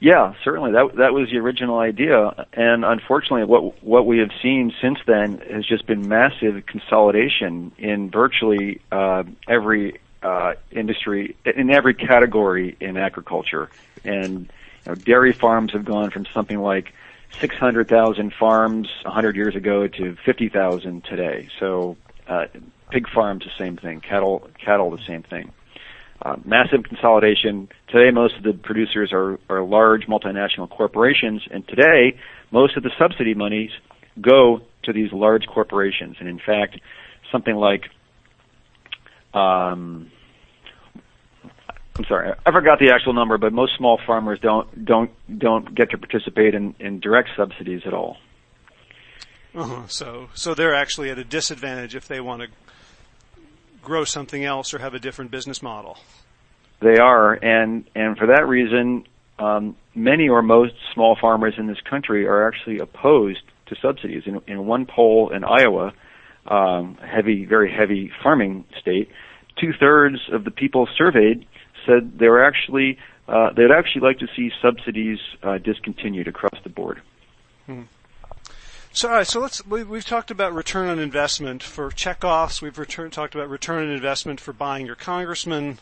Yeah, 0.00 0.34
certainly. 0.44 0.72
That 0.72 0.94
that 0.96 1.12
was 1.12 1.28
the 1.30 1.38
original 1.38 1.78
idea, 1.78 2.46
and 2.52 2.84
unfortunately, 2.84 3.44
what 3.44 3.82
what 3.82 4.06
we 4.06 4.18
have 4.18 4.30
seen 4.40 4.72
since 4.80 4.98
then 5.06 5.38
has 5.50 5.66
just 5.66 5.86
been 5.86 6.08
massive 6.08 6.66
consolidation 6.66 7.72
in 7.78 8.08
virtually 8.10 8.80
uh, 8.92 9.24
every 9.48 10.00
uh, 10.22 10.54
industry, 10.70 11.36
in 11.44 11.70
every 11.70 11.94
category 11.94 12.76
in 12.80 12.96
agriculture. 12.96 13.70
And 14.04 14.50
you 14.84 14.92
know, 14.92 14.94
dairy 14.94 15.32
farms 15.32 15.72
have 15.72 15.84
gone 15.84 16.10
from 16.10 16.26
something 16.34 16.58
like 16.58 16.92
600,000 17.40 18.32
farms 18.38 18.88
100 19.02 19.36
years 19.36 19.54
ago 19.54 19.86
to 19.86 20.16
50,000 20.24 21.04
today. 21.04 21.48
So 21.60 21.96
uh, 22.26 22.46
pig 22.90 23.08
farms, 23.08 23.44
the 23.44 23.50
same 23.62 23.76
thing. 23.76 24.00
Cattle, 24.00 24.48
cattle, 24.64 24.90
the 24.90 25.04
same 25.06 25.22
thing. 25.22 25.52
Uh, 26.20 26.36
massive 26.44 26.82
consolidation. 26.82 27.68
Today, 27.88 28.10
most 28.10 28.36
of 28.36 28.42
the 28.42 28.52
producers 28.52 29.12
are, 29.12 29.38
are 29.48 29.62
large 29.62 30.06
multinational 30.06 30.68
corporations, 30.68 31.42
and 31.48 31.66
today, 31.68 32.18
most 32.50 32.76
of 32.76 32.82
the 32.82 32.90
subsidy 32.98 33.34
monies 33.34 33.70
go 34.20 34.60
to 34.82 34.92
these 34.92 35.12
large 35.12 35.46
corporations. 35.46 36.16
And 36.18 36.28
in 36.28 36.40
fact, 36.40 36.80
something 37.30 37.54
like, 37.54 37.90
um, 39.34 40.10
I'm 41.98 42.04
sorry, 42.04 42.32
I 42.46 42.52
forgot 42.52 42.78
the 42.78 42.92
actual 42.94 43.12
number, 43.12 43.38
but 43.38 43.52
most 43.52 43.76
small 43.76 43.98
farmers 44.06 44.38
don't 44.40 44.84
don't 44.84 45.10
don't 45.38 45.74
get 45.74 45.90
to 45.90 45.98
participate 45.98 46.54
in, 46.54 46.74
in 46.78 47.00
direct 47.00 47.30
subsidies 47.36 47.82
at 47.86 47.92
all. 47.92 48.18
Uh-huh. 49.54 49.86
So 49.88 50.28
so 50.34 50.54
they're 50.54 50.74
actually 50.74 51.10
at 51.10 51.18
a 51.18 51.24
disadvantage 51.24 51.96
if 51.96 52.06
they 52.06 52.20
want 52.20 52.42
to 52.42 52.48
grow 53.82 54.04
something 54.04 54.44
else 54.44 54.72
or 54.72 54.78
have 54.78 54.94
a 54.94 55.00
different 55.00 55.30
business 55.30 55.60
model. 55.60 55.98
They 56.80 56.98
are, 56.98 57.32
and 57.32 57.84
and 57.96 58.16
for 58.16 58.28
that 58.28 58.46
reason, 58.46 59.04
um, 59.40 59.74
many 59.94 60.28
or 60.28 60.42
most 60.42 60.74
small 60.94 61.16
farmers 61.20 61.54
in 61.58 61.66
this 61.66 61.80
country 61.80 62.26
are 62.26 62.46
actually 62.46 62.78
opposed 62.78 63.42
to 63.66 63.76
subsidies. 63.82 64.22
In, 64.26 64.40
in 64.46 64.66
one 64.66 64.86
poll 64.86 65.30
in 65.30 65.42
Iowa, 65.42 65.92
um, 66.48 66.96
heavy, 66.96 67.44
very 67.44 67.72
heavy 67.72 68.10
farming 68.22 68.64
state, 68.80 69.08
two 69.60 69.72
thirds 69.78 70.18
of 70.32 70.44
the 70.44 70.50
people 70.50 70.88
surveyed 70.96 71.46
said 71.86 72.18
they 72.18 72.28
were 72.28 72.44
actually 72.44 72.98
uh, 73.28 73.50
they'd 73.52 73.70
actually 73.70 74.00
like 74.00 74.18
to 74.18 74.26
see 74.34 74.50
subsidies 74.62 75.18
uh, 75.42 75.58
discontinued 75.58 76.26
across 76.26 76.58
the 76.64 76.70
board. 76.70 77.02
Hmm. 77.66 77.82
So, 78.90 79.08
all 79.08 79.16
right, 79.16 79.26
so 79.26 79.38
let's, 79.40 79.64
we, 79.66 79.80
have 79.80 80.06
talked 80.06 80.30
about 80.30 80.54
return 80.54 80.88
on 80.88 80.98
investment 80.98 81.62
for 81.62 81.90
checkoffs. 81.90 82.62
We've 82.62 82.78
return, 82.78 83.10
talked 83.10 83.34
about 83.34 83.50
return 83.50 83.86
on 83.86 83.90
investment 83.90 84.40
for 84.40 84.54
buying 84.54 84.86
your 84.86 84.96
congressman. 84.96 85.78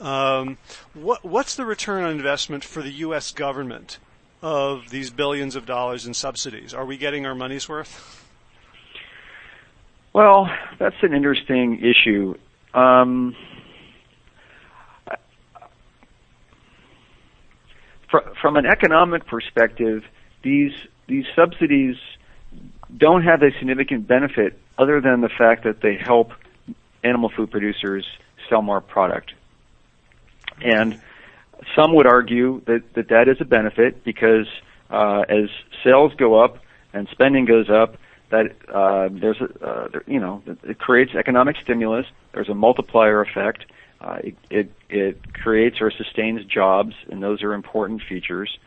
Um, 0.00 0.58
what, 0.92 1.24
what's 1.24 1.54
the 1.54 1.64
return 1.64 2.02
on 2.02 2.10
investment 2.10 2.64
for 2.64 2.82
the 2.82 2.90
U.S. 2.90 3.30
government 3.30 3.98
of 4.42 4.90
these 4.90 5.10
billions 5.10 5.54
of 5.54 5.64
dollars 5.64 6.06
in 6.06 6.14
subsidies? 6.14 6.74
Are 6.74 6.84
we 6.84 6.96
getting 6.96 7.24
our 7.24 7.36
money's 7.36 7.68
worth? 7.68 8.26
Well, 10.12 10.50
that's 10.78 10.96
an 11.02 11.14
interesting 11.14 11.80
issue. 11.80 12.34
Um, 12.74 13.36
from 18.40 18.56
an 18.56 18.66
economic 18.66 19.26
perspective, 19.26 20.02
these 20.42 20.72
these 21.06 21.26
subsidies 21.36 21.96
don't 22.96 23.22
have 23.22 23.42
a 23.42 23.50
significant 23.58 24.08
benefit 24.08 24.58
other 24.78 25.00
than 25.00 25.20
the 25.20 25.28
fact 25.28 25.64
that 25.64 25.80
they 25.80 25.96
help 25.96 26.32
animal 27.04 27.30
food 27.34 27.50
producers 27.50 28.06
sell 28.48 28.62
more 28.62 28.80
product. 28.80 29.32
And 30.60 31.00
some 31.76 31.94
would 31.94 32.06
argue 32.06 32.62
that 32.66 32.94
that, 32.94 33.08
that 33.08 33.28
is 33.28 33.36
a 33.40 33.44
benefit 33.44 34.02
because 34.02 34.46
uh, 34.90 35.22
as 35.28 35.48
sales 35.84 36.12
go 36.16 36.42
up 36.42 36.58
and 36.92 37.08
spending 37.12 37.44
goes 37.44 37.70
up, 37.70 37.96
that 38.30 38.52
uh, 38.72 39.08
there's 39.12 39.40
a 39.40 39.66
uh, 39.66 39.88
there, 39.88 40.04
you 40.06 40.20
know 40.20 40.42
it 40.46 40.78
creates 40.78 41.14
economic 41.14 41.56
stimulus. 41.62 42.06
There's 42.32 42.48
a 42.48 42.54
multiplier 42.54 43.20
effect. 43.22 43.64
Uh, 44.00 44.18
it, 44.24 44.36
it 44.50 44.72
it 44.88 45.32
creates 45.34 45.80
or 45.80 45.90
sustains 45.90 46.44
jobs, 46.44 46.94
and 47.10 47.22
those 47.22 47.42
are 47.42 47.52
important 47.52 48.02
features 48.08 48.58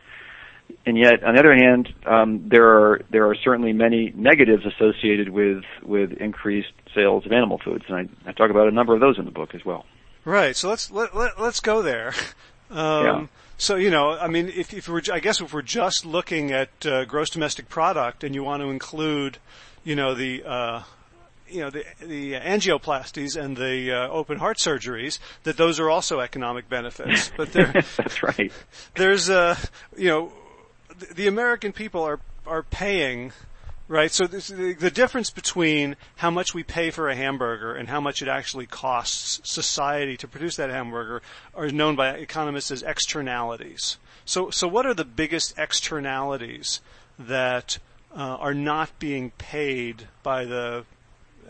and 0.86 0.98
yet, 0.98 1.22
on 1.24 1.34
the 1.34 1.40
other 1.40 1.54
hand, 1.54 1.92
um, 2.06 2.48
there 2.48 2.66
are 2.66 3.00
there 3.10 3.28
are 3.28 3.34
certainly 3.34 3.72
many 3.72 4.12
negatives 4.14 4.64
associated 4.66 5.30
with 5.30 5.64
with 5.82 6.12
increased 6.12 6.72
sales 6.94 7.24
of 7.24 7.32
animal 7.32 7.58
foods, 7.64 7.84
and 7.88 7.96
I, 7.96 8.28
I 8.28 8.32
talk 8.32 8.50
about 8.50 8.68
a 8.68 8.70
number 8.70 8.94
of 8.94 9.00
those 9.00 9.18
in 9.18 9.24
the 9.24 9.30
book 9.30 9.54
as 9.54 9.64
well. 9.64 9.86
Right. 10.24 10.54
So 10.56 10.68
let's 10.68 10.90
let, 10.90 11.16
let 11.16 11.40
let's 11.40 11.60
go 11.60 11.82
there. 11.82 12.14
Um, 12.70 13.04
yeah. 13.04 13.26
So 13.56 13.76
you 13.76 13.90
know, 13.90 14.18
I 14.18 14.28
mean, 14.28 14.48
if, 14.48 14.74
if 14.74 14.88
we're, 14.88 15.02
I 15.12 15.20
guess 15.20 15.40
if 15.40 15.52
we're 15.52 15.62
just 15.62 16.04
looking 16.04 16.50
at 16.50 16.70
uh, 16.84 17.04
gross 17.04 17.30
domestic 17.30 17.68
product, 17.68 18.24
and 18.24 18.34
you 18.34 18.42
want 18.42 18.62
to 18.62 18.70
include, 18.70 19.38
you 19.84 19.94
know, 19.94 20.14
the 20.14 20.42
uh, 20.44 20.82
you 21.48 21.60
know 21.60 21.70
the 21.70 21.84
the 22.00 22.32
angioplasties 22.32 23.40
and 23.40 23.56
the 23.56 23.92
uh, 23.92 24.08
open 24.08 24.38
heart 24.38 24.58
surgeries 24.58 25.18
that 25.44 25.56
those 25.56 25.78
are 25.78 25.88
also 25.88 26.20
economic 26.20 26.68
benefits. 26.68 27.30
But 27.36 27.52
there, 27.52 27.72
that's 27.96 28.22
right. 28.22 28.52
there's 28.94 29.28
a 29.28 29.38
uh, 29.38 29.56
you 29.96 30.08
know 30.08 30.32
the 31.14 31.26
American 31.26 31.72
people 31.72 32.02
are 32.02 32.20
are 32.46 32.62
paying 32.62 33.32
right? 33.88 34.10
So 34.10 34.26
this, 34.26 34.48
the, 34.48 34.90
difference 34.90 35.30
between 35.30 35.96
how 36.16 36.30
much 36.30 36.54
we 36.54 36.62
pay 36.62 36.90
for 36.90 37.08
a 37.08 37.14
hamburger 37.14 37.74
and 37.74 37.88
how 37.88 38.00
much 38.00 38.22
it 38.22 38.28
actually 38.28 38.66
costs 38.66 39.40
society 39.44 40.16
to 40.18 40.28
produce 40.28 40.56
that 40.56 40.70
hamburger 40.70 41.22
are 41.54 41.70
known 41.70 41.96
by 41.96 42.10
economists 42.10 42.70
as 42.70 42.82
externalities. 42.82 43.98
So, 44.24 44.50
so 44.50 44.66
what 44.66 44.86
are 44.86 44.94
the 44.94 45.04
biggest 45.04 45.58
externalities 45.58 46.80
that 47.18 47.78
uh, 48.16 48.20
are 48.20 48.54
not 48.54 48.98
being 48.98 49.32
paid 49.32 50.08
by 50.22 50.44
the 50.44 50.84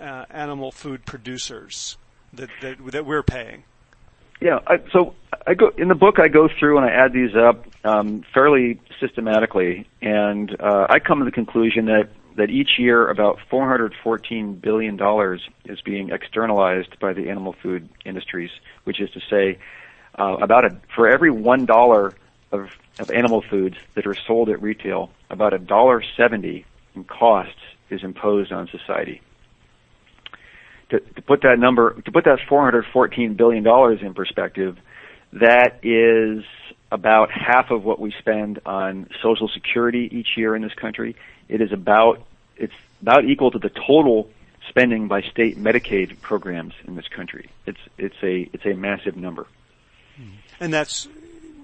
uh, 0.00 0.24
animal 0.30 0.72
food 0.72 1.06
producers 1.06 1.96
that, 2.32 2.50
that 2.62 2.78
that 2.92 3.06
we're 3.06 3.22
paying? 3.22 3.64
Yeah, 4.40 4.58
I, 4.66 4.80
so 4.92 5.14
I 5.46 5.54
go 5.54 5.70
in 5.78 5.88
the 5.88 5.94
book. 5.94 6.18
I 6.18 6.28
go 6.28 6.48
through 6.58 6.78
and 6.78 6.86
I 6.86 6.90
add 6.90 7.12
these 7.12 7.34
up 7.36 7.64
um, 7.84 8.24
fairly 8.34 8.80
systematically, 9.00 9.86
and 10.02 10.54
uh, 10.60 10.86
I 10.90 10.98
come 10.98 11.20
to 11.20 11.24
the 11.24 11.30
conclusion 11.30 11.86
that 11.86 12.08
that 12.36 12.50
each 12.50 12.78
year 12.78 13.08
about 13.08 13.38
414 13.48 14.54
billion 14.56 14.96
dollars 14.96 15.40
is 15.64 15.80
being 15.80 16.10
externalized 16.10 16.98
by 16.98 17.12
the 17.12 17.30
animal 17.30 17.54
food 17.62 17.88
industries, 18.04 18.50
which 18.84 19.00
is 19.00 19.10
to 19.10 19.20
say, 19.30 19.58
uh, 20.18 20.36
about 20.40 20.64
a 20.64 20.76
for 20.94 21.08
every 21.08 21.30
one 21.30 21.66
dollar 21.66 22.14
of 22.52 22.70
of 22.98 23.10
animal 23.10 23.42
foods 23.42 23.76
that 23.94 24.06
are 24.06 24.14
sold 24.14 24.48
at 24.48 24.62
retail, 24.62 25.10
about 25.30 25.52
a 25.52 25.58
dollar 25.58 26.02
seventy 26.16 26.64
in 26.94 27.04
costs 27.04 27.60
is 27.90 28.02
imposed 28.02 28.52
on 28.52 28.68
society 28.68 29.20
to, 30.90 31.00
to 31.00 31.22
put 31.22 31.42
that 31.42 31.58
number, 31.58 32.00
to 32.02 32.12
put 32.12 32.24
that 32.24 32.38
414 32.48 33.34
billion 33.34 33.62
dollars 33.62 34.00
in 34.02 34.14
perspective, 34.14 34.76
that 35.32 35.80
is 35.82 36.44
about 36.92 37.30
half 37.30 37.70
of 37.70 37.84
what 37.84 37.98
we 37.98 38.14
spend 38.18 38.60
on 38.64 39.08
Social 39.22 39.48
Security 39.48 40.08
each 40.12 40.36
year 40.36 40.54
in 40.54 40.62
this 40.62 40.74
country. 40.74 41.16
It 41.48 41.60
is 41.60 41.72
about 41.72 42.22
it's 42.56 42.74
about 43.02 43.24
equal 43.24 43.50
to 43.50 43.58
the 43.58 43.70
total 43.70 44.30
spending 44.68 45.08
by 45.08 45.22
state 45.22 45.58
Medicaid 45.58 46.20
programs 46.20 46.74
in 46.86 46.96
this 46.96 47.08
country. 47.08 47.50
It's 47.66 47.80
it's 47.98 48.16
a 48.22 48.48
it's 48.52 48.64
a 48.64 48.74
massive 48.74 49.16
number. 49.16 49.46
And 50.60 50.72
that's 50.72 51.08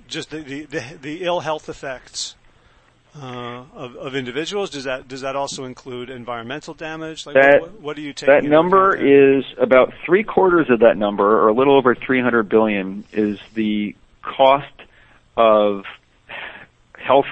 just 0.09 0.31
the 0.31 0.41
the, 0.41 0.81
the 1.01 1.25
ill 1.25 1.41
health 1.41 1.69
effects 1.69 2.35
uh, 3.17 3.65
of, 3.75 3.97
of, 3.97 4.15
individuals? 4.15 4.71
Does 4.71 4.85
that 4.85 5.09
does 5.09 5.23
that 5.23 5.35
also 5.35 5.65
include 5.65 6.11
environmental 6.11 6.75
damage? 6.75 7.27
Like 7.27 7.35
that, 7.35 7.61
what, 7.61 7.81
what, 7.81 7.99
are 7.99 8.03
you 8.03 8.13
taking? 8.13 8.35
That 8.35 8.45
number 8.45 8.95
is 8.95 9.45
about 9.59 9.93
three 10.07 10.23
quarters 10.23 10.71
of 10.71 10.81
that 10.81 10.97
number, 10.97 11.43
or 11.43 11.49
a 11.49 11.53
little 11.53 11.77
over 11.77 11.95
300 11.95 12.49
billion, 12.49 13.05
is 13.13 13.41
the 13.55 13.97
cost 14.23 14.73
of 15.37 15.85
health 17.01 17.27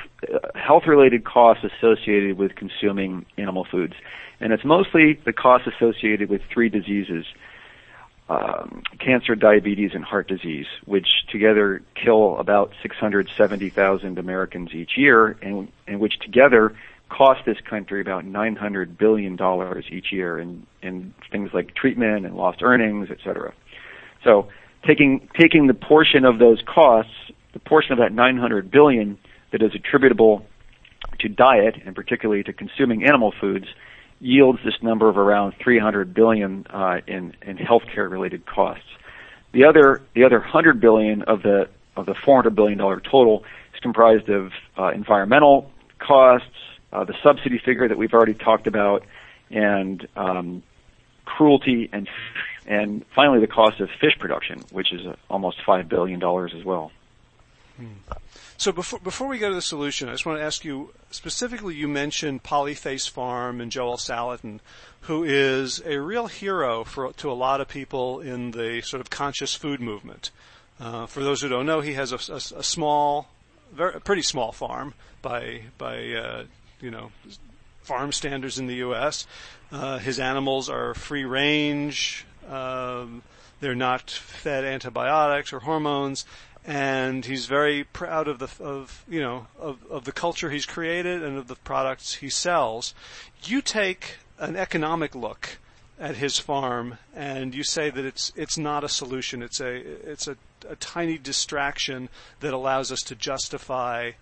health 0.55 0.85
related 0.87 1.25
costs 1.25 1.65
associated 1.65 2.37
with 2.39 2.55
consuming 2.57 3.25
animal 3.37 3.67
foods, 3.71 3.95
and 4.41 4.53
it's 4.53 4.65
mostly 4.65 5.19
the 5.25 5.33
costs 5.33 5.69
associated 5.69 6.29
with 6.31 6.43
three 6.53 6.69
diseases. 6.69 7.25
um, 8.29 8.83
cancer, 8.99 9.35
diabetes, 9.35 9.93
and 9.95 10.05
heart 10.05 10.29
disease, 10.29 10.67
which 10.85 11.09
together 11.33 11.81
kill 11.95 12.37
about 12.39 12.73
670,000 12.83 14.19
Americans 14.19 14.75
each 14.75 14.99
year, 14.99 15.39
and, 15.41 15.69
and 15.87 15.99
which 15.99 16.19
together 16.21 16.75
cost 17.09 17.41
this 17.47 17.57
country 17.69 18.03
about 18.03 18.27
900 18.27 18.99
billion 18.99 19.35
dollars 19.37 19.87
each 19.91 20.13
year 20.13 20.39
in, 20.39 20.67
in 20.83 21.15
things 21.33 21.51
like 21.55 21.75
treatment 21.75 22.27
and 22.27 22.37
lost 22.37 22.63
earnings, 22.63 23.09
et 23.11 23.17
cetera. 23.25 23.53
So 24.25 24.49
taking 24.87 25.27
taking 25.39 25.67
the 25.67 25.75
portion 25.75 26.27
of 26.27 26.39
those 26.39 26.61
costs, 26.67 27.13
the 27.55 27.61
portion 27.61 27.93
of 27.93 27.99
that 27.99 28.13
900 28.13 28.71
billion 28.71 29.17
that 29.51 29.63
is 29.63 29.75
attributable 29.75 30.45
to 31.21 31.29
diet 31.29 31.77
and 31.85 31.95
particularly 31.95 32.43
to 32.45 32.53
consuming 32.53 33.05
animal 33.05 33.33
foods, 33.41 33.67
yields 34.21 34.59
this 34.65 34.75
number 34.83 35.09
of 35.09 35.17
around 35.17 35.55
300 35.63 36.13
billion 36.13 36.67
uh, 36.71 37.01
in 37.07 37.35
in 37.43 37.57
healthcare 37.57 38.11
related 38.11 38.47
costs. 38.47 38.85
The 39.53 39.65
other 39.65 40.03
the 40.15 40.25
other 40.25 40.41
100 40.41 40.81
billion 40.81 41.23
of 41.23 41.43
the 41.43 41.69
of 41.97 42.07
the 42.07 42.15
400 42.15 42.55
billion 42.55 42.79
dollar 42.79 43.01
total 43.01 43.45
is 43.75 43.81
comprised 43.81 44.29
of 44.29 44.53
uh, 44.77 44.89
environmental 44.89 45.71
costs, 45.99 46.47
uh, 46.93 47.05
the 47.05 47.15
subsidy 47.23 47.59
figure 47.59 47.89
that 47.89 47.99
we've 47.99 48.13
already 48.13 48.35
talked 48.35 48.67
about, 48.67 49.05
and 49.51 50.07
um, 50.17 50.63
cruelty 51.25 51.89
and 51.93 52.09
and 52.67 53.05
finally 53.15 53.41
the 53.41 53.47
cost 53.47 53.81
of 53.81 53.89
fish 54.01 54.19
production, 54.19 54.63
which 54.73 54.93
is 54.93 55.01
almost 55.31 55.59
five 55.65 55.89
billion 55.89 56.19
dollars 56.19 56.53
as 56.57 56.65
well. 56.65 56.91
Hmm. 57.79 58.13
So 58.57 58.73
before 58.73 58.99
before 58.99 59.29
we 59.29 59.39
go 59.39 59.49
to 59.49 59.55
the 59.55 59.63
solution, 59.63 60.09
I 60.09 60.13
just 60.13 60.27
want 60.27 60.41
to 60.41 60.45
ask 60.45 60.65
you 60.65 60.93
specifically. 61.13 61.77
You 61.77 61.87
mentioned 61.87 62.43
Polyface 62.43 63.09
Farm 63.09 63.61
and 63.61 63.71
Joel 63.71 63.99
Salatin, 63.99 64.59
who 65.03 65.23
is 65.23 65.81
a 65.87 65.99
real 65.99 66.27
hero 66.27 66.83
for 66.83 67.13
to 67.13 67.31
a 67.31 67.35
lot 67.35 67.61
of 67.61 67.69
people 67.69 68.21
in 68.21 68.51
the 68.51 68.81
sort 68.83 69.01
of 69.01 69.11
conscious 69.11 69.55
food 69.55 69.81
movement. 69.81 70.33
Uh, 70.81 71.07
for 71.07 71.23
those 71.23 71.41
who 71.41 71.49
don't 71.49 71.67
know, 71.67 71.81
he 71.81 71.95
has 71.95 72.11
a, 72.11 72.33
a, 72.33 72.59
a 72.59 72.63
small, 72.65 73.29
very, 73.73 73.95
a 73.95 74.01
pretty 74.01 74.23
small 74.23 74.51
farm 74.51 74.95
by 75.23 75.63
by 75.79 76.13
uh, 76.15 76.45
you 76.81 76.91
know 76.91 77.13
farm 77.83 78.11
standards 78.11 78.59
in 78.59 78.67
the 78.67 78.77
U.S. 78.77 79.25
Uh, 79.71 79.99
his 79.99 80.19
animals 80.19 80.69
are 80.69 80.95
free 80.95 81.25
range. 81.25 82.27
Um, 82.51 83.23
they're 83.61 83.75
not 83.75 84.11
fed 84.11 84.65
antibiotics 84.65 85.53
or 85.53 85.61
hormones, 85.61 86.25
and 86.67 87.25
he's 87.25 87.47
very 87.47 87.85
proud 87.85 88.29
of 88.29 88.39
the 88.39 88.51
of 88.63 89.05
you 89.09 89.21
know 89.21 89.47
of, 89.59 89.79
of 89.91 90.05
the 90.05 90.13
culture 90.13 90.51
he's 90.51 90.67
created 90.67 91.23
and 91.23 91.39
of 91.39 91.49
the 91.49 91.57
products 91.57 92.15
he 92.15 92.29
sells. 92.29 92.95
You 93.45 93.63
take 93.63 94.17
an 94.39 94.57
economic 94.57 95.15
look 95.15 95.59
at 95.99 96.17
his 96.17 96.39
farm 96.39 96.99
and 97.15 97.55
you 97.55 97.65
say 97.65 97.91
that 97.91 98.05
it's 98.05 98.33
it's 98.37 98.59
not 98.59 98.85
a 98.85 98.89
solution. 98.89 99.43
It's 99.43 99.61
a 99.61 99.75
it's 100.11 100.29
a, 100.29 100.37
a 100.69 100.77
tiny 100.77 101.19
distraction 101.19 102.09
that 102.41 102.53
allows 102.53 102.93
us 102.93 103.01
to 103.03 103.15
justify 103.15 104.13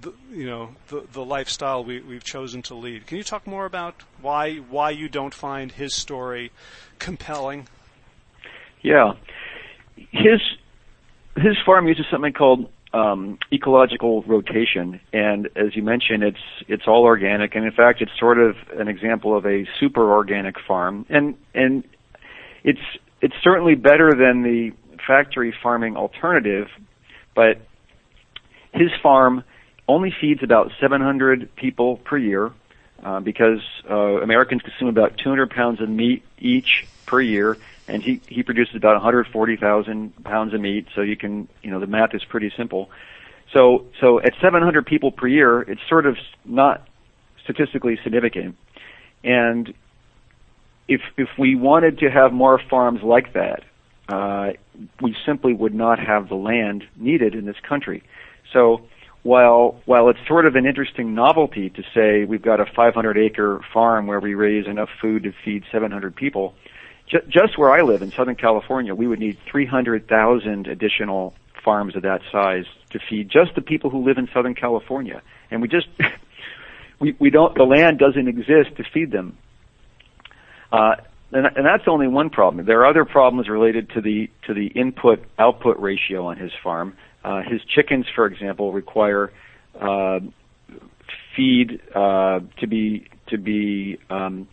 the, 0.00 0.12
you 0.30 0.46
know 0.46 0.70
the 0.88 1.04
the 1.12 1.24
lifestyle 1.24 1.84
we, 1.84 2.00
we've 2.00 2.24
chosen 2.24 2.62
to 2.62 2.74
lead. 2.74 3.06
Can 3.06 3.16
you 3.16 3.24
talk 3.24 3.46
more 3.46 3.64
about 3.64 4.02
why 4.20 4.56
why 4.56 4.90
you 4.90 5.08
don't 5.08 5.34
find 5.34 5.72
his 5.72 5.94
story 5.94 6.50
compelling? 6.98 7.68
Yeah, 8.82 9.12
his 10.10 10.40
his 11.36 11.56
farm 11.64 11.88
uses 11.88 12.06
something 12.10 12.32
called 12.32 12.70
um, 12.92 13.38
ecological 13.52 14.22
rotation, 14.22 15.00
and 15.12 15.48
as 15.56 15.74
you 15.74 15.82
mentioned, 15.82 16.22
it's 16.22 16.42
it's 16.68 16.86
all 16.86 17.04
organic, 17.04 17.54
and 17.54 17.64
in 17.64 17.72
fact, 17.72 18.02
it's 18.02 18.12
sort 18.18 18.38
of 18.38 18.56
an 18.76 18.88
example 18.88 19.36
of 19.36 19.46
a 19.46 19.66
super 19.80 20.12
organic 20.12 20.60
farm, 20.60 21.06
and 21.08 21.36
and 21.54 21.84
it's 22.64 22.82
it's 23.22 23.34
certainly 23.42 23.74
better 23.74 24.12
than 24.12 24.42
the 24.42 24.72
factory 25.06 25.54
farming 25.62 25.96
alternative, 25.96 26.68
but 27.34 27.60
his 28.72 28.90
farm 29.02 29.42
only 29.88 30.14
feeds 30.20 30.42
about 30.42 30.70
700 30.80 31.54
people 31.56 31.96
per 31.96 32.16
year 32.16 32.52
uh, 33.02 33.20
because 33.20 33.60
uh, 33.90 33.94
Americans 34.22 34.62
consume 34.62 34.88
about 34.88 35.18
200 35.18 35.50
pounds 35.50 35.80
of 35.80 35.88
meat 35.88 36.22
each 36.38 36.86
per 37.06 37.20
year, 37.20 37.56
and 37.92 38.02
he 38.02 38.20
he 38.26 38.42
produces 38.42 38.74
about 38.74 38.94
140,000 38.94 40.24
pounds 40.24 40.54
of 40.54 40.60
meat. 40.60 40.86
So 40.94 41.02
you 41.02 41.16
can 41.16 41.48
you 41.62 41.70
know 41.70 41.78
the 41.78 41.86
math 41.86 42.14
is 42.14 42.24
pretty 42.24 42.50
simple. 42.56 42.90
So 43.52 43.86
so 44.00 44.18
at 44.20 44.32
700 44.40 44.86
people 44.86 45.12
per 45.12 45.26
year, 45.26 45.60
it's 45.60 45.82
sort 45.88 46.06
of 46.06 46.16
not 46.44 46.88
statistically 47.44 47.98
significant. 48.02 48.56
And 49.22 49.74
if 50.88 51.02
if 51.18 51.28
we 51.38 51.54
wanted 51.54 51.98
to 51.98 52.10
have 52.10 52.32
more 52.32 52.58
farms 52.70 53.02
like 53.02 53.34
that, 53.34 53.62
uh, 54.08 54.52
we 55.02 55.14
simply 55.26 55.52
would 55.52 55.74
not 55.74 55.98
have 55.98 56.28
the 56.28 56.34
land 56.34 56.84
needed 56.96 57.34
in 57.34 57.44
this 57.44 57.60
country. 57.68 58.02
So 58.54 58.82
while 59.22 59.82
while 59.84 60.08
it's 60.08 60.26
sort 60.26 60.46
of 60.46 60.56
an 60.56 60.64
interesting 60.64 61.14
novelty 61.14 61.68
to 61.68 61.82
say 61.94 62.24
we've 62.24 62.42
got 62.42 62.58
a 62.58 62.64
500 62.64 63.18
acre 63.18 63.60
farm 63.72 64.06
where 64.06 64.18
we 64.18 64.34
raise 64.34 64.66
enough 64.66 64.88
food 64.98 65.24
to 65.24 65.32
feed 65.44 65.64
700 65.70 66.16
people, 66.16 66.54
ju- 67.08 67.22
just 67.28 67.58
where 67.58 67.70
I 67.70 67.82
live 67.82 68.02
in 68.02 68.12
Southern 68.12 68.36
California, 68.36 68.94
we 68.94 69.06
would 69.06 69.18
need 69.18 69.38
300,000 69.50 70.66
additional 70.66 71.34
farms 71.64 71.96
of 71.96 72.02
that 72.02 72.20
size 72.30 72.64
to 72.90 72.98
feed 73.08 73.30
just 73.30 73.54
the 73.54 73.62
people 73.62 73.90
who 73.90 74.04
live 74.04 74.18
in 74.18 74.28
Southern 74.32 74.54
California, 74.54 75.22
and 75.50 75.62
we 75.62 75.68
just 75.68 75.86
we 76.98 77.14
we 77.18 77.30
don't 77.30 77.54
the 77.54 77.64
land 77.64 77.98
doesn't 77.98 78.28
exist 78.28 78.76
to 78.76 78.84
feed 78.92 79.10
them. 79.10 79.38
Uh, 80.70 80.96
and, 81.32 81.46
and 81.46 81.66
that's 81.66 81.84
only 81.86 82.08
one 82.08 82.30
problem. 82.30 82.66
There 82.66 82.80
are 82.80 82.86
other 82.86 83.04
problems 83.04 83.48
related 83.48 83.90
to 83.90 84.00
the 84.00 84.30
to 84.46 84.54
the 84.54 84.66
input 84.66 85.24
output 85.38 85.78
ratio 85.78 86.26
on 86.26 86.36
his 86.36 86.52
farm. 86.62 86.96
Uh, 87.24 87.42
his 87.42 87.60
chickens, 87.64 88.06
for 88.14 88.26
example, 88.26 88.72
require 88.72 89.32
uh, 89.80 90.20
feed 91.34 91.80
uh, 91.94 92.40
to 92.60 92.66
be 92.66 93.06
to 93.28 93.38
be 93.38 93.98
um, 94.10 94.48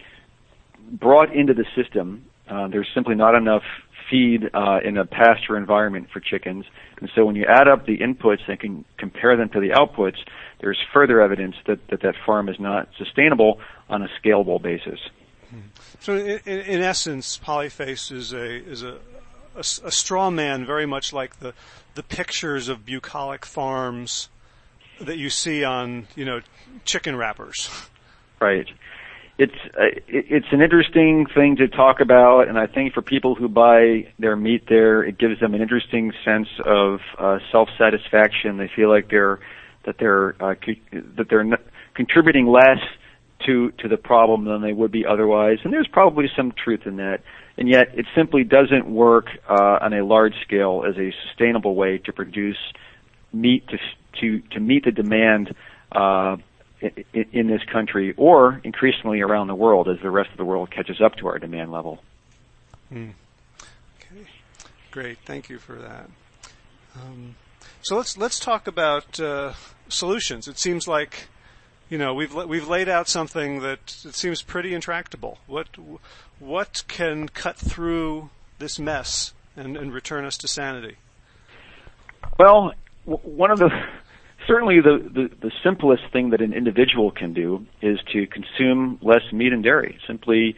brought 0.91 1.35
into 1.35 1.53
the 1.53 1.65
system. 1.75 2.25
Uh, 2.49 2.67
there's 2.67 2.87
simply 2.93 3.15
not 3.15 3.35
enough 3.35 3.63
feed 4.09 4.49
uh, 4.53 4.79
in 4.83 4.97
a 4.97 5.05
pasture 5.05 5.55
environment 5.55 6.07
for 6.11 6.19
chickens, 6.19 6.65
and 6.99 7.09
so 7.13 7.25
when 7.25 7.35
you 7.35 7.45
add 7.47 7.67
up 7.67 7.85
the 7.85 7.97
inputs 7.99 8.41
and 8.47 8.59
can 8.59 8.85
compare 8.97 9.37
them 9.37 9.49
to 9.49 9.59
the 9.59 9.69
outputs, 9.69 10.17
there's 10.61 10.79
further 10.93 11.21
evidence 11.21 11.55
that 11.67 11.79
that, 11.89 12.01
that 12.01 12.15
farm 12.25 12.49
is 12.49 12.59
not 12.59 12.89
sustainable 12.97 13.59
on 13.87 14.01
a 14.01 14.07
scalable 14.21 14.61
basis. 14.61 14.99
So, 15.99 16.15
in, 16.15 16.39
in 16.45 16.81
essence, 16.81 17.37
Polyface 17.37 18.11
is 18.11 18.33
a 18.33 18.45
is 18.45 18.83
a, 18.83 18.97
a, 19.55 19.59
a 19.59 19.91
straw 19.91 20.29
man, 20.29 20.65
very 20.65 20.85
much 20.85 21.13
like 21.13 21.39
the 21.39 21.53
the 21.95 22.03
pictures 22.03 22.67
of 22.67 22.85
bucolic 22.85 23.45
farms 23.45 24.29
that 25.01 25.17
you 25.17 25.29
see 25.29 25.63
on, 25.63 26.07
you 26.15 26.25
know, 26.25 26.41
chicken 26.85 27.15
wrappers. 27.15 27.69
Right. 28.39 28.67
It's 29.39 29.53
uh, 29.79 29.85
it's 30.07 30.47
an 30.51 30.61
interesting 30.61 31.25
thing 31.33 31.55
to 31.55 31.69
talk 31.69 32.01
about, 32.01 32.49
and 32.49 32.59
I 32.59 32.67
think 32.67 32.93
for 32.93 33.01
people 33.01 33.35
who 33.35 33.47
buy 33.47 34.11
their 34.19 34.35
meat 34.35 34.65
there, 34.67 35.01
it 35.01 35.17
gives 35.17 35.39
them 35.39 35.53
an 35.53 35.61
interesting 35.61 36.11
sense 36.25 36.49
of 36.65 36.99
uh, 37.17 37.39
self 37.49 37.69
satisfaction. 37.77 38.57
They 38.57 38.69
feel 38.75 38.89
like 38.89 39.09
they're 39.09 39.39
that 39.85 39.95
they're 39.97 40.35
uh, 40.43 40.55
co- 40.55 40.99
that 41.17 41.27
they're 41.29 41.39
n- 41.39 41.57
contributing 41.95 42.47
less 42.47 42.79
to 43.45 43.71
to 43.79 43.87
the 43.87 43.95
problem 43.95 44.43
than 44.43 44.61
they 44.61 44.73
would 44.73 44.91
be 44.91 45.05
otherwise, 45.05 45.59
and 45.63 45.71
there's 45.71 45.87
probably 45.87 46.25
some 46.35 46.51
truth 46.51 46.81
in 46.85 46.97
that 46.97 47.21
and 47.59 47.67
yet 47.67 47.89
it 47.93 48.05
simply 48.15 48.43
doesn't 48.45 48.89
work 48.89 49.27
uh, 49.49 49.79
on 49.81 49.93
a 49.93 50.03
large 50.03 50.33
scale 50.45 50.83
as 50.87 50.97
a 50.97 51.13
sustainable 51.27 51.75
way 51.75 51.97
to 51.97 52.13
produce 52.13 52.57
meat 53.33 53.67
to 53.67 53.77
to 54.19 54.39
to 54.51 54.59
meet 54.59 54.85
the 54.85 54.91
demand 54.91 55.53
uh, 55.91 56.37
in, 56.81 57.47
this 57.47 57.63
country 57.71 58.13
or 58.17 58.61
increasingly 58.63 59.21
around 59.21 59.47
the 59.47 59.55
world 59.55 59.87
as 59.87 59.99
the 60.01 60.09
rest 60.09 60.31
of 60.31 60.37
the 60.37 60.45
world 60.45 60.71
catches 60.71 61.01
up 61.01 61.15
to 61.15 61.27
our 61.27 61.39
demand 61.39 61.71
level. 61.71 61.99
Hmm. 62.89 63.09
Okay, 63.99 64.25
great. 64.91 65.17
Thank 65.25 65.49
you 65.49 65.59
for 65.59 65.75
that. 65.75 66.09
Um, 66.95 67.35
so 67.81 67.95
let's 67.97 68.17
let's 68.17 68.39
talk 68.39 68.67
about 68.67 69.19
uh, 69.19 69.53
solutions. 69.89 70.47
It 70.47 70.57
seems 70.57 70.87
like 70.87 71.27
you 71.89 71.97
know 71.97 72.13
we've 72.13 72.33
we've 72.33 72.67
laid 72.67 72.89
out 72.89 73.07
something 73.07 73.61
that 73.61 74.03
it 74.05 74.15
seems 74.15 74.41
pretty 74.41 74.73
intractable. 74.73 75.39
What 75.47 75.67
what 76.39 76.83
can 76.87 77.29
cut 77.29 77.57
through 77.57 78.29
this 78.57 78.79
mess 78.79 79.33
and, 79.55 79.77
and 79.77 79.93
return 79.93 80.25
us 80.25 80.37
to 80.37 80.47
sanity? 80.47 80.97
Well, 82.37 82.73
one 83.05 83.51
of 83.51 83.59
the 83.59 83.69
certainly 84.49 84.81
the, 84.81 84.97
the, 85.13 85.29
the 85.41 85.51
simplest 85.63 86.03
thing 86.11 86.31
that 86.31 86.41
an 86.41 86.53
individual 86.53 87.11
can 87.11 87.33
do 87.33 87.65
is 87.81 87.99
to 88.11 88.27
consume 88.27 88.99
less 89.01 89.21
meat 89.31 89.53
and 89.53 89.63
dairy. 89.63 89.99
Simply 90.07 90.55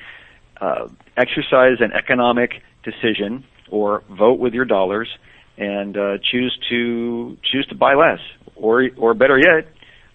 uh, 0.60 0.88
exercise 1.18 1.78
an 1.82 1.92
economic 1.92 2.62
decision 2.84 3.44
or 3.70 4.04
vote 4.10 4.40
with 4.40 4.54
your 4.54 4.66
dollars 4.66 5.10
and 5.58 5.98
uh, 5.98 6.18
choose 6.32 6.58
to 6.70 7.38
choose 7.44 7.68
to 7.68 7.76
buy 7.76 7.94
less, 7.94 8.20
or 8.56 8.90
or 8.98 9.14
better 9.14 9.38
yet, 9.38 9.68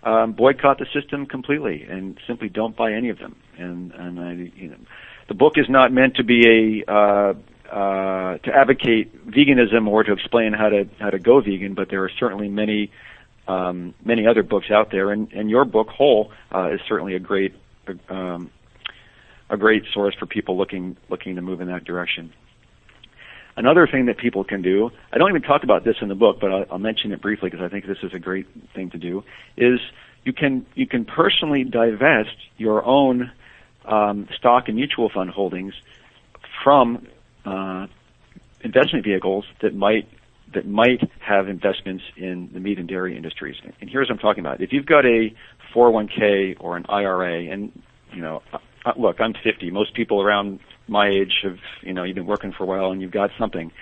um, 0.03 0.33
boycott 0.33 0.79
the 0.79 0.87
system 0.99 1.27
completely 1.27 1.87
and 1.89 2.19
simply 2.27 2.49
don't 2.49 2.75
buy 2.75 2.93
any 2.93 3.11
of 3.11 3.19
them. 3.19 3.37
And 3.59 3.93
and 3.93 4.19
I 4.19 4.33
you 4.33 4.71
know 4.71 4.77
the 5.29 5.35
book 5.35 5.55
is 5.57 5.67
not 5.69 5.93
meant 5.93 6.17
to 6.17 6.25
be 6.25 6.83
a 6.89 6.91
uh, 6.91 7.35
uh, 7.71 8.39
to 8.39 8.51
advocate 8.55 9.27
veganism 9.29 9.87
or 9.89 10.05
to 10.05 10.13
explain 10.13 10.53
how 10.53 10.71
to 10.71 10.89
how 10.99 11.11
to 11.11 11.19
go 11.19 11.41
vegan, 11.41 11.75
but 11.75 11.91
there 11.91 12.03
are 12.03 12.11
certainly 12.19 12.49
many 12.49 12.91
um, 13.49 13.95
many 14.05 14.27
other 14.27 14.43
books 14.43 14.71
out 14.71 14.91
there, 14.91 15.11
and, 15.11 15.33
and 15.33 15.51
your 15.51 15.65
book 15.65 15.89
Whole 15.89 16.33
uh, 16.55 16.71
is 16.73 16.81
certainly 16.89 17.15
a 17.15 17.21
great 17.21 17.55
um, 18.09 18.51
a 19.49 19.57
great 19.57 19.85
source 19.93 20.15
for 20.19 20.27
people 20.27 20.57
looking 20.57 20.97
looking 21.09 21.37
to 21.37 21.43
move 21.43 21.61
in 21.61 21.69
that 21.69 21.85
direction. 21.85 22.33
Another 23.57 23.87
thing 23.87 24.07
that 24.07 24.19
people 24.19 24.45
can 24.45 24.61
do, 24.61 24.91
I 25.13 25.19
don't 25.19 25.31
even 25.31 25.41
talk 25.41 25.63
about 25.63 25.83
this 25.83 25.97
in 26.03 26.09
the 26.09 26.15
book, 26.15 26.41
but 26.41 26.53
I'll, 26.53 26.65
I'll 26.73 26.79
mention 26.79 27.13
it 27.13 27.23
briefly 27.23 27.49
because 27.49 27.65
I 27.65 27.69
think 27.69 27.87
this 27.87 28.03
is 28.03 28.13
a 28.13 28.19
great 28.19 28.47
thing 28.75 28.91
to 28.91 28.99
do, 28.99 29.25
is 29.57 29.81
you 30.25 30.33
can 30.33 30.67
you 30.75 30.87
can 30.87 31.05
personally 31.05 31.65
divest 31.65 32.37
your 32.59 32.85
own 32.85 33.31
um, 33.85 34.29
stock 34.37 34.69
and 34.69 34.77
mutual 34.77 35.09
fund 35.09 35.31
holdings 35.31 35.75
from 36.63 37.07
uh, 37.45 37.87
investment 38.61 39.05
vehicles 39.05 39.45
that 39.61 39.75
might 39.75 40.09
that 40.55 40.67
might 40.67 41.01
have 41.21 41.49
investments 41.49 42.05
in 42.17 42.51
the 42.53 42.61
meat 42.61 42.79
and 42.79 42.89
dairy 42.89 43.17
industries. 43.17 43.57
And 43.81 43.91
here's 43.91 44.09
what 44.09 44.15
I'm 44.15 44.19
talking 44.19 44.41
about. 44.41 44.61
If 44.61 44.73
you've 44.73 44.87
got 44.87 45.05
a 45.05 45.35
401k 45.75 46.57
or 46.61 46.77
an 46.77 46.87
IRA, 46.89 47.53
and 47.53 47.73
you 48.13 48.23
know, 48.23 48.43
uh, 48.53 48.93
look, 48.97 49.21
I'm 49.21 49.35
50. 49.35 49.71
Most 49.71 49.95
people 49.95 50.23
around 50.23 50.61
my 50.89 51.09
age 51.09 51.41
have, 51.43 51.59
you 51.83 51.93
know, 51.93 52.05
you've 52.05 52.15
been 52.15 52.27
working 52.27 52.53
for 52.53 52.65
a 52.65 52.67
while 52.67 52.93
and 52.93 53.01
you've 53.01 53.11
got 53.11 53.31
something. 53.39 53.73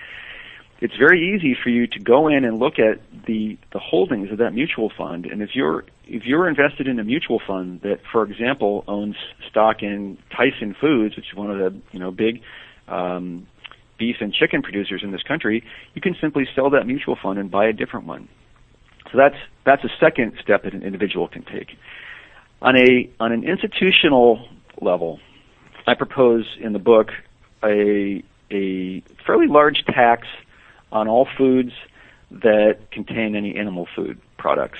It's 0.81 0.95
very 0.97 1.33
easy 1.33 1.55
for 1.61 1.69
you 1.69 1.87
to 1.87 1.99
go 1.99 2.27
in 2.27 2.43
and 2.43 2.59
look 2.59 2.79
at 2.79 2.99
the 3.25 3.57
the 3.71 3.79
holdings 3.79 4.29
of 4.31 4.39
that 4.39 4.53
mutual 4.53 4.91
fund, 4.97 5.25
and 5.25 5.41
if 5.41 5.51
you're 5.55 5.85
if 6.05 6.25
you're 6.25 6.49
invested 6.49 6.87
in 6.87 6.99
a 6.99 7.03
mutual 7.03 7.39
fund 7.47 7.79
that, 7.81 8.01
for 8.11 8.23
example, 8.23 8.83
owns 8.87 9.15
stock 9.49 9.81
in 9.81 10.17
Tyson 10.35 10.75
Foods, 10.79 11.15
which 11.15 11.27
is 11.27 11.33
one 11.33 11.49
of 11.49 11.57
the 11.57 11.79
you 11.93 11.99
know 11.99 12.11
big 12.11 12.41
um, 12.89 13.47
beef 13.97 14.17
and 14.19 14.33
chicken 14.33 14.61
producers 14.61 15.01
in 15.03 15.11
this 15.11 15.23
country, 15.23 15.63
you 15.93 16.01
can 16.01 16.15
simply 16.19 16.47
sell 16.55 16.69
that 16.71 16.85
mutual 16.85 17.17
fund 17.21 17.39
and 17.39 17.49
buy 17.49 17.65
a 17.67 17.73
different 17.73 18.05
one. 18.05 18.27
So 19.11 19.17
that's 19.17 19.35
that's 19.65 19.83
a 19.83 19.89
second 19.99 20.33
step 20.41 20.63
that 20.63 20.73
an 20.73 20.83
individual 20.83 21.27
can 21.27 21.43
take. 21.43 21.77
On 22.61 22.75
a 22.75 23.09
on 23.19 23.31
an 23.31 23.43
institutional 23.43 24.47
level, 24.81 25.19
I 25.87 25.93
propose 25.93 26.45
in 26.59 26.73
the 26.73 26.79
book 26.79 27.09
a 27.63 28.23
a 28.51 29.03
fairly 29.25 29.47
large 29.47 29.83
tax 29.85 30.27
on 30.91 31.07
all 31.07 31.27
foods 31.37 31.71
that 32.31 32.77
contain 32.91 33.35
any 33.35 33.55
animal 33.55 33.87
food 33.95 34.19
products. 34.37 34.79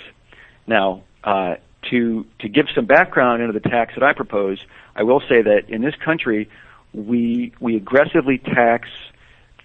Now, 0.67 1.03
uh, 1.23 1.55
to 1.91 2.25
to 2.39 2.49
give 2.49 2.65
some 2.73 2.85
background 2.85 3.41
into 3.41 3.53
the 3.53 3.69
tax 3.69 3.93
that 3.95 4.03
I 4.03 4.13
propose, 4.13 4.59
I 4.95 5.03
will 5.03 5.21
say 5.21 5.41
that 5.41 5.69
in 5.69 5.81
this 5.81 5.95
country 6.03 6.49
we 6.95 7.53
we 7.59 7.75
aggressively 7.75 8.37
tax 8.37 8.87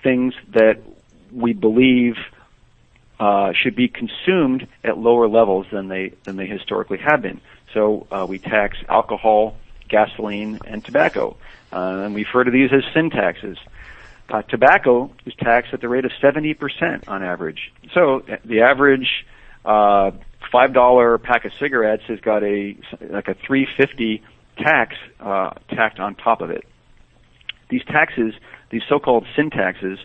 things 0.02 0.34
that 0.48 0.80
we 1.32 1.52
believe 1.52 2.16
uh, 3.20 3.52
should 3.52 3.76
be 3.76 3.88
consumed 3.88 4.66
at 4.82 4.98
lower 4.98 5.28
levels 5.28 5.66
than 5.70 5.88
they 5.88 6.12
than 6.24 6.36
they 6.36 6.46
historically 6.46 6.98
have 6.98 7.22
been. 7.22 7.40
So 7.72 8.06
uh, 8.10 8.26
we 8.28 8.38
tax 8.38 8.78
alcohol, 8.88 9.56
gasoline, 9.88 10.58
and 10.66 10.84
tobacco, 10.84 11.36
uh, 11.72 12.02
and 12.04 12.14
we 12.14 12.24
refer 12.24 12.44
to 12.44 12.50
these 12.50 12.72
as 12.72 12.82
sin 12.92 13.10
taxes. 13.10 13.58
Uh, 14.28 14.42
tobacco 14.42 15.12
is 15.26 15.34
taxed 15.34 15.72
at 15.72 15.80
the 15.80 15.88
rate 15.88 16.04
of 16.04 16.12
70% 16.22 17.08
on 17.08 17.22
average. 17.22 17.72
So 17.92 18.20
uh, 18.20 18.36
the 18.44 18.62
average 18.62 19.26
uh, 19.64 20.12
five 20.50 20.72
dollar 20.72 21.18
pack 21.18 21.44
of 21.44 21.52
cigarettes 21.60 22.04
has 22.08 22.20
got 22.20 22.42
a 22.42 22.76
like 23.00 23.28
a 23.28 23.34
350 23.34 24.22
tax 24.56 24.96
tacked 25.68 26.00
on 26.00 26.16
top 26.16 26.40
of 26.40 26.50
it. 26.50 26.64
These 27.70 27.84
taxes, 27.86 28.34
these 28.70 28.82
so-called 28.88 29.26
sin 29.36 29.50
taxes, 29.50 29.98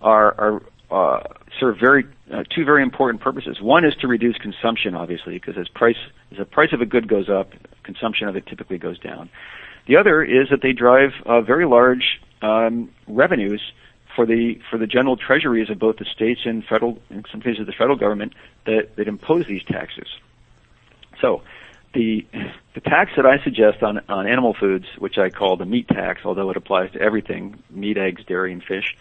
are, 0.00 0.34
are 0.38 0.62
uh, 0.90 1.22
serve 1.58 1.76
very 1.80 2.04
uh, 2.32 2.44
two 2.54 2.64
very 2.64 2.82
important 2.82 3.22
purposes. 3.22 3.60
One 3.60 3.84
is 3.84 3.94
to 4.00 4.08
reduce 4.08 4.36
consumption, 4.36 4.94
obviously, 4.94 5.34
because 5.34 5.56
as 5.58 5.68
price 5.68 5.96
as 6.30 6.38
the 6.38 6.44
price 6.44 6.72
of 6.72 6.80
a 6.80 6.86
good 6.86 7.08
goes 7.08 7.28
up, 7.28 7.50
consumption 7.82 8.28
of 8.28 8.36
it 8.36 8.46
typically 8.46 8.78
goes 8.78 8.98
down. 8.98 9.30
The 9.86 9.96
other 9.96 10.22
is 10.22 10.48
that 10.50 10.62
they 10.62 10.72
drive 10.72 11.10
uh, 11.26 11.40
very 11.40 11.66
large 11.66 12.20
um, 12.42 12.90
revenues 13.06 13.60
for 14.14 14.26
the 14.26 14.58
for 14.70 14.78
the 14.78 14.86
general 14.86 15.16
treasuries 15.16 15.70
of 15.70 15.78
both 15.78 15.96
the 15.96 16.04
states 16.04 16.40
and 16.44 16.64
federal, 16.64 16.98
in 17.10 17.24
some 17.30 17.40
cases, 17.40 17.66
the 17.66 17.72
federal 17.72 17.96
government 17.96 18.34
that 18.66 18.96
that 18.96 19.08
impose 19.08 19.46
these 19.46 19.64
taxes. 19.64 20.08
So, 21.20 21.42
the 21.94 22.26
the 22.74 22.80
tax 22.80 23.12
that 23.16 23.26
I 23.26 23.42
suggest 23.42 23.82
on 23.82 24.00
on 24.08 24.26
animal 24.26 24.54
foods, 24.58 24.86
which 24.98 25.18
I 25.18 25.30
call 25.30 25.56
the 25.56 25.64
meat 25.64 25.88
tax, 25.88 26.20
although 26.24 26.50
it 26.50 26.56
applies 26.56 26.92
to 26.92 27.00
everything 27.00 27.62
meat, 27.70 27.96
eggs, 27.96 28.22
dairy, 28.26 28.52
and 28.52 28.62
fish, 28.62 28.96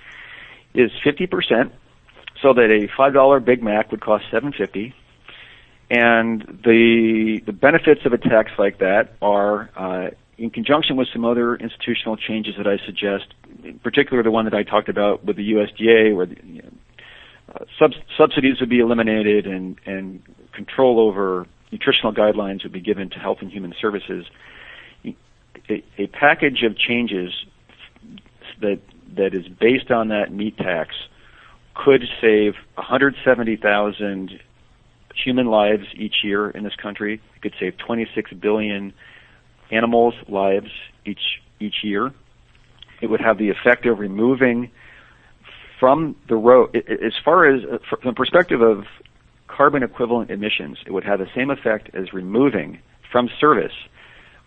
is 0.74 0.92
fifty 1.04 1.28
percent. 1.28 1.74
So 2.42 2.54
that 2.54 2.70
a 2.70 2.88
five 2.96 3.14
dollar 3.14 3.40
Big 3.40 3.64
Mac 3.64 3.92
would 3.92 4.02
cost 4.02 4.26
seven 4.32 4.54
fifty, 4.54 4.94
and 5.90 6.42
the 6.64 7.42
the 7.46 7.54
benefits 7.54 8.02
of 8.06 8.14
a 8.14 8.18
tax 8.18 8.52
like 8.58 8.80
that 8.80 9.14
are 9.22 9.70
uh, 9.76 10.10
in 10.38 10.50
conjunction 10.50 10.96
with 10.96 11.08
some 11.14 11.26
other 11.26 11.56
institutional 11.56 12.18
changes 12.18 12.56
that 12.58 12.68
I 12.68 12.78
suggest, 12.86 13.26
in 13.64 13.80
particular 13.80 14.24
the 14.24 14.32
one 14.32 14.46
that 14.46 14.54
I 14.54 14.64
talked 14.64 14.90
about 14.90 15.24
with 15.24 15.38
the 15.38 15.54
USDA, 15.54 16.16
where 16.16 16.26
the, 16.26 16.36
you 16.44 16.62
know, 16.64 16.70
uh, 17.54 17.66
sub- 17.78 17.94
subsidies 18.18 18.60
would 18.60 18.70
be 18.70 18.80
eliminated 18.80 19.46
and, 19.46 19.78
and 19.86 20.24
control 20.54 21.00
over 21.00 21.46
nutritional 21.74 22.14
guidelines 22.14 22.64
would 22.64 22.72
be 22.72 22.80
given 22.80 23.10
to 23.10 23.20
Health 23.20 23.40
and 23.42 23.52
Human 23.52 23.74
Services. 23.82 24.26
A, 25.70 25.84
a 25.98 26.08
package 26.08 26.64
of 26.64 26.78
changes 26.78 27.34
that 28.62 28.80
that 29.16 29.34
is 29.34 29.48
based 29.48 29.92
on 29.92 30.08
that 30.10 30.32
meat 30.32 30.58
tax 30.58 30.96
could 31.76 32.04
save 32.22 32.54
170,000 32.76 34.40
human 35.16 35.48
lives 35.48 35.86
each 35.96 36.24
year 36.24 36.50
in 36.50 36.64
this 36.64 36.76
country. 36.76 37.22
It 37.36 37.42
could 37.42 37.54
save 37.60 37.78
26 37.78 38.34
billion 38.34 38.94
animals' 39.72 40.16
lives 40.28 40.72
each 41.06 41.42
each 41.60 41.84
year. 41.84 42.12
It 43.02 43.08
would 43.08 43.22
have 43.22 43.38
the 43.38 43.50
effect 43.50 43.86
of 43.86 44.00
removing 44.00 44.72
from 45.80 46.16
the 46.30 46.36
road, 46.36 46.76
as 46.76 47.14
far 47.24 47.46
as 47.46 47.64
uh, 47.66 47.78
from 47.90 48.00
the 48.06 48.14
perspective 48.14 48.62
of 48.62 48.86
carbon 49.56 49.84
equivalent 49.84 50.32
emissions, 50.32 50.78
it 50.86 50.92
would 50.92 51.04
have 51.04 51.20
the 51.20 51.30
same 51.36 51.50
effect 51.50 51.90
as 51.94 52.14
removing 52.14 52.80
from 53.12 53.30
service 53.40 53.74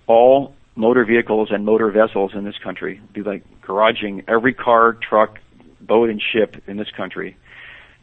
all 0.07 0.55
motor 0.75 1.05
vehicles 1.05 1.49
and 1.51 1.65
motor 1.65 1.91
vessels 1.91 2.33
in 2.35 2.45
this 2.45 2.59
country. 2.63 3.01
It'd 3.03 3.13
be 3.13 3.23
like 3.23 3.45
garaging 3.63 4.25
every 4.29 4.55
car, 4.55 4.93
truck, 4.93 5.39
boat, 5.81 6.11
and 6.11 6.23
ship 6.33 6.63
in 6.67 6.77
this 6.77 6.91
country 6.97 7.37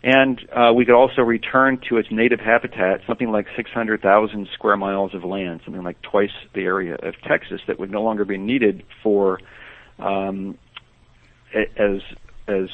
and 0.04 0.42
uh, 0.52 0.74
we 0.74 0.84
could 0.84 0.96
also 0.96 1.22
return 1.22 1.80
to 1.88 1.98
its 1.98 2.12
native 2.12 2.42
habitat, 2.42 3.02
something 3.08 3.32
like 3.32 3.48
600,000 3.56 4.50
square 4.54 4.76
miles 4.76 5.16
of 5.16 5.24
land, 5.24 5.62
something 5.64 5.82
like 5.82 6.02
twice 6.02 6.34
the 6.54 6.64
area 6.64 6.96
of 6.96 7.16
Texas 7.22 7.62
that 7.68 7.80
would 7.80 7.90
no 7.90 8.04
longer 8.04 8.26
be 8.26 8.38
needed 8.38 8.84
for 9.02 9.40
um, 10.00 10.58
as 11.54 12.02
as 12.48 12.68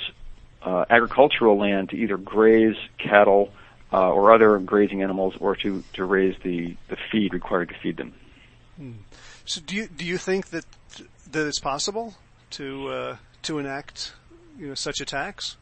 uh, 0.63 0.85
agricultural 0.89 1.59
land 1.59 1.89
to 1.89 1.95
either 1.95 2.17
graze 2.17 2.75
cattle 2.97 3.51
uh, 3.91 4.09
or 4.11 4.33
other 4.33 4.57
grazing 4.59 5.01
animals, 5.03 5.35
or 5.39 5.55
to 5.57 5.83
to 5.93 6.05
raise 6.05 6.35
the 6.43 6.75
the 6.89 6.97
feed 7.11 7.33
required 7.33 7.69
to 7.69 7.75
feed 7.81 7.97
them. 7.97 8.13
Hmm. 8.77 8.91
So, 9.45 9.61
do 9.61 9.75
you 9.75 9.87
do 9.87 10.05
you 10.05 10.17
think 10.17 10.49
that 10.49 10.65
that 11.31 11.47
it's 11.47 11.59
possible 11.59 12.15
to 12.51 12.87
uh, 12.87 13.17
to 13.43 13.59
enact 13.59 14.13
you 14.57 14.67
know 14.67 14.75
such 14.75 14.99
a 15.01 15.05
tax? 15.05 15.57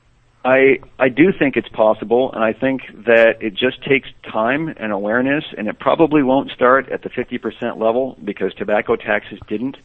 I 0.45 0.80
I 0.99 1.09
do 1.09 1.34
think 1.38 1.57
it's 1.57 1.69
possible, 1.69 2.32
and 2.32 2.43
I 2.43 2.53
think 2.53 2.82
that 3.05 3.41
it 3.41 3.53
just 3.53 3.84
takes 3.84 4.09
time 4.32 4.69
and 4.69 4.91
awareness, 4.91 5.43
and 5.57 5.67
it 5.67 5.80
probably 5.80 6.23
won't 6.23 6.51
start 6.51 6.89
at 6.89 7.01
the 7.01 7.09
50% 7.09 7.78
level 7.78 8.17
because 8.23 8.53
tobacco 8.53 8.95
taxes 8.95 9.39
didn't. 9.47 9.78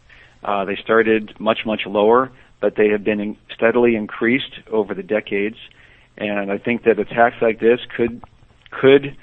Uh, 0.45 0.65
they 0.65 0.77
started 0.77 1.35
much 1.41 1.61
much 1.67 1.83
lower, 1.87 2.31
but 2.61 2.77
they 2.77 2.89
have 2.89 3.03
been 3.03 3.21
in, 3.21 3.37
steadily 3.55 3.97
increased 3.97 4.55
over 4.71 4.95
the 4.95 5.03
decades, 5.03 5.57
and 6.17 6.53
I 6.53 6.59
think 6.59 6.85
that 6.85 6.99
a 6.99 7.05
tax 7.05 7.37
like 7.41 7.59
this 7.59 7.81
could 7.97 8.23
could 8.73 9.17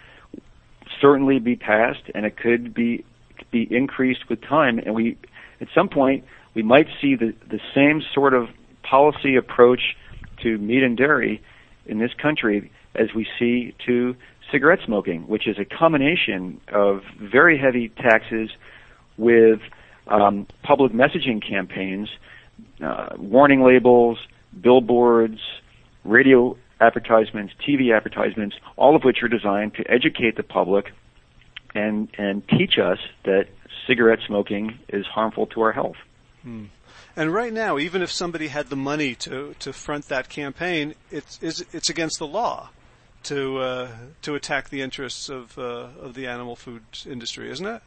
certainly 1.02 1.40
be 1.40 1.56
passed, 1.56 2.04
and 2.14 2.26
it 2.26 2.38
could 2.38 2.74
be 2.74 3.06
be 3.52 3.68
increased 3.72 4.30
with 4.30 4.42
time, 4.42 4.80
and 4.80 4.94
we 4.94 5.18
at 5.62 5.68
some 5.74 5.90
point 5.90 6.24
we 6.54 6.64
might 6.64 6.88
see 7.02 7.16
the 7.16 7.34
the 7.50 7.60
same 7.74 8.02
sort 8.14 8.34
of 8.34 8.48
policy 8.84 9.36
approach 9.36 9.96
to 10.42 10.58
meat 10.58 10.84
and 10.84 10.98
dairy 10.98 11.42
in 11.86 12.00
this 12.00 12.12
country 12.22 12.72
as 12.96 13.08
we 13.16 13.28
see 13.38 13.74
to 13.86 14.16
cigarette 14.52 14.80
smoking, 14.86 15.28
which 15.28 15.48
is 15.48 15.58
a 15.60 15.66
combination 15.66 16.60
of 16.74 17.02
very 17.20 17.58
heavy 17.58 17.90
taxes 17.90 18.50
with 19.18 19.60
um, 20.08 20.48
public 20.64 20.92
messaging 20.92 21.46
campaigns, 21.48 22.10
uh, 22.84 23.10
warning 23.18 23.62
labels, 23.62 24.18
billboards, 24.60 25.40
radio 26.04 26.58
advertisements, 26.80 27.54
TV 27.68 27.96
advertisements, 27.96 28.56
all 28.78 28.96
of 28.96 29.04
which 29.04 29.22
are 29.24 29.28
designed 29.28 29.74
to 29.76 29.84
educate 29.92 30.38
the 30.38 30.44
public 30.44 30.92
and 31.76 32.10
and 32.18 32.48
teach 32.48 32.80
us 32.80 32.98
that 33.26 33.48
cigarette 33.88 34.20
smoking 34.26 34.80
is 34.90 35.06
harmful 35.06 35.46
to 35.48 35.62
our 35.62 35.72
health. 35.72 35.98
Hmm. 36.44 36.66
And 37.16 37.34
right 37.34 37.52
now, 37.52 37.78
even 37.78 38.02
if 38.02 38.12
somebody 38.12 38.48
had 38.48 38.68
the 38.68 38.76
money 38.76 39.16
to, 39.16 39.56
to 39.60 39.74
front 39.74 40.06
that 40.06 40.30
campaign, 40.30 40.96
it's, 41.12 41.40
it's, 41.42 41.64
it's 41.74 41.90
against 41.90 42.20
the 42.20 42.28
law 42.28 42.70
to, 43.24 43.58
uh, 43.58 43.92
to 44.22 44.36
attack 44.36 44.70
the 44.70 44.82
interests 44.82 45.28
of, 45.28 45.58
uh, 45.58 45.88
of 46.00 46.14
the 46.14 46.28
animal 46.28 46.56
food 46.56 46.84
industry, 47.06 47.52
isn't 47.52 47.66
it? 47.66 47.82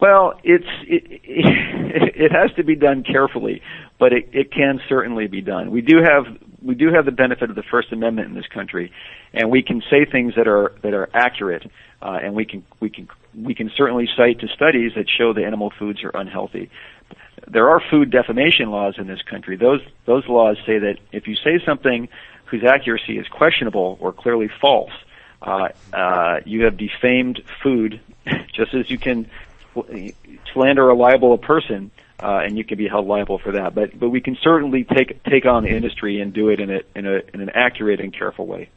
Well, 0.00 0.34
it's 0.42 0.66
it, 0.86 1.04
it, 1.06 1.22
it 2.14 2.32
has 2.32 2.52
to 2.56 2.64
be 2.64 2.76
done 2.76 3.04
carefully, 3.04 3.62
but 3.98 4.12
it, 4.12 4.28
it 4.32 4.52
can 4.52 4.80
certainly 4.88 5.28
be 5.28 5.40
done. 5.40 5.70
We 5.70 5.80
do 5.80 5.98
have 6.02 6.24
we 6.64 6.74
do 6.74 6.90
have 6.92 7.04
the 7.04 7.12
benefit 7.12 7.50
of 7.50 7.56
the 7.56 7.62
First 7.62 7.92
Amendment 7.92 8.28
in 8.28 8.34
this 8.34 8.46
country, 8.46 8.90
and 9.32 9.50
we 9.50 9.62
can 9.62 9.82
say 9.90 10.04
things 10.04 10.34
that 10.36 10.48
are 10.48 10.72
that 10.82 10.94
are 10.94 11.08
accurate, 11.12 11.70
uh, 12.00 12.18
and 12.22 12.34
we 12.34 12.44
can 12.44 12.64
we 12.80 12.88
can 12.88 13.08
we 13.34 13.54
can 13.54 13.70
certainly 13.76 14.08
cite 14.16 14.40
to 14.40 14.48
studies 14.48 14.92
that 14.96 15.06
show 15.08 15.32
that 15.34 15.44
animal 15.44 15.72
foods 15.78 16.02
are 16.02 16.10
unhealthy. 16.14 16.70
There 17.46 17.68
are 17.68 17.82
food 17.90 18.10
defamation 18.10 18.70
laws 18.70 18.94
in 18.96 19.06
this 19.06 19.20
country. 19.22 19.56
Those 19.56 19.80
those 20.06 20.26
laws 20.26 20.56
say 20.64 20.78
that 20.78 20.96
if 21.12 21.28
you 21.28 21.36
say 21.36 21.60
something 21.64 22.08
whose 22.46 22.64
accuracy 22.64 23.18
is 23.18 23.28
questionable 23.28 23.98
or 24.00 24.12
clearly 24.12 24.48
false, 24.60 24.92
uh, 25.42 25.68
uh, 25.92 26.40
you 26.46 26.64
have 26.64 26.78
defamed 26.78 27.42
food, 27.62 28.00
just 28.54 28.74
as 28.74 28.90
you 28.90 28.98
can 28.98 29.28
slander 30.52 30.88
a 30.88 30.94
liable 30.94 31.36
person, 31.36 31.90
uh, 32.20 32.40
and 32.44 32.56
you 32.56 32.64
can 32.64 32.78
be 32.78 32.88
held 32.88 33.06
liable 33.06 33.38
for 33.38 33.52
that. 33.52 33.74
But 33.74 33.98
but 33.98 34.10
we 34.10 34.20
can 34.20 34.36
certainly 34.42 34.84
take 34.84 35.22
take 35.24 35.46
on 35.46 35.64
the 35.64 35.70
industry 35.70 36.20
and 36.20 36.32
do 36.32 36.48
it 36.48 36.60
in 36.60 36.70
a 36.70 36.80
in 36.94 37.06
a 37.06 37.20
in 37.32 37.40
an 37.40 37.50
accurate 37.54 38.00
and 38.00 38.16
careful 38.16 38.46
way. 38.46 38.68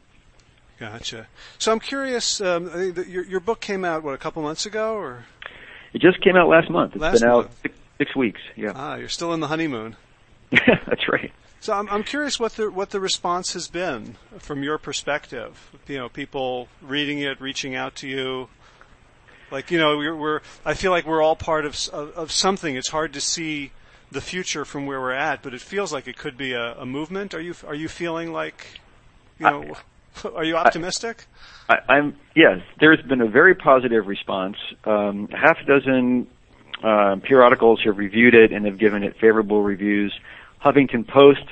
Gotcha. 0.78 1.26
So 1.58 1.72
I'm 1.72 1.80
curious. 1.80 2.40
Um, 2.40 2.94
your 3.08 3.24
your 3.24 3.40
book 3.40 3.60
came 3.60 3.84
out 3.84 4.02
what 4.02 4.14
a 4.14 4.18
couple 4.18 4.42
months 4.42 4.66
ago, 4.66 4.94
or 4.94 5.24
it 5.92 6.00
just 6.00 6.22
came 6.22 6.36
out 6.36 6.48
last 6.48 6.70
month. 6.70 6.94
It's 6.94 7.02
last 7.02 7.20
been 7.20 7.28
month. 7.30 7.46
out 7.46 7.52
six, 7.62 7.78
six 7.98 8.16
weeks. 8.16 8.40
Yeah. 8.56 8.72
Ah, 8.74 8.94
you're 8.96 9.08
still 9.08 9.32
in 9.32 9.40
the 9.40 9.48
honeymoon. 9.48 9.96
That's 10.50 11.08
right. 11.08 11.32
So 11.60 11.72
I'm 11.72 11.88
I'm 11.88 12.04
curious 12.04 12.38
what 12.38 12.52
the 12.52 12.70
what 12.70 12.90
the 12.90 13.00
response 13.00 13.52
has 13.54 13.68
been 13.68 14.16
from 14.38 14.62
your 14.62 14.78
perspective. 14.78 15.70
You 15.88 15.98
know, 15.98 16.08
people 16.08 16.68
reading 16.80 17.18
it, 17.18 17.40
reaching 17.40 17.74
out 17.74 17.96
to 17.96 18.08
you, 18.08 18.48
like 19.50 19.70
you 19.70 19.78
know, 19.78 19.96
we're, 19.96 20.16
we're 20.16 20.40
I 20.64 20.74
feel 20.74 20.90
like 20.90 21.06
we're 21.06 21.22
all 21.22 21.36
part 21.36 21.64
of, 21.64 21.76
of, 21.92 22.10
of 22.12 22.32
something. 22.32 22.76
It's 22.76 22.90
hard 22.90 23.12
to 23.14 23.20
see 23.20 23.72
the 24.10 24.20
future 24.20 24.64
from 24.64 24.86
where 24.86 25.00
we're 25.00 25.12
at, 25.12 25.42
but 25.42 25.54
it 25.54 25.60
feels 25.60 25.92
like 25.92 26.08
it 26.08 26.16
could 26.16 26.36
be 26.36 26.52
a, 26.52 26.74
a 26.78 26.86
movement. 26.86 27.34
Are 27.34 27.40
you 27.40 27.54
are 27.66 27.74
you 27.74 27.88
feeling 27.88 28.32
like, 28.32 28.80
you 29.38 29.46
know, 29.46 29.74
I, 30.24 30.28
are 30.34 30.44
you 30.44 30.56
optimistic? 30.56 31.26
I, 31.68 31.78
I'm 31.88 32.16
yes. 32.34 32.60
There's 32.80 33.02
been 33.02 33.20
a 33.20 33.28
very 33.28 33.54
positive 33.54 34.06
response. 34.06 34.56
Um, 34.84 35.28
half 35.28 35.58
a 35.60 35.64
dozen 35.64 36.26
uh, 36.82 37.16
periodicals 37.22 37.80
have 37.84 37.98
reviewed 37.98 38.34
it 38.34 38.52
and 38.52 38.64
have 38.66 38.78
given 38.78 39.02
it 39.02 39.16
favorable 39.20 39.62
reviews. 39.62 40.18
Huffington 40.64 41.06
Post 41.06 41.44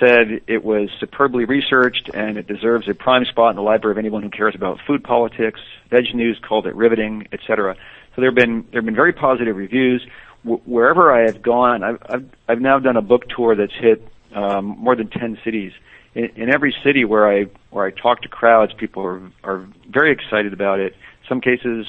said 0.00 0.40
it 0.46 0.64
was 0.64 0.88
superbly 1.00 1.44
researched 1.44 2.10
and 2.12 2.36
it 2.36 2.46
deserves 2.46 2.88
a 2.88 2.94
prime 2.94 3.24
spot 3.24 3.50
in 3.50 3.56
the 3.56 3.62
library 3.62 3.92
of 3.92 3.98
anyone 3.98 4.22
who 4.22 4.30
cares 4.30 4.54
about 4.54 4.78
food 4.86 5.02
politics. 5.02 5.60
Veg 5.90 6.14
News 6.14 6.38
called 6.46 6.66
it 6.66 6.74
riveting, 6.74 7.28
etc. 7.32 7.76
So 8.14 8.20
there 8.20 8.30
have 8.30 8.34
been 8.34 8.66
there 8.70 8.80
have 8.80 8.84
been 8.84 8.94
very 8.94 9.12
positive 9.12 9.56
reviews. 9.56 10.06
Wherever 10.44 11.12
I 11.12 11.22
have 11.26 11.42
gone, 11.42 11.82
I've, 11.82 11.98
I've 12.08 12.30
I've 12.48 12.60
now 12.60 12.78
done 12.78 12.96
a 12.96 13.02
book 13.02 13.28
tour 13.28 13.56
that's 13.56 13.74
hit 13.74 14.06
um, 14.34 14.64
more 14.64 14.94
than 14.94 15.08
ten 15.08 15.38
cities. 15.44 15.72
In, 16.14 16.30
in 16.36 16.54
every 16.54 16.74
city 16.84 17.04
where 17.04 17.30
I 17.30 17.46
where 17.70 17.86
I 17.86 17.90
talk 17.90 18.22
to 18.22 18.28
crowds, 18.28 18.72
people 18.78 19.02
are 19.04 19.20
are 19.44 19.68
very 19.90 20.12
excited 20.12 20.52
about 20.52 20.78
it. 20.78 20.92
In 20.92 21.28
Some 21.28 21.40
cases, 21.40 21.86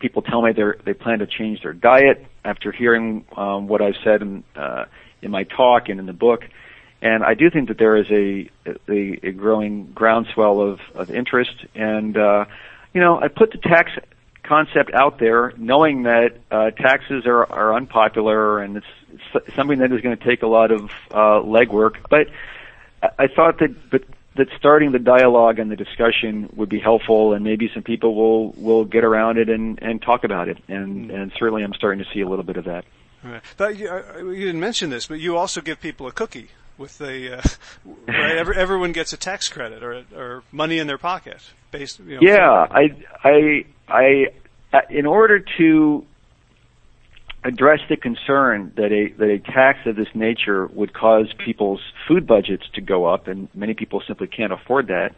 people 0.00 0.22
tell 0.22 0.42
me 0.42 0.52
they 0.52 0.62
they 0.84 0.94
plan 0.94 1.20
to 1.20 1.26
change 1.26 1.62
their 1.62 1.72
diet 1.72 2.26
after 2.44 2.72
hearing 2.72 3.24
um, 3.36 3.68
what 3.68 3.80
I've 3.80 3.96
said 4.02 4.22
in 4.22 4.44
uh, 4.56 4.86
in 5.22 5.30
my 5.30 5.44
talk 5.44 5.88
and 5.88 6.00
in 6.00 6.06
the 6.06 6.12
book. 6.12 6.42
And 7.02 7.24
I 7.24 7.34
do 7.34 7.50
think 7.50 7.68
that 7.68 7.78
there 7.78 7.96
is 7.96 8.06
a 8.10 8.48
a, 8.88 9.26
a 9.26 9.32
growing 9.32 9.90
groundswell 9.92 10.60
of 10.60 10.80
of 10.94 11.10
interest. 11.10 11.66
And 11.74 12.16
uh, 12.16 12.44
you 12.94 13.00
know, 13.00 13.20
I 13.20 13.26
put 13.26 13.50
the 13.50 13.58
tax 13.58 13.90
concept 14.44 14.94
out 14.94 15.18
there, 15.18 15.52
knowing 15.56 16.04
that 16.04 16.38
uh, 16.50 16.70
taxes 16.70 17.26
are 17.26 17.44
are 17.52 17.74
unpopular 17.74 18.60
and 18.60 18.76
it's, 18.76 18.86
it's 19.34 19.56
something 19.56 19.80
that 19.80 19.92
is 19.92 20.00
going 20.00 20.16
to 20.16 20.24
take 20.24 20.42
a 20.42 20.46
lot 20.46 20.70
of 20.70 20.92
uh, 21.10 21.42
legwork. 21.42 21.96
But 22.08 22.28
I, 23.02 23.24
I 23.24 23.26
thought 23.26 23.58
that 23.58 23.90
but 23.90 24.04
that 24.36 24.46
starting 24.56 24.92
the 24.92 25.00
dialogue 25.00 25.58
and 25.58 25.72
the 25.72 25.76
discussion 25.76 26.50
would 26.54 26.68
be 26.68 26.78
helpful, 26.78 27.34
and 27.34 27.42
maybe 27.42 27.68
some 27.74 27.82
people 27.82 28.14
will 28.14 28.52
will 28.52 28.84
get 28.84 29.02
around 29.02 29.38
it 29.38 29.48
and 29.48 29.82
and 29.82 30.00
talk 30.00 30.22
about 30.22 30.48
it. 30.48 30.58
And 30.68 31.10
and 31.10 31.32
certainly, 31.36 31.64
I'm 31.64 31.74
starting 31.74 32.04
to 32.04 32.10
see 32.14 32.20
a 32.20 32.28
little 32.28 32.44
bit 32.44 32.58
of 32.58 32.66
that. 32.66 32.84
Right. 33.24 33.42
But 33.56 33.76
you, 33.76 33.88
uh, 33.88 34.18
you 34.18 34.46
didn't 34.46 34.60
mention 34.60 34.90
this, 34.90 35.06
but 35.06 35.18
you 35.18 35.36
also 35.36 35.60
give 35.60 35.80
people 35.80 36.06
a 36.06 36.12
cookie 36.12 36.48
with 36.78 36.98
the 36.98 37.38
uh, 37.38 37.42
right. 38.08 38.36
Every, 38.36 38.56
everyone 38.56 38.92
gets 38.92 39.12
a 39.12 39.16
tax 39.16 39.48
credit 39.48 39.82
or 39.82 40.04
or 40.14 40.42
money 40.52 40.78
in 40.78 40.86
their 40.86 40.98
pocket 40.98 41.40
based. 41.70 42.00
You 42.00 42.16
know, 42.16 42.20
yeah, 42.22 42.66
I 42.70 42.96
I 43.22 43.64
I 43.88 44.26
uh, 44.72 44.80
in 44.90 45.06
order 45.06 45.44
to 45.58 46.06
address 47.44 47.80
the 47.88 47.96
concern 47.96 48.72
that 48.76 48.92
a 48.92 49.12
that 49.18 49.28
a 49.28 49.38
tax 49.38 49.80
of 49.86 49.96
this 49.96 50.08
nature 50.14 50.66
would 50.68 50.94
cause 50.94 51.32
people's 51.44 51.80
food 52.06 52.26
budgets 52.26 52.64
to 52.74 52.80
go 52.80 53.06
up, 53.06 53.26
and 53.26 53.48
many 53.54 53.74
people 53.74 54.02
simply 54.06 54.26
can't 54.26 54.52
afford 54.52 54.88
that. 54.88 55.14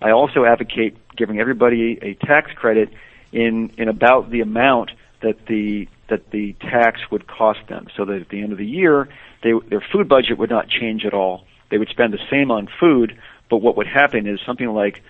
I 0.00 0.10
also 0.10 0.44
advocate 0.44 0.96
giving 1.16 1.40
everybody 1.40 1.98
a 2.02 2.14
tax 2.26 2.52
credit 2.52 2.90
in 3.32 3.72
in 3.76 3.88
about 3.88 4.30
the 4.30 4.40
amount 4.40 4.90
that 5.22 5.46
the 5.46 5.88
that 6.08 6.30
the 6.30 6.54
tax 6.60 7.00
would 7.10 7.26
cost 7.26 7.60
them, 7.68 7.88
so 7.96 8.04
that 8.04 8.20
at 8.20 8.28
the 8.28 8.42
end 8.42 8.52
of 8.52 8.58
the 8.58 8.66
year, 8.66 9.08
they, 9.46 9.68
their 9.68 9.84
food 9.92 10.08
budget 10.08 10.38
would 10.38 10.50
not 10.50 10.68
change 10.68 11.04
at 11.04 11.14
all. 11.14 11.44
They 11.70 11.78
would 11.78 11.88
spend 11.88 12.12
the 12.12 12.20
same 12.30 12.50
on 12.50 12.68
food, 12.80 13.18
but 13.48 13.58
what 13.58 13.76
would 13.76 13.86
happen 13.86 14.26
is 14.26 14.40
something 14.44 14.68
like 14.68 15.02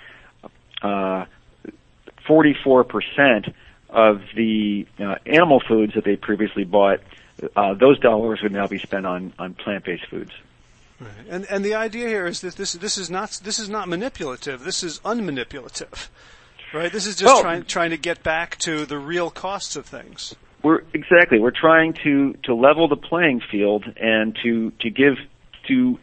uh, 0.82 1.24
44% 2.28 3.52
of 3.88 4.22
the 4.34 4.86
uh, 4.98 5.16
animal 5.24 5.60
foods 5.66 5.94
that 5.94 6.04
they 6.04 6.16
previously 6.16 6.64
bought, 6.64 7.00
uh, 7.54 7.74
those 7.74 7.98
dollars 7.98 8.40
would 8.42 8.52
now 8.52 8.66
be 8.66 8.78
spent 8.78 9.06
on, 9.06 9.32
on 9.38 9.54
plant-based 9.54 10.06
foods. 10.08 10.32
Right. 10.98 11.10
And 11.28 11.46
and 11.50 11.62
the 11.62 11.74
idea 11.74 12.08
here 12.08 12.26
is 12.26 12.40
that 12.40 12.56
this 12.56 12.72
this 12.72 12.96
is 12.96 13.10
not 13.10 13.40
this 13.44 13.58
is 13.58 13.68
not 13.68 13.86
manipulative. 13.86 14.64
This 14.64 14.82
is 14.82 14.98
unmanipulative. 15.00 16.08
Right? 16.72 16.90
This 16.90 17.06
is 17.06 17.16
just 17.16 17.34
Well- 17.34 17.42
trying 17.42 17.64
trying 17.64 17.90
to 17.90 17.98
get 17.98 18.22
back 18.22 18.56
to 18.60 18.86
the 18.86 18.98
real 18.98 19.30
costs 19.30 19.76
of 19.76 19.84
things. 19.84 20.34
We're 20.66 20.82
exactly. 20.94 21.38
We're 21.38 21.52
trying 21.52 21.92
to 22.02 22.32
to 22.42 22.52
level 22.52 22.88
the 22.88 22.96
playing 22.96 23.40
field 23.52 23.84
and 24.00 24.36
to 24.42 24.72
to 24.80 24.90
give 24.90 25.14
to 25.68 25.96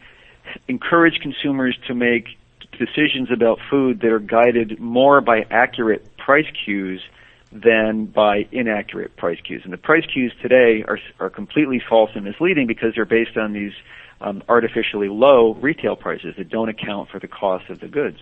encourage 0.68 1.20
consumers 1.20 1.76
to 1.86 1.94
make 1.94 2.28
decisions 2.72 3.30
about 3.30 3.58
food 3.68 4.00
that 4.00 4.10
are 4.10 4.18
guided 4.18 4.80
more 4.80 5.20
by 5.20 5.44
accurate 5.50 6.16
price 6.16 6.46
cues 6.64 7.02
than 7.52 8.06
by 8.06 8.48
inaccurate 8.52 9.14
price 9.16 9.38
cues. 9.46 9.60
And 9.64 9.72
the 9.74 9.76
price 9.76 10.06
cues 10.06 10.32
today 10.40 10.82
are 10.88 10.98
are 11.20 11.28
completely 11.28 11.82
false 11.86 12.12
and 12.14 12.24
misleading 12.24 12.66
because 12.66 12.94
they're 12.94 13.04
based 13.04 13.36
on 13.36 13.52
these 13.52 13.74
um, 14.22 14.42
artificially 14.48 15.10
low 15.10 15.52
retail 15.60 15.94
prices 15.94 16.36
that 16.38 16.48
don't 16.48 16.70
account 16.70 17.10
for 17.10 17.18
the 17.20 17.28
cost 17.28 17.68
of 17.68 17.80
the 17.80 17.88
goods. 17.88 18.18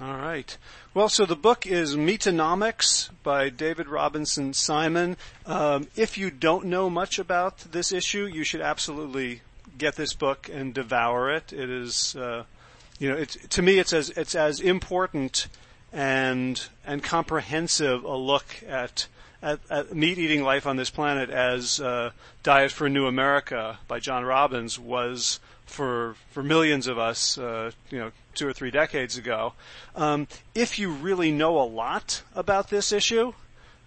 All 0.00 0.16
right. 0.16 0.56
Well, 0.94 1.08
so 1.08 1.26
the 1.26 1.34
book 1.34 1.66
is 1.66 1.96
Meatonomics 1.96 3.10
by 3.24 3.48
David 3.48 3.88
Robinson 3.88 4.54
Simon. 4.54 5.16
Um, 5.44 5.88
if 5.96 6.16
you 6.16 6.30
don't 6.30 6.66
know 6.66 6.88
much 6.88 7.18
about 7.18 7.58
this 7.72 7.90
issue, 7.90 8.26
you 8.26 8.44
should 8.44 8.60
absolutely 8.60 9.40
get 9.76 9.96
this 9.96 10.14
book 10.14 10.48
and 10.52 10.72
devour 10.72 11.32
it. 11.34 11.52
It 11.52 11.68
is, 11.68 12.14
uh, 12.14 12.44
you 13.00 13.08
know, 13.08 13.16
it's, 13.16 13.36
to 13.48 13.60
me, 13.60 13.80
it's 13.80 13.92
as 13.92 14.10
it's 14.10 14.36
as 14.36 14.60
important 14.60 15.48
and 15.92 16.64
and 16.86 17.02
comprehensive 17.02 18.04
a 18.04 18.16
look 18.16 18.46
at 18.68 19.08
at, 19.42 19.58
at 19.68 19.96
meat 19.96 20.18
eating 20.18 20.44
life 20.44 20.64
on 20.64 20.76
this 20.76 20.90
planet 20.90 21.28
as 21.28 21.80
uh, 21.80 22.10
Diet 22.44 22.70
for 22.70 22.86
a 22.86 22.90
New 22.90 23.06
America 23.06 23.78
by 23.88 23.98
John 23.98 24.24
Robbins 24.24 24.78
was 24.78 25.40
for 25.66 26.14
for 26.30 26.42
millions 26.42 26.86
of 26.86 26.98
us, 26.98 27.36
uh, 27.36 27.72
you 27.90 27.98
know, 27.98 28.12
two 28.38 28.48
or 28.48 28.52
three 28.52 28.70
decades 28.70 29.18
ago. 29.18 29.52
Um, 29.96 30.28
if 30.54 30.78
you 30.78 30.90
really 30.90 31.32
know 31.32 31.60
a 31.60 31.66
lot 31.66 32.22
about 32.34 32.70
this 32.70 32.92
issue, 32.92 33.32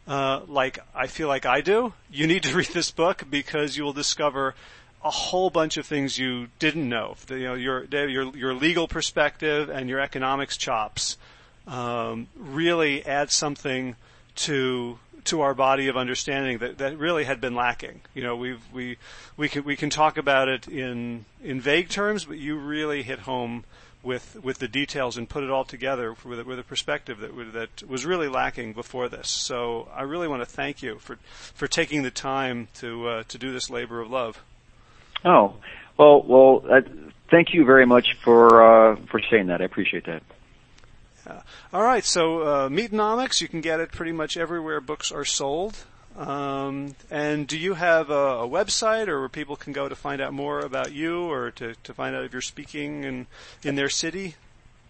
uh, 0.08 0.42
like 0.48 0.80
I 0.94 1.08
feel 1.08 1.28
like 1.28 1.46
I 1.46 1.62
do, 1.62 1.94
you 2.12 2.28
need 2.28 2.44
to 2.44 2.56
read 2.58 2.68
this 2.68 2.92
book 2.92 3.24
because 3.30 3.78
you 3.78 3.84
will 3.84 3.94
discover 3.94 4.56
a 5.04 5.10
whole 5.10 5.50
bunch 5.50 5.78
of 5.78 5.86
things 5.86 6.20
you 6.20 6.50
didn't 6.60 6.88
know. 6.88 7.16
You 7.30 7.40
know, 7.40 7.54
your 7.56 7.86
your 7.86 8.36
your 8.36 8.54
legal 8.54 8.88
perspective 8.88 9.70
and 9.70 9.90
your 9.90 10.00
economics 10.00 10.58
chops 10.58 11.18
um, 11.68 12.28
really 12.36 13.06
add 13.06 13.32
something 13.32 13.96
to 14.36 15.00
to 15.24 15.42
our 15.42 15.54
body 15.54 15.88
of 15.88 15.98
understanding 15.98 16.58
that, 16.60 16.78
that 16.80 16.98
really 16.98 17.24
had 17.24 17.40
been 17.40 17.56
lacking. 17.56 18.02
You 18.14 18.24
know, 18.24 18.36
we've 18.36 18.62
we 18.74 18.98
we 19.38 19.50
can 19.50 19.64
we 19.64 19.76
can 19.76 19.90
talk 19.90 20.18
about 20.18 20.48
it 20.48 20.68
in 20.68 21.26
in 21.44 21.62
vague 21.62 21.90
terms, 21.90 22.26
but 22.26 22.38
you 22.38 22.58
really 22.58 23.04
hit 23.04 23.20
home 23.20 23.64
with 24.04 24.38
with 24.44 24.58
the 24.58 24.68
details 24.68 25.18
and 25.18 25.30
put 25.30 25.44
it 25.44 25.50
all 25.50 25.64
together 25.64 26.16
with 26.26 26.40
a, 26.40 26.44
with 26.44 26.60
a 26.60 26.64
perspective 26.64 27.20
that 27.20 27.54
that 27.54 27.88
was 27.88 28.06
really 28.06 28.28
lacking 28.28 28.74
before 28.74 29.10
this. 29.10 29.30
So 29.30 29.88
I 29.94 30.04
really 30.04 30.28
want 30.28 30.42
to 30.42 30.46
thank 30.46 30.82
you 30.82 31.00
for 31.00 31.18
for 31.54 31.68
taking 31.68 32.04
the 32.04 32.12
time 32.12 32.68
to 32.76 33.08
uh, 33.08 33.24
to 33.28 33.38
do 33.38 33.52
this 33.52 33.70
labor 33.70 34.02
of 34.02 34.10
love. 34.10 34.44
Oh, 35.24 35.56
well, 35.98 36.24
well, 36.24 36.64
uh, 36.70 36.82
thank 37.30 37.54
you 37.54 37.66
very 37.66 37.86
much 37.86 38.16
for 38.24 38.64
uh, 38.64 38.96
for 39.10 39.22
saying 39.30 39.48
that. 39.48 39.62
I 39.62 39.66
appreciate 39.66 40.06
that. 40.06 40.24
Yeah. 41.28 41.42
All 41.72 41.84
right, 41.84 42.04
so 42.04 42.42
uh, 42.42 42.70
Meatonomics, 42.70 43.42
you 43.42 43.48
can 43.48 43.62
get 43.62 43.80
it 43.80 43.92
pretty 43.92 44.12
much 44.12 44.38
everywhere 44.38 44.82
books 44.82 45.12
are 45.12 45.26
sold. 45.26 45.78
Um, 46.16 46.96
and 47.10 47.48
do 47.48 47.58
you 47.58 47.74
have 47.74 48.10
a, 48.10 48.40
a, 48.40 48.48
website 48.48 49.08
or 49.08 49.22
where 49.22 49.30
people 49.30 49.56
can 49.56 49.72
go 49.72 49.88
to 49.88 49.96
find 49.96 50.22
out 50.22 50.34
more 50.34 50.60
about 50.60 50.92
you 50.92 51.24
or 51.32 51.52
to, 51.52 51.74
to 51.84 51.94
find 51.94 52.16
out 52.16 52.26
if 52.26 52.34
you're 52.34 52.42
speaking 52.42 53.06
in, 53.06 53.28
in 53.64 53.76
their 53.76 53.88
city? 53.88 54.36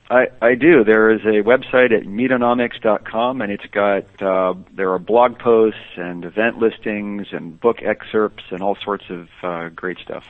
I, 0.09 0.27
I 0.41 0.55
do. 0.55 0.83
There 0.83 1.11
is 1.11 1.21
a 1.21 1.43
website 1.47 1.95
at 1.95 2.03
meatonomics.com 2.03 3.41
and 3.41 3.51
it's 3.51 3.65
got, 3.67 4.21
uh, 4.21 4.55
there 4.75 4.91
are 4.91 4.99
blog 4.99 5.37
posts 5.37 5.79
and 5.95 6.25
event 6.25 6.57
listings 6.57 7.27
and 7.31 7.59
book 7.59 7.77
excerpts 7.83 8.43
and 8.49 8.61
all 8.61 8.75
sorts 8.83 9.05
of 9.09 9.29
uh, 9.43 9.69
great 9.69 9.99
stuff. 9.99 10.23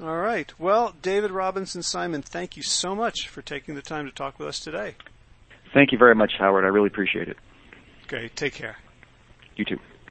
All 0.00 0.18
right. 0.18 0.52
Well, 0.58 0.94
David 1.02 1.32
Robinson 1.32 1.82
Simon, 1.82 2.22
thank 2.22 2.56
you 2.56 2.62
so 2.62 2.94
much 2.94 3.28
for 3.28 3.42
taking 3.42 3.74
the 3.74 3.82
time 3.82 4.06
to 4.06 4.12
talk 4.12 4.38
with 4.38 4.46
us 4.46 4.60
today. 4.60 4.94
Thank 5.74 5.90
you 5.90 5.98
very 5.98 6.14
much, 6.14 6.34
Howard. 6.38 6.64
I 6.64 6.68
really 6.68 6.86
appreciate 6.86 7.28
it. 7.28 7.36
Okay. 8.04 8.28
Take 8.36 8.54
care. 8.54 8.76
You 9.56 9.64
too. 9.64 9.78